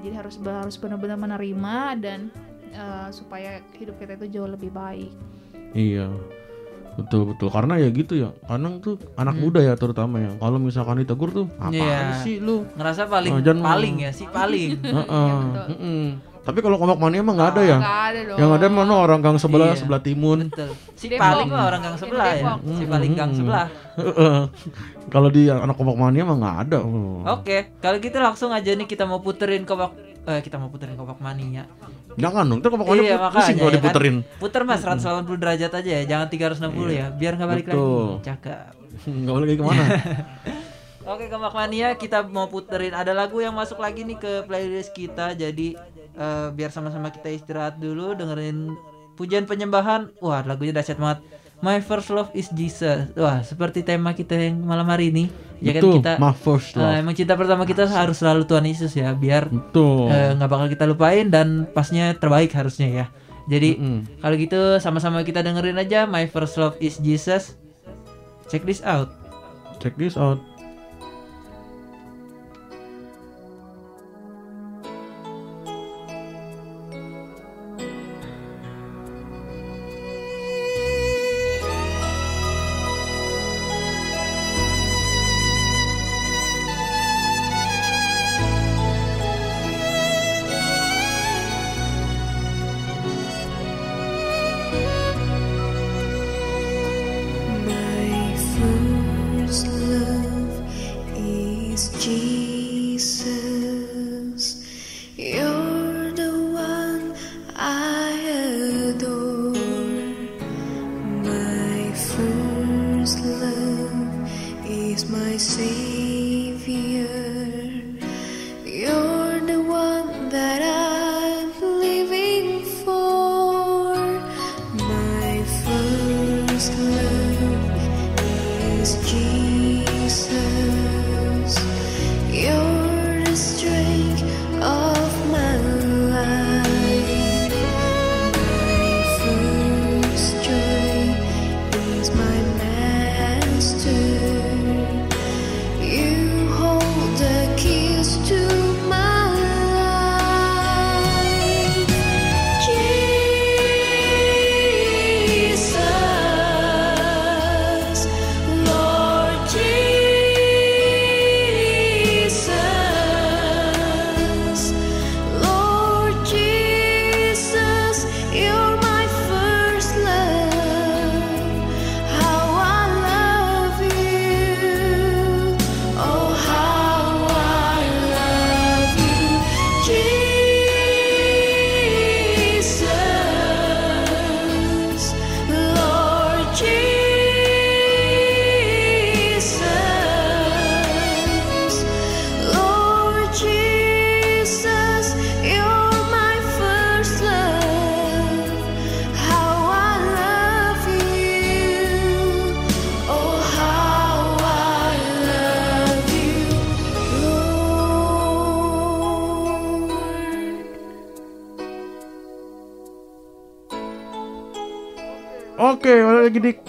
Jadi 0.00 0.14
harus 0.14 0.34
harus 0.38 0.76
benar-benar 0.78 1.18
menerima 1.18 1.76
dan 1.98 2.20
eh, 2.70 3.08
supaya 3.10 3.58
hidup 3.74 3.98
kita 3.98 4.14
itu 4.14 4.38
jauh 4.38 4.46
lebih 4.46 4.70
baik. 4.70 5.10
Iya. 5.72 6.10
Betul 6.94 7.22
betul 7.28 7.48
karena 7.48 7.74
ya 7.76 7.88
gitu 7.88 8.14
ya. 8.14 8.30
Kadang 8.40 8.78
tuh 8.78 8.96
anak 9.14 9.34
muda 9.34 9.58
ya 9.58 9.74
terutama 9.74 10.18
ya. 10.18 10.30
Kalau 10.34 10.56
misalkan 10.56 10.96
ditegur 10.96 11.30
tuh 11.30 11.46
Hmm. 11.56 11.70
Iya. 11.70 12.20
sih 12.20 12.38
lu? 12.38 12.62
ngerasa 12.72 13.04
paling 13.04 13.34
jangan- 13.40 13.66
paling 13.66 13.94
ya 13.98 14.10
si 14.10 14.24
paling 14.26 14.78
Heeh. 14.96 15.34
betul. 15.44 15.66
mm-mm. 15.72 16.04
Tapi 16.44 16.60
kalau 16.60 16.76
kompak 16.76 16.98
mania 16.98 17.18
emang 17.18 17.34
nggak 17.34 17.50
ada 17.50 17.62
ya. 17.64 17.78
Gak 17.78 18.00
ada 18.04 18.20
dong. 18.22 18.36
Yang 18.36 18.50
ada 18.52 18.66
mana 18.68 18.94
orang 18.98 19.20
gang 19.20 19.38
sebelah 19.38 19.66
Iya. 19.66 19.80
sebelah 19.80 20.00
timun. 20.00 20.38
betul 20.46 20.70
si 20.94 21.06
Depok. 21.08 21.24
paling 21.24 21.48
mah 21.48 21.64
orang 21.66 21.80
gang 21.82 21.96
sebelah 21.96 22.24
ya 22.26 22.36
Depok. 22.36 22.58
si 22.70 22.84
paling 22.86 23.12
gang 23.12 23.30
Hmm. 23.30 23.38
sebelah 23.38 23.66
Heeh. 23.94 24.38
Kalau 25.06 25.28
di 25.28 25.42
anak 25.46 25.74
kompak 25.74 25.96
mania 25.96 26.22
emang 26.22 26.38
nggak 26.38 26.56
ada. 26.62 26.78
Oke 27.32 27.72
kalau 27.78 27.96
gitu 27.98 28.18
langsung 28.18 28.50
aja 28.50 28.70
nih 28.70 28.84
kita 28.84 29.02
mau 29.02 29.18
puterin 29.18 29.62
kopak 29.62 29.92
eh, 30.26 30.40
kita 30.40 30.56
mau 30.56 30.68
puterin 30.68 30.94
kopak 30.94 31.18
mania 31.18 31.64
Jangan 32.14 32.46
dong, 32.46 32.58
itu 32.58 32.68
kompak 32.68 32.86
mania 32.86 33.02
Iya, 33.04 33.16
pusing 33.28 33.56
kalau 33.56 33.66
ya 33.66 33.70
kan? 33.70 33.78
diputerin. 33.78 34.16
puter 34.36 34.62
mas 34.62 34.80
180 34.80 35.34
derajat 35.34 35.72
aja 35.72 35.90
ya 35.92 36.02
jangan 36.04 36.26
360 36.28 36.70
ya 36.90 37.06
biar 37.10 37.32
nggak 37.34 37.48
balik 37.48 37.64
Iya. 37.64 37.72
Betul. 37.72 38.06
lagi 38.06 38.24
cakep 38.24 38.72
Nggak 39.20 39.34
boleh 39.34 39.46
kayak 39.46 39.58
ke 39.58 39.64
mana. 39.64 39.84
Oke 41.06 41.24
Komak 41.26 41.52
Mania 41.52 41.88
kita 41.94 42.24
mau 42.24 42.46
puterin 42.46 42.92
ada 42.92 43.12
lagu 43.12 43.36
yang 43.36 43.52
masuk 43.52 43.76
lagi 43.76 44.02
nih 44.02 44.16
ke 44.16 44.32
playlist 44.42 44.90
kita 44.90 45.34
jadi 45.34 45.76
eh, 46.14 46.46
biar 46.48 46.70
sama-sama 46.70 47.08
kita 47.08 47.28
istirahat 47.28 47.76
dulu 47.76 48.14
dengerin 48.14 48.72
pujian 49.12 49.44
penyembahan 49.44 50.08
wah 50.18 50.40
lagunya 50.40 50.72
dahsyat 50.72 50.96
banget 50.96 51.20
My 51.64 51.80
First 51.80 52.12
Love 52.12 52.28
is 52.36 52.52
Jesus. 52.52 53.08
Wah 53.16 53.40
seperti 53.40 53.80
tema 53.80 54.12
kita 54.12 54.36
yang 54.36 54.60
malam 54.60 54.84
hari 54.84 55.08
ini. 55.08 55.32
Ya 55.64 55.72
kan 55.72 55.80
kita 55.80 56.20
my 56.20 56.36
first 56.36 56.76
eh, 56.76 56.84
love. 56.84 57.00
emang 57.00 57.16
cinta 57.16 57.40
pertama 57.40 57.64
kita 57.64 57.88
harus 57.88 58.20
selalu 58.20 58.44
Tuhan 58.44 58.68
Yesus 58.68 58.92
ya 58.92 59.16
biar 59.16 59.48
eh, 60.12 60.36
nggak 60.36 60.50
bakal 60.52 60.68
kita 60.68 60.84
lupain 60.84 61.32
dan 61.32 61.64
pasnya 61.72 62.12
terbaik 62.20 62.52
harusnya 62.52 62.92
ya. 62.92 63.06
Jadi 63.48 63.80
Mm-mm. 63.80 64.20
kalau 64.20 64.36
gitu 64.36 64.60
sama-sama 64.76 65.24
kita 65.24 65.40
dengerin 65.40 65.80
aja 65.80 66.04
My 66.04 66.28
First 66.28 66.60
Love 66.60 66.76
is 66.84 67.00
Jesus. 67.00 67.56
Check 68.52 68.68
this 68.68 68.84
out. 68.84 69.08
Check 69.80 69.96
this 69.96 70.20
out. 70.20 70.53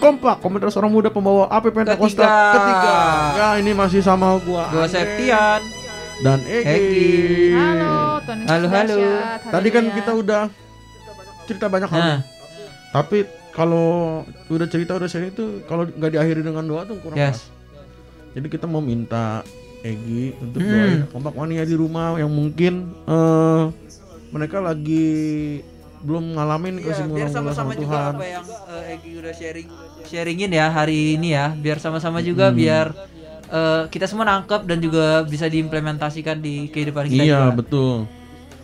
Kompak 0.06 0.38
Komunitas 0.38 0.78
Orang 0.78 0.94
Muda 0.94 1.10
Pembawa 1.10 1.50
AP 1.50 1.74
Pentakosta 1.74 2.22
Ketiga. 2.22 2.54
ketiga. 2.54 2.94
Ya 3.34 3.48
ini 3.58 3.72
masih 3.72 3.98
sama 4.00 4.38
gua 4.38 4.70
Gua 4.70 4.86
Septian. 4.86 5.60
dan 6.16 6.40
Egi. 6.40 6.62
Egi. 6.64 7.10
Halo, 7.52 8.22
Yesus 8.24 8.46
Halo, 8.46 8.66
halo. 8.70 8.96
Tadi 9.50 9.68
kan 9.68 9.84
kita 9.90 10.12
udah 10.14 10.42
cerita 11.44 11.66
banyak 11.66 11.90
hal. 11.90 12.00
Nah, 12.00 12.20
Tapi 12.88 13.18
kalau 13.50 14.22
udah 14.46 14.64
cerita 14.64 14.94
udah 14.94 15.04
sharing 15.04 15.28
itu 15.30 15.60
kalau 15.64 15.84
nggak 15.84 16.10
diakhiri 16.12 16.40
dengan 16.40 16.64
doa 16.64 16.86
tuh 16.86 16.96
kurang 16.98 17.18
yes. 17.18 17.50
pas. 17.50 17.52
Jadi 18.32 18.46
kita 18.48 18.64
mau 18.64 18.80
minta 18.80 19.42
Egi 19.82 20.32
untuk 20.38 20.58
Hmm. 20.58 20.70
doain 20.72 21.00
kompak 21.06 21.34
mania 21.34 21.62
di 21.62 21.74
rumah 21.74 22.14
yang 22.14 22.28
mungkin 22.28 22.72
eh 23.04 23.62
mereka 24.28 24.58
lagi 24.58 25.60
belum 26.06 26.24
ngalamin 26.32 26.74
Iya, 26.78 26.86
kasih 26.88 27.04
biar 27.08 27.28
sama-sama 27.28 27.52
sama 27.52 27.72
juga 27.74 27.98
Tuhan. 27.98 28.12
apa 28.14 28.24
yang 28.28 28.44
eh, 28.46 28.94
Egi 28.94 29.10
udah 29.16 29.34
sharing 29.34 29.68
sharingin 30.04 30.50
ya 30.52 30.66
hari 30.68 30.98
ini 31.14 31.28
ya, 31.32 31.50
biar 31.52 31.76
sama-sama 31.76 32.18
juga 32.20 32.46
Hmm. 32.46 32.56
biar 32.56 32.86
eh, 33.48 33.82
kita 33.88 34.06
semua 34.06 34.22
nangkep 34.24 34.62
dan 34.64 34.78
juga 34.78 35.04
bisa 35.24 35.46
diimplementasikan 35.46 36.38
di 36.38 36.66
kehidupan 36.68 37.06
kita 37.06 37.22
Iya 37.24 37.38
juga. 37.44 37.56
betul. 37.56 37.96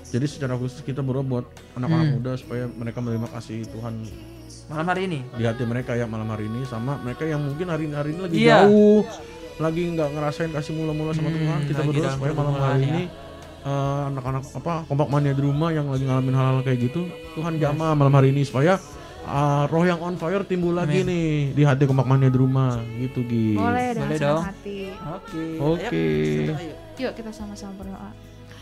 Jadi 0.09 0.26
secara 0.28 0.55
khusus 0.55 0.80
kita 0.80 1.01
berdoa 1.01 1.24
buat 1.24 1.47
anak-anak 1.72 2.05
Hmm. 2.05 2.14
muda 2.16 2.32
supaya 2.34 2.64
mereka 2.68 2.99
menerima 3.01 3.28
kasih 3.32 3.64
Tuhan 3.64 3.95
Malam 4.64 4.86
hari 4.86 5.03
ini. 5.05 5.18
di 5.32 5.43
hati 5.43 5.64
mereka 5.64 5.93
ya 5.93 6.07
malam 6.07 6.28
hari 6.28 6.47
ini 6.47 6.62
sama 6.64 6.97
mereka 6.97 7.24
yang 7.24 7.40
mungkin 7.40 7.66
hari 7.66 7.90
hari 7.90 8.11
ini 8.11 8.20
lagi 8.20 8.36
Iya. 8.38 8.59
jauh 8.62 9.03
lagi 9.59 9.82
nggak 9.86 10.09
ngerasain 10.11 10.51
kasih 10.51 10.72
mula-mula 10.72 11.12
sama 11.12 11.28
Hmm, 11.28 11.38
Tuhan 11.38 11.61
kita 11.66 11.80
berdoa 11.82 12.11
supaya 12.11 12.32
malam 12.32 12.55
hari 12.57 12.80
ya. 12.80 12.88
ini 12.88 13.03
eh, 13.63 14.03
anak-anak 14.09 14.43
apa 14.53 14.75
kompak 14.85 15.09
mania 15.09 15.33
di 15.33 15.43
rumah 15.43 15.71
yang 15.71 15.87
lagi 15.87 16.03
ngalamin 16.03 16.35
hal-hal 16.35 16.59
kayak 16.61 16.79
gitu 16.83 17.07
Tuhan 17.35 17.57
jamah 17.57 17.95
malam 17.95 18.13
hari 18.13 18.31
ini 18.31 18.43
supaya 18.43 18.77
eh, 19.23 19.63
roh 19.67 19.85
yang 19.85 19.99
on 19.99 20.15
fire 20.17 20.43
timbul 20.43 20.75
lagi 20.75 21.03
Amin. 21.03 21.09
nih 21.09 21.29
di 21.55 21.63
hati 21.63 21.87
kompak 21.87 22.05
mania 22.05 22.27
di 22.27 22.37
rumah 22.37 22.77
gitu 22.99 23.23
Gi 23.23 23.55
Boleh 23.55 23.95
Boleh 23.95 24.19
dong. 24.19 24.43
hati. 24.43 24.79
Oke. 24.93 25.45
Oke. 25.59 26.05
Ayo, 26.43 26.55
ayo. 26.59 26.75
Yuk 26.99 27.13
kita 27.15 27.31
sama-sama 27.31 27.73
berdoa. 27.79 28.11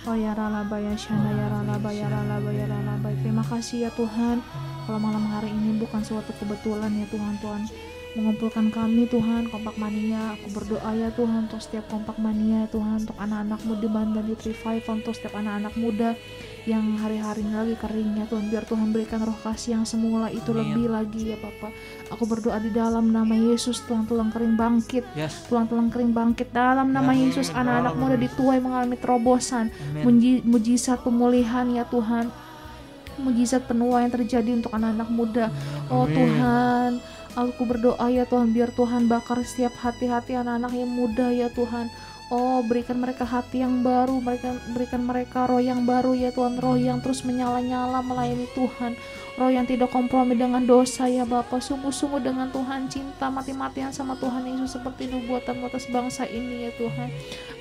Oh 0.01 0.17
ya 0.17 0.33
ralaba 0.33 0.81
ya 0.81 0.97
syana 0.97 1.29
ya 1.29 1.47
ralaba 1.51 1.93
ya 1.93 2.09
ralaba 2.09 2.49
ya 2.49 2.65
ralaba. 2.65 3.09
Terima 3.21 3.45
kasih 3.45 3.85
ya 3.85 3.91
Tuhan. 3.93 4.41
Kalau 4.89 4.97
malam 4.97 5.23
hari 5.29 5.53
ini 5.53 5.77
bukan 5.77 6.01
suatu 6.01 6.33
kebetulan 6.41 6.89
ya 6.95 7.07
Tuhan 7.09 7.37
Tuhan 7.39 7.63
mengumpulkan 8.11 8.75
kami 8.75 9.07
Tuhan 9.07 9.47
kompak 9.47 9.79
mania 9.79 10.35
aku 10.35 10.51
berdoa 10.51 10.91
ya 10.93 11.15
Tuhan 11.15 11.47
untuk 11.47 11.63
setiap 11.63 11.87
kompak 11.87 12.19
mania 12.19 12.67
Tuhan 12.67 13.07
untuk 13.07 13.15
anak-anakmu 13.15 13.79
di 13.79 13.87
Bandan 13.87 14.25
di 14.27 14.35
Revival 14.35 14.99
untuk 14.99 15.15
setiap 15.15 15.39
anak-anak 15.39 15.75
muda 15.79 16.19
yang 16.67 16.99
hari-hari 16.99 17.47
lagi 17.47 17.79
keringnya 17.79 18.27
Tuhan 18.27 18.51
biar 18.51 18.67
Tuhan 18.67 18.91
berikan 18.91 19.23
roh 19.23 19.39
kasih 19.41 19.79
yang 19.79 19.85
semula 19.87 20.27
itu 20.29 20.51
Amin. 20.51 20.75
lebih 20.75 20.87
lagi 20.91 21.23
ya 21.31 21.39
Bapak 21.39 21.71
aku 22.11 22.27
berdoa 22.27 22.59
di 22.59 22.69
dalam 22.69 23.09
nama 23.09 23.33
Yesus 23.33 23.79
Tuhan 23.87 24.05
tulang 24.05 24.29
kering 24.29 24.59
bangkit 24.59 25.07
Yes. 25.15 25.47
tulang-tulang 25.47 25.89
kering 25.89 26.11
bangkit 26.11 26.51
dalam 26.51 26.91
nama 26.91 27.15
Amin. 27.15 27.31
Yesus 27.31 27.49
anak-anak 27.51 27.95
muda 27.95 28.15
dituai 28.15 28.59
mengalami 28.59 28.95
terobosan. 28.95 29.71
Muji- 30.03 30.43
mujizat 30.43 31.01
pemulihan 31.01 31.65
ya 31.71 31.87
Tuhan 31.87 32.29
mujizat 33.17 33.69
penuaian 33.69 34.09
terjadi 34.09 34.57
untuk 34.57 34.73
anak-anak 34.73 35.09
muda 35.09 35.45
oh 35.89 36.05
Amin. 36.05 36.17
Tuhan 36.17 36.91
aku 37.39 37.63
berdoa 37.67 38.07
ya 38.11 38.27
Tuhan 38.27 38.51
biar 38.51 38.75
Tuhan 38.75 39.07
bakar 39.07 39.43
setiap 39.47 39.75
hati-hati 39.79 40.35
anak-anak 40.35 40.73
yang 40.75 40.91
muda 40.91 41.31
ya 41.31 41.49
Tuhan. 41.53 41.91
Oh 42.31 42.63
berikan 42.63 43.03
mereka 43.03 43.27
hati 43.27 43.59
yang 43.59 43.83
baru 43.83 44.23
berikan 44.23 44.55
berikan 44.71 45.03
mereka 45.03 45.51
roh 45.51 45.59
yang 45.59 45.83
baru 45.83 46.15
ya 46.15 46.31
Tuhan. 46.31 46.63
Roh 46.63 46.79
yang 46.79 47.03
terus 47.03 47.27
menyala-nyala 47.27 48.07
melayani 48.07 48.47
Tuhan. 48.55 48.95
Roh 49.35 49.51
yang 49.51 49.67
tidak 49.67 49.91
kompromi 49.91 50.39
dengan 50.39 50.63
dosa 50.63 51.11
ya 51.11 51.27
Bapak 51.27 51.59
sungguh-sungguh 51.59 52.23
dengan 52.23 52.47
Tuhan 52.55 52.87
cinta 52.87 53.35
mati-matian 53.35 53.91
sama 53.91 54.15
Tuhan 54.15 54.47
Yesus 54.47 54.79
seperti 54.79 55.11
nubuatan 55.11 55.59
atas 55.67 55.91
bangsa 55.91 56.23
ini 56.31 56.71
ya 56.71 56.73
Tuhan. 56.79 57.11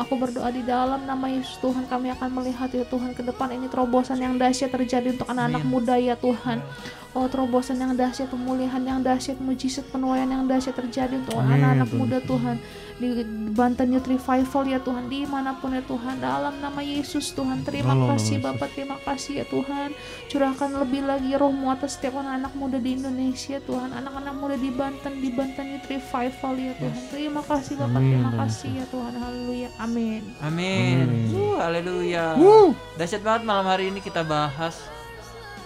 Aku 0.06 0.22
berdoa 0.22 0.54
di 0.54 0.62
dalam 0.62 1.02
nama 1.02 1.26
Yesus 1.34 1.58
Tuhan 1.66 1.90
kami 1.90 2.14
akan 2.14 2.30
melihat 2.30 2.70
ya 2.70 2.86
Tuhan 2.86 3.18
ke 3.18 3.26
depan 3.26 3.50
ini 3.50 3.66
terobosan 3.74 4.22
yang 4.22 4.38
dahsyat 4.38 4.70
terjadi 4.70 5.18
untuk 5.18 5.26
anak-anak 5.34 5.66
muda 5.66 5.98
ya 5.98 6.14
Tuhan. 6.14 6.62
Oh 7.18 7.26
terobosan 7.26 7.82
yang 7.82 7.98
dahsyat, 7.98 8.30
pemulihan 8.30 8.86
yang 8.86 9.02
dahsyat, 9.02 9.42
mujizat 9.42 9.82
penuaian 9.90 10.30
yang 10.30 10.46
dahsyat 10.46 10.78
terjadi 10.78 11.18
untuk 11.18 11.42
Amin, 11.42 11.58
anak-anak 11.58 11.90
muda 11.98 12.18
Tuhan. 12.22 12.62
Di 13.02 13.08
Banten 13.50 13.98
Youth 13.98 14.06
Revival 14.06 14.64
ya 14.70 14.78
Tuhan 14.78 15.10
di 15.10 15.26
mana 15.26 15.58
pun 15.58 15.74
ya 15.74 15.82
Tuhan. 15.82 16.22
Dalam 16.22 16.62
nama 16.62 16.78
Yesus 16.86 17.34
Tuhan 17.34 17.66
terima 17.66 17.98
nama 17.98 18.14
kasih 18.14 18.38
Yesus. 18.38 18.46
Bapak 18.46 18.70
terima 18.78 18.98
kasih 19.02 19.42
ya 19.42 19.46
Tuhan. 19.50 19.90
Curahkan 20.30 20.70
lebih 20.86 21.02
lagi 21.10 21.34
rohmu 21.34 21.74
atas 21.74 21.98
setiap 21.98 22.22
anak-anak 22.22 22.54
muda 22.54 22.78
di 22.78 23.02
Indonesia 23.02 23.58
Tuhan. 23.58 23.90
Anak-anak 23.90 24.36
muda 24.38 24.56
di 24.62 24.70
Banten 24.70 25.14
di 25.18 25.30
Banten 25.34 25.66
Youth 25.66 25.90
Revival 25.90 26.54
ya 26.62 26.74
Tuhan. 26.78 27.00
Terima 27.10 27.42
kasih 27.42 27.74
Bapak 27.74 27.98
Amin, 27.98 28.12
terima 28.14 28.32
kasih 28.46 28.70
ya 28.70 28.86
Tuhan. 28.94 29.14
Haleluya. 29.18 29.70
Amin. 29.82 30.22
Amin. 30.46 30.98
Amin. 31.10 31.34
Uh, 31.34 31.58
haleluya. 31.58 32.38
Dahsyat 33.02 33.26
banget 33.26 33.50
malam 33.50 33.66
hari 33.66 33.90
ini 33.90 33.98
kita 33.98 34.22
bahas 34.22 34.99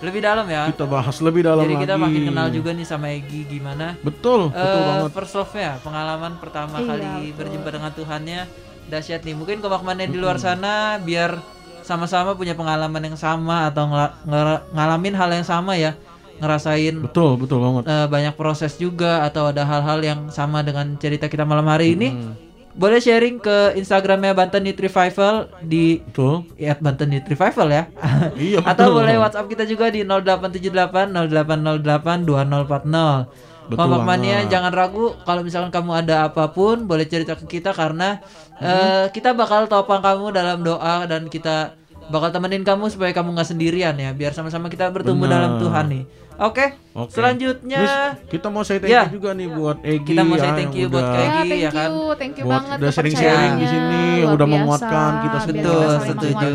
lebih 0.03 0.19
dalam 0.19 0.45
ya. 0.45 0.67
kita 0.67 0.83
bahas 0.85 1.17
lebih 1.17 1.41
dalam 1.41 1.63
Jadi 1.63 1.75
kita 1.79 1.95
lagi. 1.95 2.03
makin 2.03 2.21
kenal 2.27 2.47
juga 2.51 2.69
nih 2.71 2.83
sama 2.83 3.07
Egi 3.09 3.41
gimana 3.47 3.95
betul 3.99 4.51
betul 4.51 4.59
eh 4.75 4.85
banget 4.85 5.11
first 5.11 5.33
love-nya, 5.33 5.71
pengalaman 5.79 6.31
pertama 6.37 6.77
Iya, 6.77 6.85
kali 6.85 7.07
betul. 7.07 7.35
berjumpa 7.39 7.69
dengan 7.71 7.91
Tuhannya 7.91 8.41
dahsyat 8.85 9.21
nih. 9.23 9.31
Mungkin 9.33 9.57
komakmannya 9.57 10.07
di 10.07 10.17
luar 10.17 10.35
sana 10.37 10.73
biar 10.99 11.39
sama-sama 11.79 12.31
punya 12.33 12.51
pengalaman 12.51 12.99
yang 13.01 13.15
sama 13.15 13.67
atau 13.67 13.87
ngera- 13.87 14.63
ngalamin 14.69 15.13
hal 15.13 15.29
yang 15.31 15.43
sama 15.43 15.75
ya, 15.75 15.95
ngerasain 16.33 16.95
betul 16.99 17.35
betul 17.35 17.59
banget 17.59 17.83
eh, 17.85 18.07
banyak 18.07 18.33
proses 18.33 18.75
juga 18.75 19.23
atau 19.23 19.47
ada 19.47 19.63
hal-hal 19.63 19.99
yang 19.99 20.19
sama 20.29 20.59
dengan 20.59 20.95
cerita 20.97 21.25
kita 21.25 21.43
malam 21.43 21.63
hari 21.65 21.95
ini. 21.95 22.11
Hmm, 22.11 22.33
Boleh 22.73 22.97
sharing 22.97 23.37
ke 23.37 23.77
Instagramnya 23.77 24.33
Banten 24.33 24.65
Youth 24.65 24.81
Revival 24.81 25.45
di 25.61 26.01
betul 26.01 26.49
at 26.57 26.81
Banten 26.81 27.13
Youth 27.13 27.29
Revival 27.29 27.67
ya. 27.69 27.83
iya 28.35 28.59
betul 28.65 28.69
Atau 28.73 28.87
boleh 28.91 29.15
WhatsApp 29.17 29.45
kita 29.47 29.63
juga 29.63 29.93
di 29.93 30.01
0878 30.01 31.13
0808 31.13 32.25
2040. 32.25 33.29
Betul 33.63 33.79
Kompak 33.79 34.03
Mania 34.03 34.43
jangan 34.43 34.75
ragu 34.75 35.15
kalau 35.23 35.39
misalkan 35.39 35.71
kamu 35.71 36.03
ada 36.03 36.27
apa 36.27 36.51
pun 36.51 36.83
boleh 36.83 37.07
cerita 37.07 37.33
ke 37.33 37.45
kita 37.47 37.71
karena 37.71 38.19
Hmm. 38.53 38.69
eh, 38.69 39.05
kita 39.09 39.33
bakal 39.33 39.65
topang 39.65 39.99
kamu 39.99 40.29
dalam 40.29 40.61
doa 40.61 41.03
dan 41.09 41.25
kita 41.25 41.73
bakal 42.07 42.29
temenin 42.29 42.61
kamu 42.61 42.85
supaya 42.87 43.09
kamu 43.11 43.33
nggak 43.33 43.49
sendirian 43.49 43.95
ya 43.97 44.13
biar 44.13 44.31
sama-sama 44.31 44.69
kita 44.69 44.87
bertumbuh 44.93 45.25
Benar. 45.25 45.35
dalam 45.41 45.51
Tuhan 45.57 45.85
nih. 45.89 46.03
Oke. 46.43 46.65
Oke. 46.93 47.09
Selanjutnya 47.09 47.79
Terus 47.79 47.95
kita 48.29 48.47
mau 48.47 48.61
say 48.61 48.77
thank 48.77 48.91
Ya. 48.91 49.07
you 49.07 49.15
juga 49.15 49.31
nih 49.31 49.47
buat 49.47 49.79
Egi 49.81 50.03
Kita 50.05 50.21
mau 50.21 50.35
say 50.35 50.45
ya, 50.45 50.53
thank 50.53 50.75
you 50.75 50.85
buat 50.85 51.01
Kak 51.01 51.15
Egi. 51.15 51.23
ya 51.23 51.39
thank 51.41 51.57
ya 51.57 51.71
kan? 51.71 51.87
you 51.87 52.03
thank 52.13 52.35
you 52.35 52.43
Buat 52.43 52.53
banget 52.59 52.77
udah 52.77 52.91
sharing-sharing 52.91 53.53
di 53.55 53.65
sini, 53.65 54.03
udah 54.21 54.35
biasa, 54.37 54.53
menguatkan 54.53 55.11
kita 55.17 55.37
semua. 55.39 55.55
betul 55.55 55.89
setuju. 56.03 56.51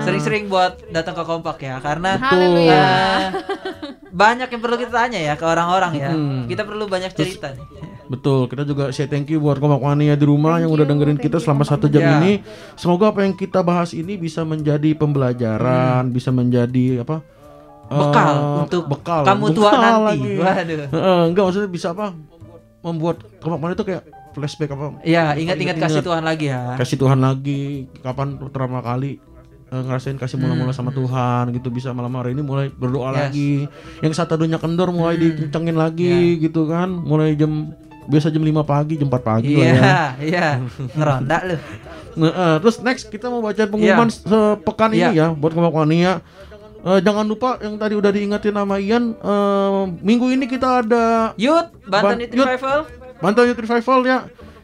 Sering-sering 0.00 0.44
buat 0.46 0.72
datang 0.90 1.14
ke 1.14 1.22
kompak 1.22 1.56
ya 1.58 1.76
karena 1.78 2.10
Haleluya. 2.16 2.74
eh, 2.74 3.20
banyak 4.10 4.48
yang 4.48 4.60
perlu 4.60 4.76
kita 4.76 4.92
tanya 4.92 5.20
ya 5.22 5.34
ke 5.34 5.44
orang-orang 5.44 5.92
ya. 5.94 6.10
Hmm. 6.10 6.44
Kita 6.44 6.62
perlu 6.62 6.84
banyak 6.84 7.12
cerita 7.12 7.54
nih. 7.54 7.62
Betul, 8.08 8.48
kita 8.48 8.64
juga 8.64 8.88
say 8.88 9.04
thank 9.04 9.28
you 9.28 9.38
buat 9.38 9.56
Kompak 9.56 9.78
Mania 9.78 10.16
di 10.16 10.24
rumah 10.24 10.56
Thank 10.56 10.64
yang 10.64 10.72
udah 10.72 10.82
you, 10.82 10.90
dengerin 10.90 11.14
thank 11.14 11.24
kita 11.24 11.36
you, 11.36 11.44
selama 11.44 11.62
Kompak 11.62 11.72
satu 11.74 11.86
jam 11.86 12.02
Mania. 12.02 12.16
ini. 12.18 12.32
Semoga 12.74 13.04
apa 13.06 13.20
yang 13.20 13.32
kita 13.32 13.60
bahas 13.60 13.92
ini 13.92 14.16
bisa 14.16 14.42
menjadi 14.42 14.90
pembelajaran, 14.92 16.08
bisa 16.08 16.28
menjadi 16.30 17.04
apa? 17.04 17.20
Bekal 17.90 18.30
eh, 18.30 18.62
untuk 18.62 18.82
bekal, 18.86 19.20
kamu 19.22 19.44
tua 19.50 19.70
bekal 19.70 19.80
nanti. 19.80 20.04
lagi. 20.04 20.32
Waduh. 20.36 20.88
Heeh, 20.88 21.20
enggak 21.26 21.42
maksudnya 21.42 21.68
bisa 21.68 21.88
apa? 21.90 22.06
Membuat 22.78 23.16
Mania 23.42 23.74
itu 23.74 23.82
kayak 23.82 24.02
flashback 24.30 24.70
apa? 24.70 25.02
Ya, 25.02 25.34
ingat-ingat 25.34 25.76
kasih. 25.78 26.00
Tuhan 26.00 26.22
lagi 26.22 26.46
ya. 26.46 26.76
Kasih 26.76 26.96
Tuhan 26.96 27.18
lagi, 27.18 27.88
kapan 28.00 28.38
pertama 28.38 28.78
kali 28.78 29.18
eh, 29.66 29.82
ngerasain 29.82 30.16
kasih 30.16 30.36
mula-mula 30.36 30.70
sama 30.70 30.88
Tuhan 30.90 31.52
gitu 31.52 31.68
bisa 31.68 31.90
malam 31.90 32.14
hari 32.14 32.32
ini 32.32 32.40
mulai 32.40 32.70
berdoa 32.70 33.04
Hmm. 33.04 33.12
Yes. 33.12 33.20
lagi 33.22 33.52
yang 34.00 34.12
satu 34.12 34.36
dunia 34.36 34.56
kendor 34.56 34.88
mulai 34.88 35.14
Hmm. 35.14 35.24
dikencengin 35.44 35.76
lagi 35.76 36.14
gitu 36.38 36.64
kan 36.64 36.88
mulai 36.88 37.34
jam 37.34 37.76
biasa 38.04 38.28
jam 38.28 38.40
5 38.40 38.64
pagi 38.64 38.96
jam 38.96 39.04
4 39.06 39.20
pagi 39.20 39.52
lah 39.52 39.66
ya 39.66 39.74
Iya, 39.74 40.00
iya. 40.22 40.46
Ngeronda 40.90 41.36
lu. 41.44 41.56
Nah, 42.18 42.32
eh, 42.32 42.56
terus 42.58 42.80
next 42.80 43.06
kita 43.06 43.28
mau 43.28 43.38
baca 43.38 43.62
pengumuman 43.62 44.08
sepekan 44.08 44.90
Iya. 44.90 45.12
ini 45.12 45.20
ya 45.20 45.26
buat 45.30 45.52
kelompok 45.52 45.78
mania. 45.78 46.18
Eh, 46.88 47.00
jangan 47.04 47.28
lupa 47.28 47.60
yang 47.60 47.76
tadi 47.76 47.92
udah 47.92 48.08
diingetin 48.08 48.56
sama 48.56 48.80
Ian 48.80 49.12
eh, 49.12 49.82
minggu 50.00 50.32
ini 50.32 50.48
kita 50.48 50.80
ada 50.80 51.36
Youth, 51.36 51.68
Banten 51.84 52.16
Ban- 52.16 52.32
Youth. 52.32 52.48
Revival. 52.48 52.78
Bantu 53.20 53.40
Youth 53.44 53.60
Revival 53.60 54.00
ya. 54.08 54.18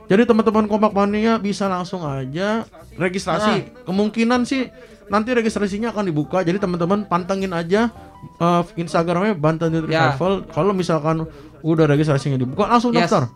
Jadi 0.04 0.22
teman-teman 0.24 0.64
kompak 0.64 0.92
mania 0.92 1.36
bisa 1.36 1.64
langsung 1.64 2.00
aja 2.00 2.64
registrasi. 2.96 3.52
Nah. 3.66 3.84
Kemungkinan 3.84 4.44
sih 4.44 4.68
nanti 5.06 5.36
registrasinya 5.36 5.92
akan 5.92 6.04
dibuka. 6.06 6.40
Jadi 6.40 6.56
teman-teman 6.56 7.04
pantengin 7.04 7.52
aja 7.52 7.92
eh, 8.40 8.62
Instagramnya 8.74 9.36
Banten 9.36 9.68
Youth 9.74 9.90
Ya. 9.90 10.16
Revival. 10.16 10.48
Kalau 10.48 10.72
misalkan 10.72 11.28
udah 11.60 11.84
registrasinya 11.84 12.36
dibuka 12.36 12.64
langsung 12.64 12.92
Yes. 12.92 13.12
daftar. 13.12 13.28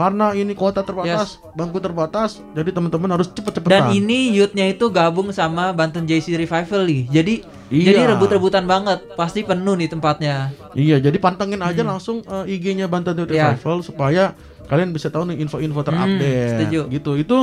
Karena 0.00 0.32
ini 0.32 0.56
kuota 0.56 0.80
terbatas, 0.80 1.36
bangku 1.52 1.76
terbatas, 1.76 2.40
jadi 2.50 2.72
teman-teman 2.72 3.10
harus 3.10 3.28
cepet-cepetan. 3.28 3.92
Dan 3.92 3.92
ini 3.92 4.32
youthnya 4.32 4.64
itu 4.64 4.88
gabung 4.88 5.28
sama 5.28 5.70
Banten 5.70 6.08
JC 6.08 6.32
Revival 6.34 6.82
nih. 6.82 7.02
Jadi 7.12 7.34
Iya. 7.68 7.84
jadi 7.86 8.00
rebut-rebutan 8.10 8.64
banget. 8.64 9.12
Pasti 9.12 9.44
penuh 9.44 9.76
nih 9.76 9.86
tempatnya. 9.86 10.56
Iya, 10.72 10.98
jadi 10.98 11.20
pantengin 11.20 11.60
aja 11.60 11.84
langsung 11.84 12.24
eh, 12.24 12.50
IG-nya 12.50 12.88
Banten 12.88 13.12
Youth 13.14 13.28
Hmm. 13.28 13.36
Iya. 13.36 13.46
Revival 13.52 13.78
supaya 13.82 14.24
kalian 14.66 14.90
bisa 14.90 15.06
tahu 15.06 15.28
nih 15.28 15.36
info-info 15.38 15.84
terupdate. 15.84 16.56
setuju. 16.56 16.80
Gitu. 16.88 17.10
Itu 17.18 17.36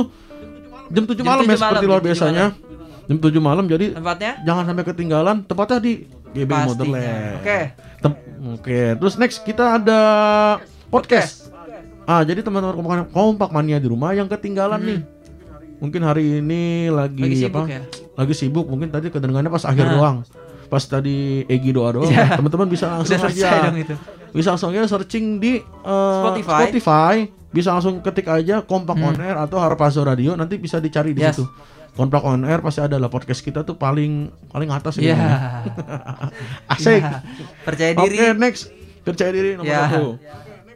jam 0.88 1.04
7 1.04 1.14
Jam 1.14 1.24
malam 1.24 1.44
7 1.44 1.48
ya 1.48 1.56
seperti 1.56 1.62
malam, 1.78 1.86
luar 1.86 1.94
jam 1.94 2.02
7 2.02 2.08
biasanya. 2.10 2.46
Jam 3.06 3.16
7 3.16 3.38
malam 3.38 3.64
jadi 3.64 3.86
Tempatnya 3.94 4.32
jangan 4.42 4.64
sampai 4.66 4.84
ketinggalan. 4.84 5.36
Tepatnya 5.44 5.78
di 5.78 5.92
GB. 6.34 6.50
Motherland. 6.50 7.38
Oke. 7.38 7.58
Tem- 7.98 8.20
Oke, 8.38 8.80
terus 8.94 9.14
next 9.16 9.42
kita 9.42 9.76
ada 9.76 10.00
podcast. 10.86 11.47
Ah, 12.08 12.24
jadi 12.24 12.40
teman-teman 12.40 12.72
kompak, 12.74 13.12
kompak 13.12 13.50
mania 13.52 13.76
di 13.76 13.84
rumah 13.84 14.10
yang 14.10 14.24
ketinggalan 14.26 14.80
nih. 14.80 15.00
Mungkin 15.78 16.00
hari 16.00 16.40
ini 16.40 16.88
lagi, 16.88 17.20
Hmm. 17.20 17.28
Lagi 17.28 17.36
sibuk 17.38 17.60
apa? 17.60 17.70
ya? 17.70 17.80
Lagi 18.16 18.34
sibuk, 18.34 18.66
mungkin 18.66 18.88
tadi 18.88 19.06
kedengarannya 19.08 19.46
pas 19.48 19.62
akhir 19.62 19.84
Nah. 19.84 19.92
doang. 19.94 20.16
Pas 20.66 20.82
tadi 20.82 21.44
Egi 21.44 21.70
doa 21.70 21.92
doang. 21.92 22.08
Iya. 22.08 22.34
Teman-teman 22.34 22.66
bisa 22.66 22.88
langsung 22.96 23.14
aja. 23.14 23.68
dong 23.68 23.76
itu. 23.78 23.94
Bisa 24.30 24.48
langsung 24.50 24.68
aja 24.70 24.84
searching 24.86 25.36
di 25.36 25.60
eh, 25.60 26.16
Spotify. 26.18 26.60
Spotify. 26.64 27.14
Bisa 27.48 27.68
langsung 27.70 28.00
ketik 28.00 28.26
aja 28.26 28.60
Kompak 28.60 28.96
On 28.96 29.16
Air 29.16 29.36
atau 29.38 29.56
Harpazo 29.56 30.00
Radio 30.00 30.32
nanti 30.32 30.56
bisa 30.56 30.76
dicari 30.78 31.12
di 31.12 31.20
Hmm. 31.20 31.28
Yes. 31.28 31.36
situ. 31.38 31.44
Kompak 31.94 32.20
On 32.22 32.40
Air 32.42 32.60
pasti 32.60 32.78
ada 32.78 32.96
lah 32.96 33.08
podcast 33.08 33.40
kita 33.40 33.62
tuh 33.62 33.74
paling 33.74 34.28
paling 34.46 34.68
atas 34.68 34.96
Iya. 34.96 35.12
ini. 35.12 35.24
Asik. 36.72 37.00
Iya. 37.00 37.20
Percaya 37.62 37.90
Oke, 37.92 38.02
diri. 38.06 38.16
next. 38.34 38.68
Percaya 39.00 39.30
diri 39.30 39.54
nomor 39.54 39.68
Ya. 39.68 39.88
satu. 39.88 40.04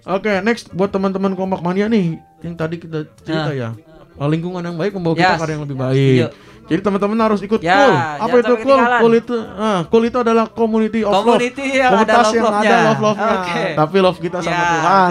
Oke, 0.04 0.32
next 0.40 0.70
buat 0.70 0.88
teman-teman 0.88 1.30
kompak 1.32 1.60
mania 1.60 1.86
nih 1.86 2.18
yang 2.40 2.54
tadi 2.54 2.74
kita 2.76 3.06
cerita 3.20 3.48
Nah. 3.48 3.54
ya. 3.54 3.70
Uh, 4.12 4.28
Lingkungan 4.28 4.60
yang 4.60 4.74
baik 4.74 4.92
membawa 4.92 5.14
Yes. 5.14 5.24
kita 5.24 5.32
ke 5.32 5.42
arah 5.42 5.52
yang 5.52 5.64
lebih 5.64 5.78
baik. 5.78 5.96
Setuju. 5.96 6.26
Jadi 6.62 6.80
teman-teman 6.80 7.18
harus 7.20 7.40
ikut 7.40 7.60
Ya, 7.60 7.74
cool. 7.76 7.94
Apa 8.22 8.34
itu 8.38 8.54
cool? 8.60 8.78
Cool 8.78 9.14
itu, 9.16 9.34
ah, 9.52 9.80
cool 9.84 10.04
itu 10.04 10.14
adalah 10.16 10.44
community 10.48 11.00
of 11.02 11.10
love. 11.12 11.26
Community 11.36 11.66
yang 11.74 11.90
ada 11.90 11.98
Komunitas 12.12 12.26
yang 12.28 12.44
love-love-nya. 12.44 12.70
ada 12.70 12.86
love-love-nya. 12.86 13.32
Oke. 13.36 13.62
Tapi 13.74 13.96
love 13.98 14.18
kita 14.20 14.38
sama 14.38 14.54
Ya, 14.54 14.62
Tuhan. 14.70 15.10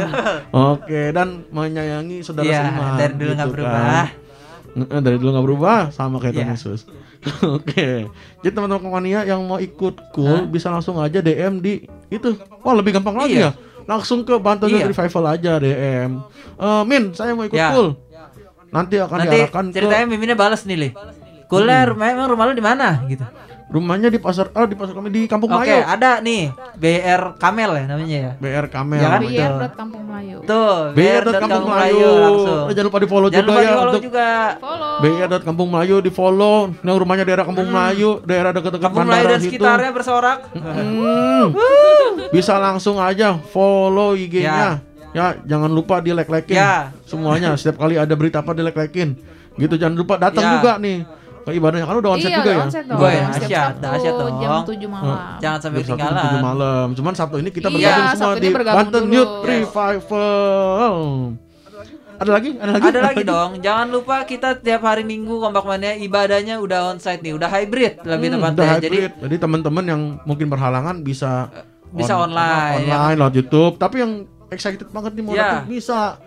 Oke, 0.71 1.01
dan 1.11 1.27
menyayangi 1.49 2.17
saudara 2.21 2.45
Iya, 2.45 2.59
seiman. 2.61 2.91
dari 2.95 3.13
dulu 3.13 3.31
nggak 3.31 3.47
gitu 3.47 3.55
berubah. 3.57 3.81
kan. 3.83 4.07
Dari 5.01 5.17
dulu 5.17 5.29
nggak 5.29 5.45
berubah 5.45 5.77
sama 5.89 6.15
kayak 6.17 6.33
Tuhan 6.33 6.47
Iya. 6.47 6.55
Yesus. 6.55 6.79
Oke. 7.57 7.87
Jadi 8.39 8.51
teman-teman 8.51 8.81
komania 8.81 9.19
yang 9.23 9.41
mau 9.41 9.57
ikut 9.57 9.95
cool 10.11 10.47
bisa 10.47 10.67
langsung 10.67 10.97
aja 10.97 11.19
DM 11.19 11.59
di 11.59 11.73
itu. 12.07 12.31
Wah, 12.61 12.73
lebih 12.73 12.93
gampang 12.93 13.17
lagi 13.17 13.37
Iya. 13.37 13.51
ya. 13.51 13.70
Langsung 13.91 14.23
ke 14.23 14.39
Banten 14.39 14.71
Iya. 14.71 14.87
Revival 14.87 15.23
aja 15.27 15.51
DM. 15.59 16.11
Eh, 16.55 16.83
Min, 16.87 17.11
saya 17.11 17.35
mau 17.35 17.43
ikut 17.43 17.59
Ya. 17.59 17.75
cool. 17.75 17.99
Nanti 18.71 18.95
akan 18.95 19.17
Nanti 19.19 19.35
diarahkan 19.35 19.63
ceritanya 19.75 20.05
ke 20.07 20.11
miminnya 20.15 20.37
balas 20.39 20.63
nih, 20.63 20.77
Le. 20.79 20.89
Kuler, 21.51 21.91
memang 21.91 22.31
rumah 22.31 22.47
lu 22.47 22.55
di 22.55 22.63
mana 22.63 23.03
gitu. 23.11 23.27
Rumahnya 23.71 24.11
di 24.11 24.19
pasar 24.19 24.51
oh 24.51 24.67
di 24.67 24.75
pasar 24.75 24.91
kami 24.91 25.07
di 25.07 25.21
Kampung 25.25 25.47
Oke, 25.47 25.63
Melayu. 25.63 25.87
ada 25.87 26.19
nih 26.19 26.51
BR 26.75 27.39
Kamel 27.39 27.71
ya 27.71 27.83
namanya 27.87 28.17
ya. 28.19 28.31
BR 28.35 28.65
Kamel. 28.67 28.99
Ya 28.99 29.07
kan? 29.07 29.21
Buat 29.23 29.73
Kampung 29.73 30.03
Melayu. 30.03 30.37
Tuh, 30.43 30.75
BR 30.91 31.23
Kampung 31.33 31.65
Melayu. 31.65 32.11
langsung. 32.11 32.59
Eh, 32.67 32.73
jangan 32.75 32.87
lupa 32.91 32.99
di 32.99 33.07
follow 33.07 33.27
Jangan 33.31 33.39
juga 33.41 33.47
lupa 33.47 33.59
ya 33.59 33.63
di 33.63 33.71
follow 33.71 33.87
untuk 33.89 34.03
juga. 34.03 34.29
Follow. 34.59 34.93
BR 34.99 35.41
Kampung 35.41 35.67
Melayu 35.71 35.95
di 35.97 36.11
follow. 36.11 36.57
Nah, 36.77 36.91
rumahnya 36.93 37.23
daerah 37.23 37.45
Kampung 37.47 37.67
Melayu, 37.67 38.09
daerah 38.21 38.51
dekat-dekat 38.51 38.79
Hmm. 38.81 38.87
Kampung 38.91 39.07
Melayu 39.07 39.25
dan 39.25 39.39
situ. 39.39 39.47
sekitarnya 39.49 39.91
bersorak. 39.91 40.39
Hmm. 40.51 41.45
Bisa 42.29 42.53
langsung 42.57 42.99
aja 42.99 43.39
follow 43.47 44.13
IG-nya. 44.13 44.83
Ya. 45.11 45.35
jangan 45.43 45.67
lupa 45.67 45.99
di 45.99 46.11
like-likein 46.11 46.55
Ya. 46.55 46.91
semuanya. 47.03 47.55
Setiap 47.55 47.79
kali 47.79 47.95
ada 47.95 48.11
berita 48.13 48.39
apa 48.39 48.51
di 48.51 48.63
like-likein. 48.63 49.15
Gitu 49.53 49.75
jangan 49.75 49.95
lupa 49.95 50.15
datang 50.15 50.43
Ya. 50.43 50.51
juga 50.55 50.71
nih 50.75 51.03
ke 51.41 51.51
ibadahnya 51.51 51.83
kan 51.83 51.97
udah 51.97 52.11
onset 52.11 52.27
iya, 52.27 52.37
juga 52.37 52.49
ya. 52.49 52.59
onset 52.61 52.85
dong. 52.85 52.99
Setiap 53.31 53.71
dahsyat, 53.77 54.13
dong. 54.13 54.33
Jam 54.37 54.51
7 54.63 54.87
malam. 54.87 55.17
Jangan 55.37 55.59
sampai 55.59 55.79
jam 55.79 55.87
ketinggalan. 55.91 56.23
7 56.31 56.39
malam. 56.43 56.85
Cuman 56.93 57.13
Sabtu 57.13 57.35
ini 57.37 57.49
kita 57.49 57.67
Iya, 57.67 57.75
bergabung 57.75 58.05
semua 58.07 58.21
Sabtu 58.21 58.37
ini 58.37 58.47
di 58.47 58.65
Banten 58.67 59.03
dulu. 59.03 59.13
Youth. 59.13 59.33
Revival. 59.43 60.95
Ada 62.13 62.31
lagi? 62.31 62.49
Ada 62.53 62.71
lagi? 62.71 62.85
Ada 62.85 62.99
lagi 63.01 63.23
dong. 63.23 63.49
Jangan 63.59 63.87
lupa 63.89 64.15
kita 64.23 64.49
tiap 64.55 64.81
hari 64.83 65.01
Minggu 65.01 65.41
kompak 65.41 65.65
mania 65.65 65.97
ibadahnya 65.97 66.61
udah 66.61 66.93
onsite 66.93 67.17
nih, 67.19 67.33
udah 67.33 67.49
hybrid 67.49 67.97
lebih 67.99 68.27
Hmm, 68.29 68.35
tepatnya. 68.37 68.53
udah 68.53 68.67
Jadi 68.77 68.85
hybrid. 68.95 69.11
Jadi 69.19 69.35
teman-teman 69.39 69.83
yang 69.83 70.01
mungkin 70.21 70.45
berhalangan 70.45 71.01
bisa 71.01 71.49
bisa 71.89 72.13
online, 72.15 72.85
ya 72.85 72.93
online 73.03 73.17
lewat 73.17 73.33
YouTube. 73.35 73.73
Tapi 73.75 73.95
yang 73.97 74.11
excited 74.47 74.85
banget 74.87 75.11
nih 75.11 75.23
mau 75.25 75.33
Ya. 75.33 75.41
datang 75.57 75.65
bisa 75.65 76.21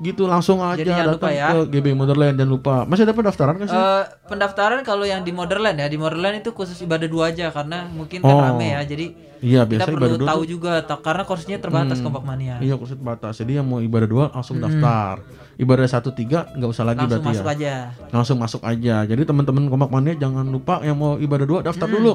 gitu 0.00 0.24
langsung 0.24 0.58
aja 0.58 0.74
Jadi 0.74 0.88
jangan 0.88 1.06
lupa 1.10 1.28
datang 1.28 1.36
ya. 1.36 1.48
ke 1.62 1.70
GB 1.70 1.86
Motherland 1.92 2.34
dan 2.34 2.46
lupa. 2.46 2.74
Masih 2.82 3.04
ada 3.04 3.12
pendaftaran 3.12 3.54
kan 3.54 3.66
sih? 3.66 3.76
eh, 3.76 4.02
pendaftaran 4.26 4.80
kalau 4.80 5.04
yang 5.04 5.20
di 5.20 5.28
Motherland 5.30 5.76
ya, 5.76 5.86
di 5.86 5.94
Motherland 5.94 6.40
itu 6.40 6.50
khusus 6.50 6.76
ibadah 6.78 7.04
dua 7.04 7.28
aja 7.28 7.48
karena 7.48 7.84
mungkin 7.86 8.18
kan 8.18 8.30
Oh. 8.30 8.40
rame 8.42 8.66
ya. 8.70 8.80
Jadi 8.82 9.06
iya, 9.38 9.60
kita 9.60 9.70
biasa 9.70 9.84
perlu 9.86 10.00
ibadah 10.00 10.16
dua. 10.16 10.28
tahu 10.28 10.40
tuh- 10.40 10.50
juga 10.50 10.72
karena 10.98 11.22
kursinya 11.22 11.58
terbatas 11.58 11.98
kompak 11.98 12.22
mania. 12.22 12.56
Iya, 12.58 12.74
kursus 12.74 12.96
batas. 12.96 13.36
Jadi 13.36 13.52
yang 13.54 13.66
mau 13.66 13.78
ibadah 13.78 14.08
dua 14.08 14.24
langsung 14.30 14.56
daftar. 14.58 15.20
Ibadah 15.54 15.86
satu 15.86 16.10
tiga 16.10 16.48
nggak 16.50 16.70
usah 16.70 16.82
lagi 16.82 16.98
Langsung 16.98 17.20
berarti 17.20 17.28
masuk 17.30 17.44
ya. 17.44 17.52
aja. 17.52 17.74
Langsung 18.08 18.36
masuk 18.38 18.62
aja. 18.62 18.96
Jadi 19.04 19.22
teman-teman 19.22 19.62
kompak 19.66 19.90
mania 19.90 20.14
jangan 20.14 20.44
lupa 20.44 20.80
yang 20.80 20.96
mau 20.96 21.14
ibadah 21.14 21.44
dua 21.44 21.60
daftar 21.60 21.84
Hmm. 21.84 21.94
dulu. 21.94 22.14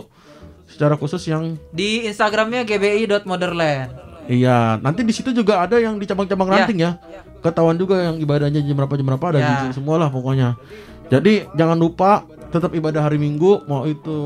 Secara 0.66 0.98
khusus 0.98 1.22
yang 1.24 1.62
Di 1.70 2.10
Instagramnya 2.10 2.66
gbi.motherland. 2.66 3.94
Iya, 4.26 4.82
nanti 4.82 5.06
di 5.06 5.14
situ 5.14 5.30
juga 5.30 5.62
ada 5.62 5.78
yang 5.78 5.96
di 5.96 6.06
cabang-cabang 6.06 6.48
Ya. 6.50 6.54
ranting 6.60 6.80
ya. 6.82 6.92
Ketahuan 7.40 7.78
juga 7.78 8.02
yang 8.02 8.18
ibadahnya 8.18 8.58
jam 8.60 8.74
berapa 8.74 8.94
jam 8.94 9.06
berapa 9.06 9.26
ada 9.30 9.40
Ya. 9.40 9.50
di 9.70 9.78
semua 9.78 10.02
lah 10.02 10.10
pokoknya. 10.10 10.58
Jadi 11.06 11.46
jangan 11.54 11.78
lupa 11.78 12.26
tetap 12.50 12.74
ibadah 12.74 13.06
hari 13.06 13.22
Minggu 13.22 13.62
mau 13.68 13.86
itu 13.86 14.18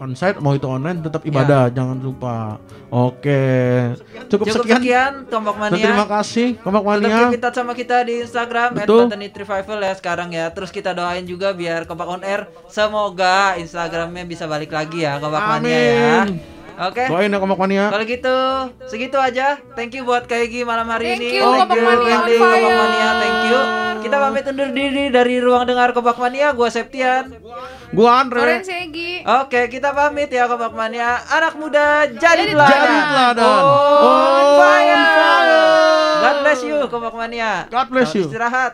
onsite 0.00 0.40
mau 0.40 0.56
itu 0.56 0.64
online 0.64 1.04
tetap 1.04 1.20
ibadah 1.28 1.68
jangan 1.68 2.00
lupa. 2.00 2.56
Oke. 2.88 3.42
Cukup, 4.32 4.48
Ya. 4.48 4.52
Cukup 4.56 4.64
sekian. 4.64 4.80
sekian 4.80 5.12
Dan 5.28 5.42
mania. 5.44 5.84
terima 5.84 6.06
kasih 6.08 6.56
Kompak 6.56 6.80
Tetap 6.80 6.96
Mania. 6.96 7.20
in 7.28 7.40
touch 7.44 7.56
sama 7.60 7.72
kita 7.76 7.96
di 8.08 8.24
Instagram 8.24 8.68
Betul. 8.72 9.12
@revival 9.12 9.78
ya 9.78 9.92
sekarang 9.92 10.28
ya. 10.32 10.48
Terus 10.48 10.72
kita 10.72 10.96
doain 10.96 11.28
juga 11.28 11.52
biar 11.52 11.84
Kompak 11.84 12.08
on 12.08 12.24
Air 12.24 12.48
semoga 12.66 13.60
Instagramnya 13.60 14.24
bisa 14.24 14.48
balik 14.48 14.72
lagi 14.72 15.04
ya 15.04 15.20
Kompak 15.20 15.44
Mania 15.44 15.76
ya. 15.76 16.16
Oke. 16.80 17.04
Doain 17.12 17.28
ya 17.28 17.36
Kompak 17.36 17.60
Mania. 17.60 17.92
Kalau 17.92 18.04
gitu 18.08 18.36
segitu 18.88 19.20
aja. 19.20 19.60
Thank 19.76 20.00
you 20.00 20.08
buat 20.08 20.24
Kaigi 20.24 20.64
malam 20.64 20.88
hari 20.88 21.12
Thank 21.12 21.20
ini. 21.20 21.36
you, 21.36 21.44
Thank 21.44 21.60
Kompak 21.60 21.76
you, 21.76 21.84
Mania 21.84 22.00
Wendy, 22.08 22.34
Kompak 22.40 22.56
fire. 22.56 22.72
Mania. 22.72 23.08
Thank 23.20 23.40
you. 23.44 23.60
Kita 24.00 24.16
pamit 24.16 24.44
undur 24.48 24.68
diri 24.72 25.04
dari 25.12 25.34
ruang 25.44 25.68
dengar 25.68 25.92
Kompak 25.92 26.16
Mania. 26.16 26.56
Gua 26.56 26.72
Septian. 26.72 27.36
Gua 27.92 28.24
Andre. 28.24 28.40
Oren 28.40 28.64
Segi. 28.64 29.20
Oke, 29.28 29.68
kita 29.68 29.92
pamit 29.92 30.32
ya 30.32 30.48
Kompak 30.48 30.72
Mania. 30.72 31.20
Anak 31.28 31.60
muda 31.60 32.08
jadi 32.08 32.48
teladan. 32.48 32.72
Jadi 32.72 32.98
teladan. 33.12 33.44
On 33.44 34.08
On 34.08 34.48
fire. 34.56 35.04
fire. 35.04 35.64
God 36.16 36.36
bless 36.40 36.60
you 36.64 36.78
Kompak 36.88 37.12
Mania. 37.12 37.52
God 37.68 37.86
bless 37.92 38.08
Selamat 38.08 38.16
you. 38.16 38.24
Istirahat. 38.24 38.72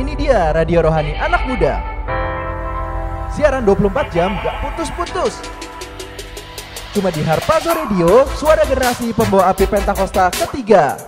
Ini 0.00 0.12
dia 0.16 0.48
Radio 0.56 0.80
Rohani 0.80 1.12
Anak 1.20 1.44
Muda. 1.44 1.76
Siaran 3.32 3.64
24 3.64 4.12
jam 4.12 4.36
gak 4.44 4.60
putus-putus. 4.60 5.40
Cuma 6.92 7.08
di 7.08 7.24
Harpazo 7.24 7.72
Radio, 7.72 8.28
suara 8.36 8.68
generasi 8.68 9.16
pembawa 9.16 9.48
api 9.48 9.64
Pentakosta 9.64 10.28
ketiga. 10.28 11.00